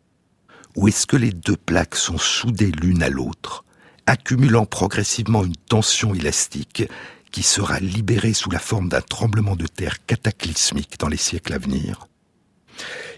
Ou 0.76 0.88
est-ce 0.88 1.06
que 1.06 1.16
les 1.16 1.30
deux 1.30 1.56
plaques 1.56 1.96
sont 1.96 2.18
soudées 2.18 2.72
l'une 2.72 3.02
à 3.02 3.08
l'autre, 3.08 3.64
accumulant 4.06 4.66
progressivement 4.66 5.44
une 5.44 5.56
tension 5.56 6.14
élastique 6.14 6.84
qui 7.30 7.42
sera 7.42 7.80
libérée 7.80 8.34
sous 8.34 8.50
la 8.50 8.58
forme 8.58 8.88
d'un 8.88 9.00
tremblement 9.00 9.56
de 9.56 9.66
terre 9.66 10.04
cataclysmique 10.06 10.98
dans 10.98 11.08
les 11.08 11.16
siècles 11.16 11.52
à 11.52 11.58
venir? 11.58 12.08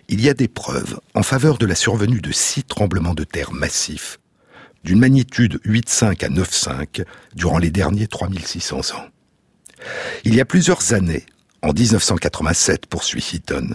Il 0.09 0.21
y 0.21 0.29
a 0.29 0.35
des 0.35 0.49
preuves 0.49 1.01
en 1.15 1.23
faveur 1.23 1.59
de 1.59 1.67
la 1.67 1.75
survenue 1.75 2.21
de 2.21 2.31
six 2.31 2.63
tremblements 2.63 3.15
de 3.15 3.25
terre 3.25 3.53
massifs, 3.53 4.21
d'une 4.85 5.01
magnitude 5.01 5.61
8,5 5.65 6.25
à 6.25 6.29
9,5 6.29 7.05
durant 7.35 7.59
les 7.59 7.71
derniers 7.71 8.07
3600 8.07 8.95
ans. 8.95 9.07
Il 10.25 10.35
y 10.35 10.41
a 10.41 10.45
plusieurs 10.45 10.93
années, 10.93 11.27
en 11.63 11.73
1987, 11.73 12.87
poursuit 12.87 13.27
Heaton, 13.33 13.71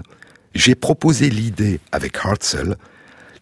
j'ai 0.54 0.76
proposé 0.76 1.30
l'idée 1.30 1.80
avec 1.92 2.18
Hartzell 2.18 2.78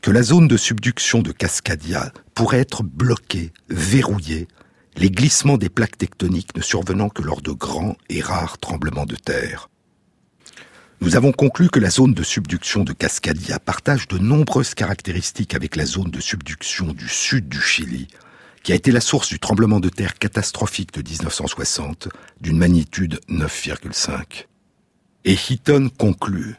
que 0.01 0.11
la 0.11 0.23
zone 0.23 0.47
de 0.47 0.57
subduction 0.57 1.21
de 1.21 1.31
Cascadia 1.31 2.11
pourrait 2.33 2.59
être 2.59 2.83
bloquée, 2.83 3.51
verrouillée, 3.69 4.47
les 4.95 5.11
glissements 5.11 5.57
des 5.57 5.69
plaques 5.69 5.97
tectoniques 5.97 6.55
ne 6.55 6.61
survenant 6.61 7.09
que 7.09 7.21
lors 7.21 7.41
de 7.41 7.51
grands 7.51 7.95
et 8.09 8.21
rares 8.21 8.57
tremblements 8.57 9.05
de 9.05 9.15
terre. 9.15 9.69
Nous 11.01 11.15
avons 11.15 11.31
conclu 11.31 11.69
que 11.69 11.79
la 11.79 11.89
zone 11.89 12.13
de 12.13 12.23
subduction 12.23 12.83
de 12.83 12.91
Cascadia 12.91 13.59
partage 13.59 14.07
de 14.07 14.17
nombreuses 14.17 14.73
caractéristiques 14.73 15.53
avec 15.53 15.75
la 15.75 15.85
zone 15.85 16.11
de 16.11 16.19
subduction 16.19 16.87
du 16.87 17.07
sud 17.07 17.47
du 17.47 17.61
Chili, 17.61 18.07
qui 18.63 18.73
a 18.73 18.75
été 18.75 18.91
la 18.91 18.99
source 18.99 19.29
du 19.29 19.39
tremblement 19.39 19.79
de 19.79 19.89
terre 19.89 20.15
catastrophique 20.15 20.93
de 20.93 21.09
1960 21.09 22.09
d'une 22.41 22.57
magnitude 22.57 23.19
9,5. 23.29 24.47
Et 25.23 25.33
Heaton 25.33 25.89
conclut 25.97 26.55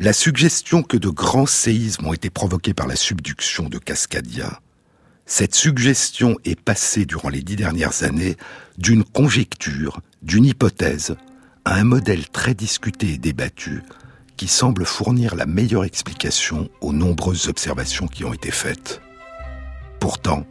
La 0.00 0.12
suggestion 0.12 0.82
que 0.82 0.96
de 0.96 1.08
grands 1.08 1.46
séismes 1.46 2.06
ont 2.06 2.12
été 2.12 2.28
provoqués 2.28 2.74
par 2.74 2.86
la 2.86 2.96
subduction 2.96 3.68
de 3.68 3.78
Cascadia, 3.78 4.60
cette 5.26 5.54
suggestion 5.54 6.36
est 6.44 6.60
passée 6.60 7.06
durant 7.06 7.30
les 7.30 7.40
dix 7.40 7.56
dernières 7.56 8.02
années 8.02 8.36
d'une 8.76 9.04
conjecture, 9.04 10.00
d'une 10.22 10.44
hypothèse, 10.44 11.16
à 11.64 11.76
un 11.76 11.84
modèle 11.84 12.28
très 12.28 12.54
discuté 12.54 13.14
et 13.14 13.18
débattu 13.18 13.82
qui 14.36 14.48
semble 14.48 14.84
fournir 14.84 15.34
la 15.36 15.46
meilleure 15.46 15.84
explication 15.84 16.68
aux 16.80 16.92
nombreuses 16.92 17.48
observations 17.48 18.06
qui 18.06 18.24
ont 18.24 18.34
été 18.34 18.50
faites. 18.50 19.00
Pourtant, 20.00 20.44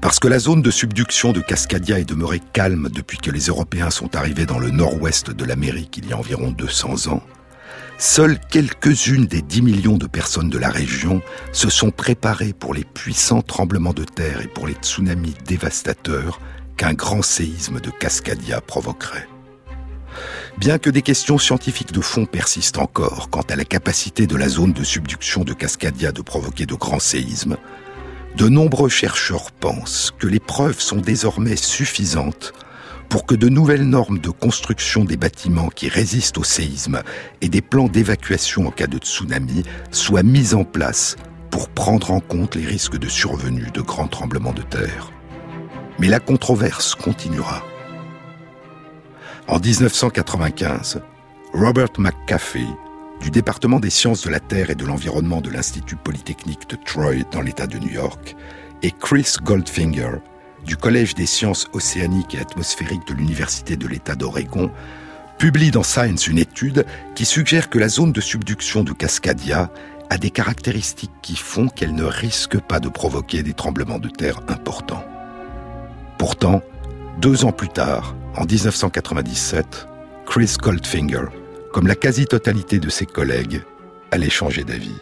parce 0.00 0.18
que 0.18 0.28
la 0.28 0.38
zone 0.38 0.62
de 0.62 0.70
subduction 0.70 1.32
de 1.32 1.40
Cascadia 1.40 1.98
est 1.98 2.08
demeurée 2.08 2.40
calme 2.52 2.88
depuis 2.90 3.18
que 3.18 3.30
les 3.30 3.46
Européens 3.46 3.90
sont 3.90 4.16
arrivés 4.16 4.46
dans 4.46 4.58
le 4.58 4.70
nord-ouest 4.70 5.30
de 5.30 5.44
l'Amérique 5.44 5.98
il 5.98 6.08
y 6.08 6.12
a 6.12 6.18
environ 6.18 6.52
200 6.52 7.12
ans, 7.12 7.22
seules 8.00 8.38
quelques-unes 8.38 9.26
des 9.26 9.42
10 9.42 9.60
millions 9.60 9.98
de 9.98 10.06
personnes 10.06 10.48
de 10.48 10.56
la 10.58 10.70
région 10.70 11.20
se 11.52 11.68
sont 11.68 11.90
préparées 11.90 12.54
pour 12.54 12.72
les 12.72 12.84
puissants 12.84 13.42
tremblements 13.42 13.92
de 13.92 14.04
terre 14.04 14.40
et 14.40 14.48
pour 14.48 14.66
les 14.66 14.72
tsunamis 14.72 15.34
dévastateurs 15.46 16.40
qu'un 16.78 16.94
grand 16.94 17.22
séisme 17.22 17.78
de 17.78 17.90
Cascadia 17.90 18.62
provoquerait. 18.62 19.28
Bien 20.56 20.78
que 20.78 20.88
des 20.88 21.02
questions 21.02 21.36
scientifiques 21.36 21.92
de 21.92 22.00
fond 22.00 22.24
persistent 22.24 22.78
encore 22.78 23.28
quant 23.28 23.44
à 23.48 23.56
la 23.56 23.64
capacité 23.64 24.26
de 24.26 24.36
la 24.36 24.48
zone 24.48 24.72
de 24.72 24.82
subduction 24.82 25.44
de 25.44 25.52
Cascadia 25.52 26.10
de 26.10 26.22
provoquer 26.22 26.64
de 26.64 26.74
grands 26.74 27.00
séismes, 27.00 27.58
de 28.34 28.48
nombreux 28.48 28.88
chercheurs 28.88 29.52
pensent 29.52 30.10
que 30.18 30.26
les 30.26 30.40
preuves 30.40 30.80
sont 30.80 31.00
désormais 31.00 31.56
suffisantes 31.56 32.54
pour 33.10 33.26
que 33.26 33.34
de 33.34 33.48
nouvelles 33.48 33.88
normes 33.88 34.20
de 34.20 34.30
construction 34.30 35.04
des 35.04 35.16
bâtiments 35.16 35.68
qui 35.68 35.88
résistent 35.88 36.38
au 36.38 36.44
séisme 36.44 37.02
et 37.40 37.48
des 37.48 37.60
plans 37.60 37.88
d'évacuation 37.88 38.68
en 38.68 38.70
cas 38.70 38.86
de 38.86 38.98
tsunami 38.98 39.64
soient 39.90 40.22
mis 40.22 40.54
en 40.54 40.64
place 40.64 41.16
pour 41.50 41.68
prendre 41.68 42.12
en 42.12 42.20
compte 42.20 42.54
les 42.54 42.64
risques 42.64 42.98
de 42.98 43.08
survenue 43.08 43.66
de 43.74 43.80
grands 43.80 44.06
tremblements 44.06 44.52
de 44.52 44.62
terre. 44.62 45.10
Mais 45.98 46.06
la 46.06 46.20
controverse 46.20 46.94
continuera. 46.94 47.64
En 49.48 49.58
1995, 49.58 51.02
Robert 51.52 51.90
McCaffey, 51.98 52.66
du 53.20 53.30
département 53.32 53.80
des 53.80 53.90
sciences 53.90 54.22
de 54.22 54.30
la 54.30 54.38
Terre 54.38 54.70
et 54.70 54.76
de 54.76 54.86
l'environnement 54.86 55.40
de 55.40 55.50
l'Institut 55.50 55.96
Polytechnique 55.96 56.70
de 56.70 56.76
Troy 56.76 57.24
dans 57.32 57.42
l'État 57.42 57.66
de 57.66 57.78
New 57.78 57.90
York, 57.90 58.36
et 58.82 58.92
Chris 58.92 59.34
Goldfinger, 59.42 60.20
du 60.64 60.76
Collège 60.76 61.14
des 61.14 61.26
sciences 61.26 61.68
océaniques 61.72 62.34
et 62.34 62.40
atmosphériques 62.40 63.06
de 63.06 63.14
l'Université 63.14 63.76
de 63.76 63.86
l'État 63.86 64.14
d'Oregon, 64.14 64.70
publie 65.38 65.70
dans 65.70 65.82
Science 65.82 66.26
une 66.26 66.38
étude 66.38 66.84
qui 67.14 67.24
suggère 67.24 67.70
que 67.70 67.78
la 67.78 67.88
zone 67.88 68.12
de 68.12 68.20
subduction 68.20 68.84
de 68.84 68.92
Cascadia 68.92 69.70
a 70.10 70.18
des 70.18 70.30
caractéristiques 70.30 71.10
qui 71.22 71.36
font 71.36 71.68
qu'elle 71.68 71.94
ne 71.94 72.04
risque 72.04 72.58
pas 72.58 72.80
de 72.80 72.88
provoquer 72.88 73.42
des 73.42 73.54
tremblements 73.54 73.98
de 73.98 74.08
terre 74.08 74.40
importants. 74.48 75.04
Pourtant, 76.18 76.62
deux 77.20 77.44
ans 77.44 77.52
plus 77.52 77.68
tard, 77.68 78.14
en 78.36 78.44
1997, 78.44 79.88
Chris 80.26 80.56
Goldfinger 80.60 81.26
comme 81.72 81.86
la 81.86 81.94
quasi-totalité 81.94 82.78
de 82.78 82.90
ses 82.90 83.06
collègues, 83.06 83.62
allait 84.10 84.30
changer 84.30 84.64
d'avis. 84.64 84.96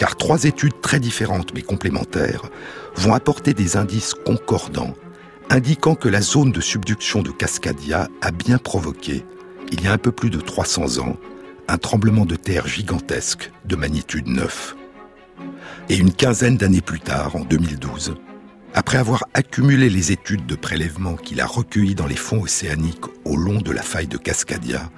Car 0.00 0.16
trois 0.16 0.44
études 0.44 0.80
très 0.80 0.98
différentes 0.98 1.52
mais 1.54 1.60
complémentaires 1.60 2.48
vont 2.96 3.12
apporter 3.12 3.52
des 3.52 3.76
indices 3.76 4.14
concordants, 4.14 4.94
indiquant 5.50 5.94
que 5.94 6.08
la 6.08 6.22
zone 6.22 6.52
de 6.52 6.60
subduction 6.62 7.20
de 7.20 7.30
Cascadia 7.30 8.08
a 8.22 8.30
bien 8.30 8.56
provoqué, 8.56 9.26
il 9.70 9.84
y 9.84 9.88
a 9.88 9.92
un 9.92 9.98
peu 9.98 10.10
plus 10.10 10.30
de 10.30 10.40
300 10.40 11.00
ans, 11.00 11.18
un 11.68 11.76
tremblement 11.76 12.24
de 12.24 12.34
terre 12.34 12.66
gigantesque 12.66 13.52
de 13.66 13.76
magnitude 13.76 14.26
9. 14.26 14.74
Et 15.90 15.98
une 15.98 16.14
quinzaine 16.14 16.56
d'années 16.56 16.80
plus 16.80 17.00
tard, 17.00 17.36
en 17.36 17.40
2012, 17.40 18.14
après 18.72 18.96
avoir 18.96 19.24
accumulé 19.34 19.90
les 19.90 20.12
études 20.12 20.46
de 20.46 20.54
prélèvement 20.54 21.16
qu'il 21.16 21.42
a 21.42 21.46
recueillies 21.46 21.94
dans 21.94 22.06
les 22.06 22.16
fonds 22.16 22.40
océaniques 22.40 23.04
au 23.26 23.36
long 23.36 23.60
de 23.60 23.70
la 23.70 23.82
faille 23.82 24.08
de 24.08 24.16
Cascadia, 24.16 24.88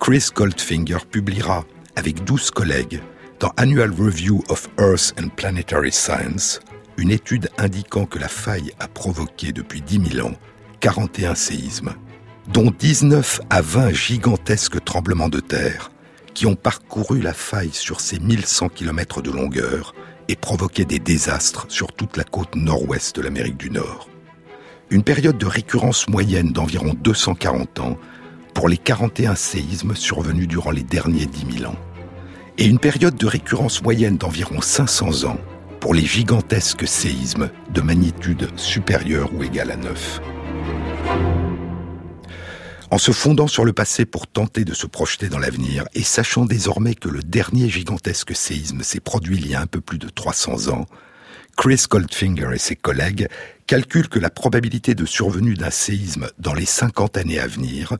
Chris 0.00 0.26
Goldfinger 0.34 1.06
publiera 1.08 1.64
avec 1.94 2.24
12 2.24 2.50
collègues 2.50 3.00
dans 3.40 3.52
Annual 3.56 3.92
Review 3.92 4.42
of 4.48 4.68
Earth 4.78 5.14
and 5.20 5.28
Planetary 5.28 5.92
Science 5.92 6.60
une 6.96 7.10
étude 7.10 7.50
indiquant 7.58 8.06
que 8.06 8.18
la 8.18 8.28
faille 8.28 8.72
a 8.78 8.88
provoqué 8.88 9.52
depuis 9.52 9.80
10 9.80 10.12
000 10.16 10.28
ans 10.28 10.34
41 10.80 11.34
séismes, 11.34 11.94
dont 12.52 12.72
19 12.78 13.40
à 13.50 13.60
20 13.62 13.90
gigantesques 13.92 14.82
tremblements 14.84 15.28
de 15.28 15.40
terre 15.40 15.90
qui 16.34 16.46
ont 16.46 16.56
parcouru 16.56 17.20
la 17.20 17.32
faille 17.32 17.72
sur 17.72 18.00
ses 18.00 18.18
1100 18.18 18.68
km 18.70 19.22
de 19.22 19.30
longueur 19.30 19.94
et 20.28 20.36
provoqué 20.36 20.84
des 20.84 20.98
désastres 20.98 21.66
sur 21.68 21.92
toute 21.92 22.16
la 22.16 22.24
côte 22.24 22.56
nord-ouest 22.56 23.16
de 23.16 23.22
l'Amérique 23.22 23.56
du 23.56 23.70
Nord. 23.70 24.08
Une 24.90 25.02
période 25.04 25.38
de 25.38 25.46
récurrence 25.46 26.08
moyenne 26.08 26.52
d'environ 26.52 26.94
240 26.94 27.80
ans 27.80 27.98
pour 28.52 28.68
les 28.68 28.76
41 28.76 29.34
séismes 29.34 29.94
survenus 29.94 30.48
durant 30.48 30.70
les 30.70 30.82
derniers 30.82 31.26
10 31.26 31.58
000 31.58 31.72
ans, 31.72 31.78
et 32.58 32.66
une 32.66 32.78
période 32.78 33.16
de 33.16 33.26
récurrence 33.26 33.82
moyenne 33.82 34.16
d'environ 34.16 34.60
500 34.60 35.24
ans 35.24 35.38
pour 35.80 35.94
les 35.94 36.04
gigantesques 36.04 36.86
séismes 36.86 37.50
de 37.70 37.80
magnitude 37.80 38.48
supérieure 38.56 39.30
ou 39.34 39.42
égale 39.42 39.72
à 39.72 39.76
9. 39.76 40.20
En 42.90 42.98
se 42.98 43.10
fondant 43.10 43.48
sur 43.48 43.64
le 43.64 43.72
passé 43.72 44.06
pour 44.06 44.26
tenter 44.28 44.64
de 44.64 44.72
se 44.72 44.86
projeter 44.86 45.28
dans 45.28 45.40
l'avenir, 45.40 45.84
et 45.94 46.04
sachant 46.04 46.44
désormais 46.44 46.94
que 46.94 47.08
le 47.08 47.22
dernier 47.22 47.68
gigantesque 47.68 48.36
séisme 48.36 48.82
s'est 48.82 49.00
produit 49.00 49.36
il 49.38 49.48
y 49.48 49.54
a 49.54 49.60
un 49.60 49.66
peu 49.66 49.80
plus 49.80 49.98
de 49.98 50.08
300 50.08 50.68
ans, 50.68 50.86
Chris 51.56 51.84
Goldfinger 51.88 52.50
et 52.54 52.58
ses 52.58 52.76
collègues 52.76 53.28
calculent 53.66 54.08
que 54.08 54.18
la 54.18 54.30
probabilité 54.30 54.94
de 54.94 55.06
survenue 55.06 55.54
d'un 55.54 55.70
séisme 55.70 56.28
dans 56.38 56.54
les 56.54 56.66
50 56.66 57.16
années 57.16 57.40
à 57.40 57.46
venir 57.46 57.96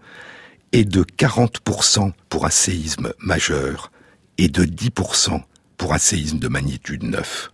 est 0.72 0.84
de 0.84 1.02
40% 1.02 2.12
pour 2.28 2.46
un 2.46 2.50
séisme 2.50 3.12
majeur 3.18 3.90
et 4.38 4.48
de 4.48 4.64
10% 4.64 5.42
pour 5.76 5.94
un 5.94 5.98
séisme 5.98 6.38
de 6.38 6.48
magnitude 6.48 7.02
9. 7.02 7.52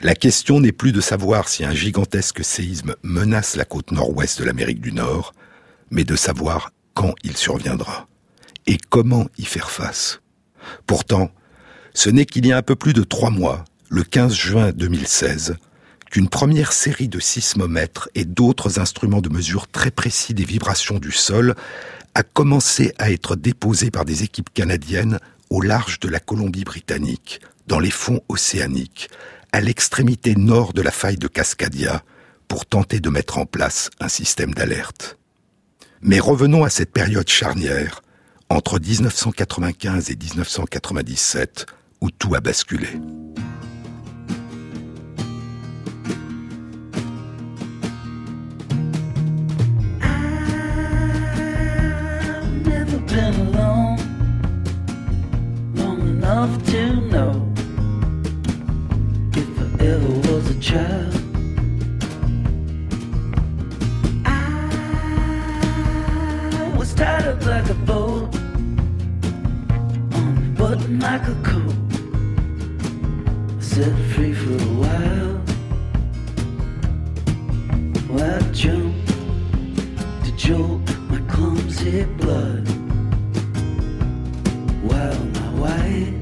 La 0.00 0.14
question 0.14 0.60
n'est 0.60 0.72
plus 0.72 0.92
de 0.92 1.00
savoir 1.00 1.48
si 1.48 1.64
un 1.64 1.74
gigantesque 1.74 2.44
séisme 2.44 2.96
menace 3.02 3.56
la 3.56 3.64
côte 3.64 3.92
nord-ouest 3.92 4.40
de 4.40 4.44
l'Amérique 4.44 4.80
du 4.80 4.92
Nord, 4.92 5.32
mais 5.90 6.04
de 6.04 6.16
savoir 6.16 6.72
quand 6.94 7.14
il 7.22 7.36
surviendra 7.36 8.08
et 8.66 8.78
comment 8.90 9.28
y 9.38 9.44
faire 9.44 9.70
face. 9.70 10.20
Pourtant, 10.86 11.30
ce 11.94 12.10
n'est 12.10 12.26
qu'il 12.26 12.46
y 12.46 12.52
a 12.52 12.56
un 12.56 12.62
peu 12.62 12.76
plus 12.76 12.94
de 12.94 13.04
trois 13.04 13.30
mois, 13.30 13.64
le 13.90 14.02
15 14.02 14.34
juin 14.34 14.72
2016, 14.72 15.56
qu'une 16.10 16.28
première 16.28 16.72
série 16.72 17.08
de 17.08 17.20
sismomètres 17.20 18.08
et 18.14 18.24
d'autres 18.24 18.78
instruments 18.78 19.20
de 19.20 19.28
mesure 19.28 19.68
très 19.68 19.90
précis 19.90 20.34
des 20.34 20.44
vibrations 20.44 20.98
du 20.98 21.12
sol 21.12 21.54
a 22.14 22.22
commencé 22.22 22.92
à 22.98 23.10
être 23.10 23.36
déposé 23.36 23.90
par 23.90 24.04
des 24.04 24.22
équipes 24.22 24.52
canadiennes 24.52 25.18
au 25.52 25.60
large 25.60 26.00
de 26.00 26.08
la 26.08 26.18
Colombie-Britannique, 26.18 27.42
dans 27.66 27.78
les 27.78 27.90
fonds 27.90 28.22
océaniques, 28.30 29.10
à 29.52 29.60
l'extrémité 29.60 30.34
nord 30.34 30.72
de 30.72 30.80
la 30.80 30.90
faille 30.90 31.18
de 31.18 31.28
Cascadia, 31.28 32.02
pour 32.48 32.64
tenter 32.64 33.00
de 33.00 33.10
mettre 33.10 33.36
en 33.36 33.44
place 33.44 33.90
un 34.00 34.08
système 34.08 34.54
d'alerte. 34.54 35.18
Mais 36.00 36.20
revenons 36.20 36.64
à 36.64 36.70
cette 36.70 36.90
période 36.90 37.28
charnière, 37.28 38.00
entre 38.48 38.80
1995 38.80 40.10
et 40.10 40.16
1997, 40.16 41.66
où 42.00 42.10
tout 42.10 42.34
a 42.34 42.40
basculé. 42.40 42.88
enough 56.32 56.64
to 56.64 56.96
know 57.12 57.32
if 59.34 59.50
I 59.60 59.64
ever 59.84 60.12
was 60.28 60.44
a 60.48 60.58
child. 60.60 61.14
I 64.24 64.28
was 66.78 66.94
tied 66.94 67.26
up 67.26 67.44
like 67.44 67.68
a 67.68 67.74
bow 67.74 68.30
on 70.14 70.54
button 70.56 71.00
like 71.00 71.28
a 71.28 71.34
coat. 71.50 71.74
Set 73.60 73.94
free 74.12 74.32
for 74.32 74.54
a 74.54 74.72
while. 74.82 75.34
Well, 78.08 78.42
I 78.42 78.52
jumped 78.52 79.08
to 80.24 80.30
jolt 80.34 80.80
my 81.10 81.20
clumsy 81.30 82.04
blood 82.20 82.66
while 84.88 85.24
my 85.36 85.50
wife. 85.60 86.21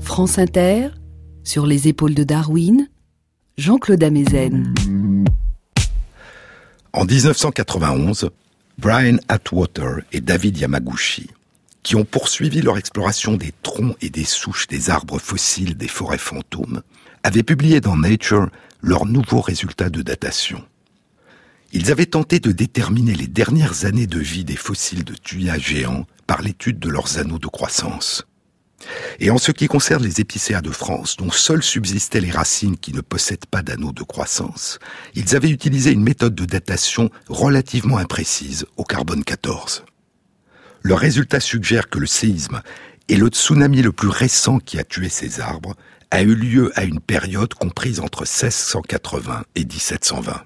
France 0.00 0.38
Inter, 0.38 0.90
sur 1.42 1.66
les 1.66 1.88
épaules 1.88 2.14
de 2.14 2.22
Darwin, 2.22 2.88
Jean-Claude 3.58 4.02
Amezen. 4.02 4.74
En 6.92 7.04
1991, 7.04 8.30
Brian 8.78 9.16
Atwater 9.28 10.02
et 10.12 10.20
David 10.20 10.58
Yamaguchi, 10.58 11.30
qui 11.82 11.96
ont 11.96 12.04
poursuivi 12.04 12.62
leur 12.62 12.78
exploration 12.78 13.36
des 13.36 13.52
troncs 13.62 13.96
et 14.00 14.10
des 14.10 14.24
souches 14.24 14.68
des 14.68 14.90
arbres 14.90 15.18
fossiles 15.18 15.76
des 15.76 15.88
forêts 15.88 16.18
fantômes, 16.18 16.82
avaient 17.24 17.42
publié 17.42 17.80
dans 17.80 17.96
Nature 17.96 18.48
leurs 18.82 19.06
nouveaux 19.06 19.40
résultats 19.40 19.90
de 19.90 20.02
datation. 20.02 20.62
Ils 21.72 21.90
avaient 21.90 22.06
tenté 22.06 22.38
de 22.38 22.52
déterminer 22.52 23.14
les 23.14 23.26
dernières 23.26 23.84
années 23.84 24.06
de 24.06 24.20
vie 24.20 24.44
des 24.44 24.56
fossiles 24.56 25.04
de 25.04 25.14
tuyas 25.14 25.58
géants 25.58 26.06
par 26.28 26.40
l'étude 26.40 26.78
de 26.78 26.88
leurs 26.88 27.18
anneaux 27.18 27.40
de 27.40 27.48
croissance. 27.48 28.24
Et 29.20 29.30
en 29.30 29.38
ce 29.38 29.52
qui 29.52 29.66
concerne 29.66 30.02
les 30.02 30.20
épicéas 30.20 30.60
de 30.60 30.70
France, 30.70 31.16
dont 31.16 31.30
seules 31.30 31.62
subsistaient 31.62 32.20
les 32.20 32.30
racines 32.30 32.76
qui 32.76 32.92
ne 32.92 33.00
possèdent 33.00 33.46
pas 33.46 33.62
d'anneaux 33.62 33.92
de 33.92 34.02
croissance, 34.02 34.78
ils 35.14 35.36
avaient 35.36 35.50
utilisé 35.50 35.92
une 35.92 36.02
méthode 36.02 36.34
de 36.34 36.44
datation 36.44 37.10
relativement 37.28 37.98
imprécise 37.98 38.66
au 38.76 38.84
carbone 38.84 39.24
14. 39.24 39.84
Le 40.82 40.94
résultat 40.94 41.40
suggère 41.40 41.88
que 41.88 41.98
le 41.98 42.06
séisme 42.06 42.60
et 43.08 43.16
le 43.16 43.28
tsunami 43.28 43.82
le 43.82 43.92
plus 43.92 44.08
récent 44.08 44.58
qui 44.58 44.78
a 44.78 44.84
tué 44.84 45.08
ces 45.08 45.40
arbres 45.40 45.74
a 46.10 46.22
eu 46.22 46.34
lieu 46.34 46.72
à 46.78 46.84
une 46.84 47.00
période 47.00 47.54
comprise 47.54 48.00
entre 48.00 48.22
1680 48.22 49.44
et 49.54 49.64
1720. 49.64 50.42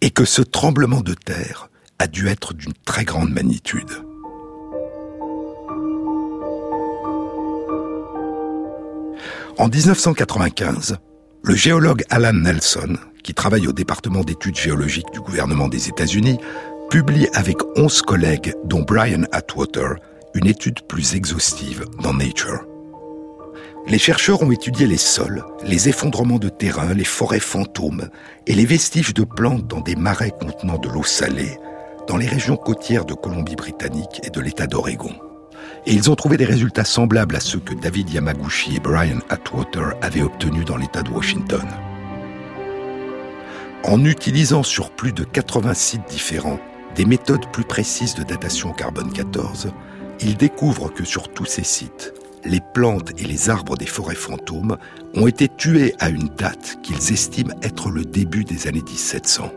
Et 0.00 0.10
que 0.10 0.24
ce 0.24 0.42
tremblement 0.42 1.00
de 1.00 1.14
terre 1.14 1.70
a 1.98 2.06
dû 2.06 2.28
être 2.28 2.54
d'une 2.54 2.74
très 2.84 3.04
grande 3.04 3.30
magnitude. 3.30 4.07
En 9.58 9.66
1995, 9.66 10.98
le 11.42 11.54
géologue 11.56 12.04
Alan 12.10 12.32
Nelson, 12.32 12.96
qui 13.24 13.34
travaille 13.34 13.66
au 13.66 13.72
département 13.72 14.22
d'études 14.22 14.56
géologiques 14.56 15.10
du 15.12 15.18
gouvernement 15.20 15.66
des 15.66 15.88
États-Unis, 15.88 16.38
publie 16.90 17.26
avec 17.34 17.56
11 17.74 18.02
collègues, 18.02 18.54
dont 18.62 18.82
Brian 18.82 19.24
Atwater, 19.32 19.96
une 20.34 20.46
étude 20.46 20.82
plus 20.82 21.16
exhaustive 21.16 21.86
dans 22.00 22.14
Nature. 22.14 22.64
Les 23.88 23.98
chercheurs 23.98 24.42
ont 24.42 24.52
étudié 24.52 24.86
les 24.86 24.96
sols, 24.96 25.44
les 25.64 25.88
effondrements 25.88 26.38
de 26.38 26.50
terrain, 26.50 26.94
les 26.94 27.02
forêts 27.02 27.40
fantômes 27.40 28.10
et 28.46 28.54
les 28.54 28.66
vestiges 28.66 29.12
de 29.12 29.24
plantes 29.24 29.66
dans 29.66 29.80
des 29.80 29.96
marais 29.96 30.30
contenant 30.40 30.78
de 30.78 30.88
l'eau 30.88 31.02
salée, 31.02 31.58
dans 32.06 32.16
les 32.16 32.28
régions 32.28 32.56
côtières 32.56 33.04
de 33.04 33.14
Colombie-Britannique 33.14 34.20
et 34.22 34.30
de 34.30 34.40
l'État 34.40 34.68
d'Oregon 34.68 35.14
et 35.86 35.92
ils 35.92 36.10
ont 36.10 36.14
trouvé 36.14 36.36
des 36.36 36.44
résultats 36.44 36.84
semblables 36.84 37.36
à 37.36 37.40
ceux 37.40 37.60
que 37.60 37.74
David 37.74 38.10
Yamaguchi 38.10 38.76
et 38.76 38.80
Brian 38.80 39.18
Atwater 39.28 39.94
avaient 40.02 40.22
obtenus 40.22 40.64
dans 40.64 40.76
l'État 40.76 41.02
de 41.02 41.10
Washington. 41.10 41.66
En 43.84 44.04
utilisant 44.04 44.62
sur 44.62 44.90
plus 44.90 45.12
de 45.12 45.24
80 45.24 45.74
sites 45.74 46.08
différents 46.08 46.60
des 46.94 47.04
méthodes 47.04 47.46
plus 47.52 47.64
précises 47.64 48.14
de 48.14 48.24
datation 48.24 48.72
carbone 48.72 49.12
14, 49.12 49.70
ils 50.20 50.36
découvrent 50.36 50.92
que 50.92 51.04
sur 51.04 51.28
tous 51.28 51.46
ces 51.46 51.62
sites, 51.62 52.12
les 52.44 52.60
plantes 52.60 53.12
et 53.18 53.24
les 53.24 53.50
arbres 53.50 53.76
des 53.76 53.86
forêts 53.86 54.14
fantômes 54.14 54.76
ont 55.14 55.26
été 55.26 55.48
tués 55.48 55.94
à 56.00 56.08
une 56.08 56.28
date 56.28 56.78
qu'ils 56.82 57.12
estiment 57.12 57.54
être 57.62 57.90
le 57.90 58.04
début 58.04 58.44
des 58.44 58.66
années 58.66 58.82
1700. 58.82 59.52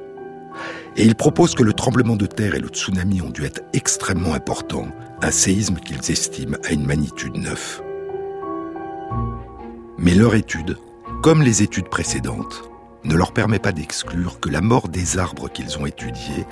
Et 0.98 1.06
ils 1.06 1.16
proposent 1.16 1.56
que 1.56 1.64
le 1.64 1.74
tremblement 1.74 2.16
de 2.16 2.26
terre 2.26 2.56
et 2.56 2.60
le 2.60 2.68
tsunami 2.68 3.22
ont 3.22 3.30
dû 3.30 3.46
être 3.46 3.62
extrêmement 3.74 4.34
importants 4.34 4.88
un 5.22 5.32
séisme 5.32 5.76
qu'ils 5.76 6.12
estiment 6.12 6.58
à 6.66 6.72
une 6.72 6.86
magnitude 6.86 7.38
9. 7.38 7.82
Mais 9.98 10.16
leur 10.16 10.36
étude, 10.36 10.78
comme 11.22 11.44
les 11.44 11.62
études 11.62 11.89
précédentes, 11.89 12.70
ne 13.04 13.16
leur 13.16 13.32
permet 13.32 13.60
pas 13.60 13.72
d'exclure 13.72 14.39
que 14.39 14.50
la 14.50 14.62
mort 14.62 14.89
des 14.89 15.18
arbres 15.18 15.50
qu'ils 15.50 15.78
ont 15.78 15.86
étudiés 15.86 16.46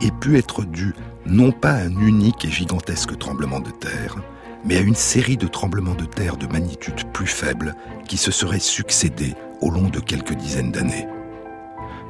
ait 0.00 0.10
pu 0.20 0.38
être 0.38 0.64
due 0.64 0.94
non 1.26 1.52
pas 1.52 1.72
à 1.72 1.82
un 1.82 2.00
unique 2.00 2.44
et 2.44 2.50
gigantesque 2.50 3.18
tremblement 3.18 3.60
de 3.60 3.70
terre, 3.70 4.16
mais 4.64 4.76
à 4.76 4.80
une 4.80 4.94
série 4.94 5.36
de 5.36 5.46
tremblements 5.46 5.94
de 5.94 6.04
terre 6.04 6.36
de 6.36 6.46
magnitude 6.46 7.04
plus 7.12 7.26
faible 7.26 7.74
qui 8.06 8.16
se 8.16 8.30
seraient 8.30 8.58
succédés 8.58 9.34
au 9.60 9.70
long 9.70 9.88
de 9.88 10.00
quelques 10.00 10.34
dizaines 10.34 10.72
d'années. 10.72 11.06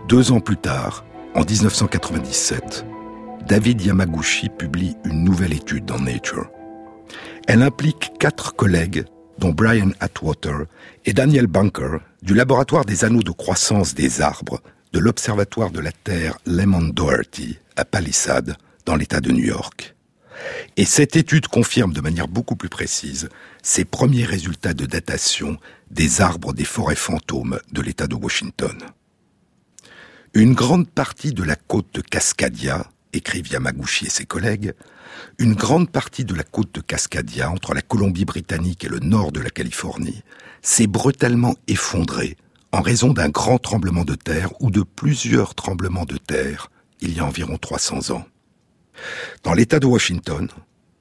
Deux 0.09 0.33
ans 0.33 0.41
plus 0.41 0.57
tard, 0.57 1.05
en 1.35 1.45
1997, 1.45 2.85
David 3.47 3.81
Yamaguchi 3.81 4.49
publie 4.49 4.97
une 5.05 5.25
nouvelle 5.25 5.55
étude 5.55 5.85
dans 5.85 5.99
Nature. 5.99 6.51
Elle 7.49 7.63
implique 7.63 8.13
quatre 8.19 8.55
collègues, 8.55 9.05
dont 9.39 9.53
Brian 9.53 9.91
Atwater 10.01 10.67
et 11.05 11.13
Daniel 11.13 11.47
Bunker, 11.47 12.01
du 12.23 12.35
laboratoire 12.35 12.85
des 12.85 13.05
anneaux 13.05 13.23
de 13.23 13.31
croissance 13.31 13.95
des 13.95 14.21
arbres 14.21 14.61
de 14.93 14.99
l'Observatoire 14.99 15.71
de 15.71 15.81
la 15.81 15.93
Terre 15.93 16.39
Lemon 16.47 16.89
Doherty 16.89 17.59
à 17.77 17.85
Palisade, 17.85 18.57
dans 18.85 18.97
l'État 18.97 19.21
de 19.21 19.33
New 19.33 19.45
York. 19.45 19.95
Et 20.77 20.85
cette 20.85 21.17
étude 21.17 21.47
confirme 21.47 21.93
de 21.93 22.01
manière 22.01 22.29
beaucoup 22.29 22.57
plus 22.57 22.69
précise 22.69 23.29
ses 23.63 23.85
premiers 23.85 24.25
résultats 24.25 24.75
de 24.75 24.87
datation 24.87 25.57
des 25.91 26.21
arbres 26.21 26.53
des 26.53 26.65
forêts 26.65 26.97
fantômes 26.97 27.59
de 27.73 27.81
l'État 27.81 28.07
de 28.07 28.17
Washington. 28.17 28.77
Une 30.35 30.55
grande 30.55 30.89
partie 30.89 31.35
de 31.35 31.43
la 31.43 31.57
côte 31.57 31.93
de 31.93 32.01
Cascadia, 32.01 32.87
écrivent 33.13 33.53
Yamaguchi 33.53 34.07
et 34.07 34.11
ses 34.11 34.25
collègues, 34.25 34.73
une 35.39 35.53
grande 35.53 35.91
partie 35.91 36.25
de 36.25 36.35
la 36.35 36.43
côte 36.43 36.75
de 36.75 36.81
Cascadia, 36.81 37.51
entre 37.51 37.75
la 37.75 37.83
Colombie-Britannique 37.83 38.85
et 38.85 38.89
le 38.89 39.01
nord 39.01 39.31
de 39.31 39.41
la 39.41 39.51
Californie, 39.51 40.23
s'est 40.63 40.87
brutalement 40.87 41.55
effondrée 41.69 42.39
en 42.73 42.81
raison 42.81 43.13
d'un 43.13 43.29
grand 43.29 43.59
tremblement 43.59 44.07
de 44.07 44.15
terre 44.15 44.55
ou 44.63 44.71
de 44.71 44.83
plusieurs 44.83 45.55
tremblements 45.55 46.07
de 46.07 46.17
terre 46.17 46.71
il 47.03 47.15
y 47.15 47.21
a 47.21 47.27
environ 47.27 47.59
300 47.59 48.15
ans. 48.15 48.25
Dans 49.43 49.53
l'État 49.53 49.81
de 49.81 49.87
Washington, 49.87 50.49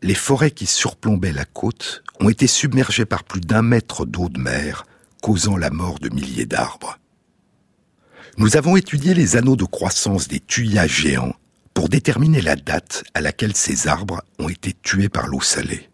les 0.02 0.16
forêts 0.16 0.52
qui 0.52 0.66
surplombaient 0.66 1.32
la 1.32 1.46
côte 1.46 2.04
ont 2.20 2.28
été 2.28 2.48
submergées 2.48 3.06
par 3.06 3.24
plus 3.24 3.40
d'un 3.40 3.62
mètre 3.62 4.06
d'eau 4.06 4.28
de 4.28 4.42
mer, 4.42 4.86
causant 5.22 5.56
la 5.56 5.70
mort 5.70 6.00
de 6.00 6.10
milliers 6.10 6.46
d'arbres. 6.46 6.98
Nous 8.38 8.56
avons 8.56 8.78
étudié 8.78 9.14
les 9.14 9.36
anneaux 9.36 9.58
de 9.58 9.66
croissance 9.66 10.28
des 10.28 10.40
tuyas 10.40 10.88
géants 10.88 11.36
pour 11.74 11.90
déterminer 11.90 12.42
la 12.42 12.56
date 12.56 13.04
à 13.14 13.22
laquelle 13.22 13.56
ces 13.56 13.88
arbres 13.88 14.22
ont 14.40 14.50
été 14.50 14.74
tués 14.82 15.10
par 15.10 15.28
l'eau 15.28 15.42
salée. 15.42 15.90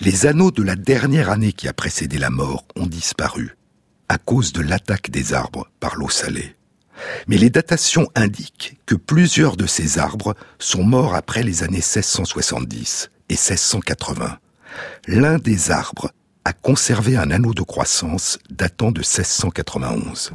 Les 0.00 0.26
anneaux 0.26 0.50
de 0.50 0.62
la 0.62 0.74
dernière 0.74 1.30
année 1.30 1.52
qui 1.52 1.68
a 1.68 1.72
précédé 1.72 2.18
la 2.18 2.30
mort 2.30 2.64
ont 2.74 2.86
disparu 2.86 3.56
à 4.08 4.18
cause 4.18 4.52
de 4.52 4.60
l'attaque 4.62 5.10
des 5.10 5.32
arbres 5.32 5.68
par 5.78 5.96
l'eau 5.96 6.08
salée. 6.08 6.56
Mais 7.28 7.38
les 7.38 7.50
datations 7.50 8.08
indiquent 8.14 8.78
que 8.84 8.94
plusieurs 8.94 9.56
de 9.56 9.66
ces 9.66 9.98
arbres 9.98 10.34
sont 10.58 10.84
morts 10.84 11.14
après 11.14 11.42
les 11.42 11.62
années 11.62 11.76
1670 11.76 13.10
et 13.28 13.34
1680. 13.34 14.38
L'un 15.06 15.38
des 15.38 15.70
arbres 15.70 16.10
a 16.44 16.52
conservé 16.52 17.16
un 17.16 17.30
anneau 17.30 17.54
de 17.54 17.62
croissance 17.62 18.38
datant 18.50 18.90
de 18.90 19.00
1691. 19.00 20.32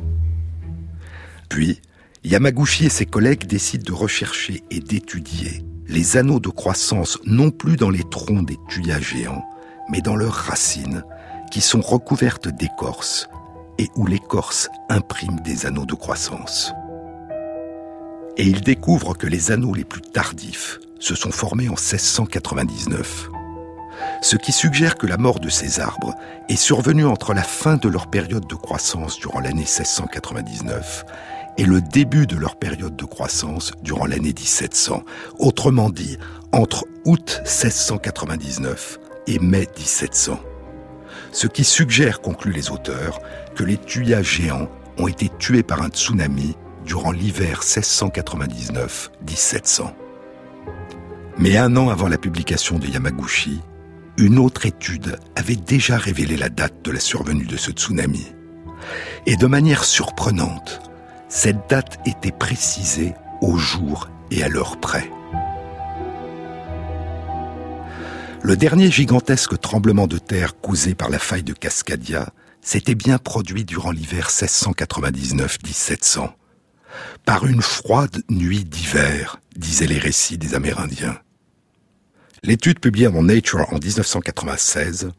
Puis, 1.50 1.82
Yamaguchi 2.24 2.86
et 2.86 2.90
ses 2.90 3.06
collègues 3.06 3.46
décident 3.46 3.86
de 3.86 3.94
rechercher 3.94 4.64
et 4.70 4.80
d'étudier 4.80 5.64
les 5.88 6.18
anneaux 6.18 6.40
de 6.40 6.50
croissance 6.50 7.18
non 7.26 7.52
plus 7.52 7.78
dans 7.78 7.90
les 7.90 8.04
troncs 8.04 8.46
des 8.46 8.58
tuyas 8.68 9.00
géants, 9.00 9.46
mais 9.90 10.02
dans 10.02 10.16
leurs 10.16 10.34
racines, 10.34 11.04
qui 11.52 11.62
sont 11.62 11.82
recouvertes 11.82 12.50
d'écorce 12.50 13.30
et 13.78 13.90
où 13.96 14.06
l'écorce 14.06 14.70
imprime 14.90 15.40
des 15.42 15.66
anneaux 15.66 15.86
de 15.86 15.94
croissance. 15.94 16.74
Et 18.36 18.44
ils 18.44 18.62
découvrent 18.62 19.16
que 19.16 19.28
les 19.28 19.52
anneaux 19.52 19.74
les 19.74 19.86
plus 19.86 20.02
tardifs 20.02 20.80
se 21.00 21.16
sont 21.16 21.32
formés 21.32 21.70
en 21.70 21.76
1699, 21.76 23.30
ce 24.22 24.36
qui 24.36 24.52
suggère 24.52 24.96
que 24.96 25.08
la 25.08 25.18
mort 25.18 25.40
de 25.40 25.50
ces 25.50 25.80
arbres 25.80 26.14
est 26.50 26.56
survenue 26.56 27.06
entre 27.06 27.34
la 27.34 27.44
fin 27.44 27.78
de 27.78 27.88
leur 27.88 28.10
période 28.10 28.48
de 28.48 28.56
croissance 28.56 29.18
durant 29.18 29.40
l'année 29.40 29.62
1699 29.62 31.06
et 31.58 31.66
le 31.66 31.82
début 31.82 32.28
de 32.28 32.38
leur 32.38 32.58
période 32.58 32.96
de 32.96 33.06
croissance 33.06 33.72
durant 33.82 34.06
l'année 34.06 34.34
1700. 34.34 35.04
Autrement 35.40 35.90
dit, 35.90 36.18
entre 36.52 36.86
août 37.06 37.42
1699 37.44 39.00
et 39.28 39.40
mai 39.40 39.68
1700. 39.78 40.40
Ce 41.32 41.48
qui 41.48 41.64
suggère, 41.64 42.20
concluent 42.22 42.54
les 42.54 42.70
auteurs, 42.72 43.20
que 43.56 43.64
les 43.64 43.78
tuyas 43.78 44.22
géants 44.22 44.70
ont 44.98 45.08
été 45.08 45.30
tués 45.40 45.64
par 45.64 45.82
un 45.82 45.88
tsunami 45.90 46.56
durant 46.86 47.12
l'hiver 47.12 47.62
1699-1700. 47.62 49.92
Mais 51.38 51.58
un 51.58 51.76
an 51.76 51.90
avant 51.90 52.08
la 52.08 52.18
publication 52.18 52.80
de 52.80 52.88
Yamaguchi, 52.88 53.60
une 54.18 54.40
autre 54.40 54.66
étude 54.66 55.20
avait 55.36 55.56
déjà 55.56 55.98
révélé 55.98 56.38
la 56.38 56.50
date 56.50 56.82
de 56.84 56.90
la 56.92 57.00
survenue 57.00 57.46
de 57.46 57.58
ce 57.58 57.70
tsunami. 57.72 58.34
Et 59.28 59.36
de 59.36 59.46
manière 59.46 59.84
surprenante, 59.84 60.82
cette 61.30 61.70
date 61.70 62.00
était 62.06 62.32
précisée 62.32 63.14
au 63.42 63.58
jour 63.58 64.10
et 64.32 64.44
à 64.44 64.50
l'heure 64.50 64.80
près. 64.80 65.10
Le 68.44 68.56
dernier 68.56 68.90
gigantesque 68.90 69.60
tremblement 69.60 70.08
de 70.08 70.20
terre 70.20 70.58
causé 70.60 70.96
par 70.96 71.10
la 71.10 71.20
faille 71.20 71.44
de 71.44 71.54
Cascadia 71.54 72.30
s'était 72.62 72.96
bien 72.96 73.18
produit 73.18 73.66
durant 73.66 73.92
l'hiver 73.92 74.30
1699-1700, 74.30 76.30
par 77.26 77.46
une 77.46 77.62
froide 77.62 78.24
nuit 78.30 78.64
d'hiver, 78.64 79.42
disaient 79.56 79.88
les 79.88 80.00
récits 80.00 80.38
des 80.38 80.56
Amérindiens. 80.56 81.20
L'étude 82.44 82.80
publiée 82.80 83.10
dans 83.10 83.24
Nature 83.24 83.74
en 83.74 83.80
1996 83.80 85.10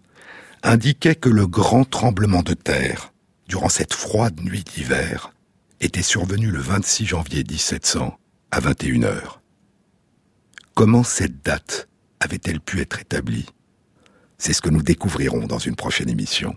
indiquait 0.63 1.15
que 1.15 1.29
le 1.29 1.47
grand 1.47 1.85
tremblement 1.85 2.43
de 2.43 2.55
terre, 2.55 3.13
durant 3.49 3.69
cette 3.69 3.95
froide 3.95 4.41
nuit 4.41 4.65
d'hiver, 4.65 5.33
était 5.81 6.03
survenu 6.03 6.51
le 6.51 6.61
26 6.61 7.07
janvier 7.07 7.45
1700 7.45 8.19
à 8.51 8.61
21 8.61 9.05
heures. 9.05 9.41
Comment 10.75 11.05
cette 11.05 11.45
date 11.45 11.89
avait-elle 12.21 12.61
pu 12.61 12.81
être 12.81 13.01
établie? 13.01 13.47
C'est 14.39 14.53
ce 14.53 14.63
que 14.63 14.71
nous 14.71 14.83
découvrirons 14.83 15.47
dans 15.47 15.59
une 15.59 15.77
prochaine 15.77 16.09
émission. 16.09 16.57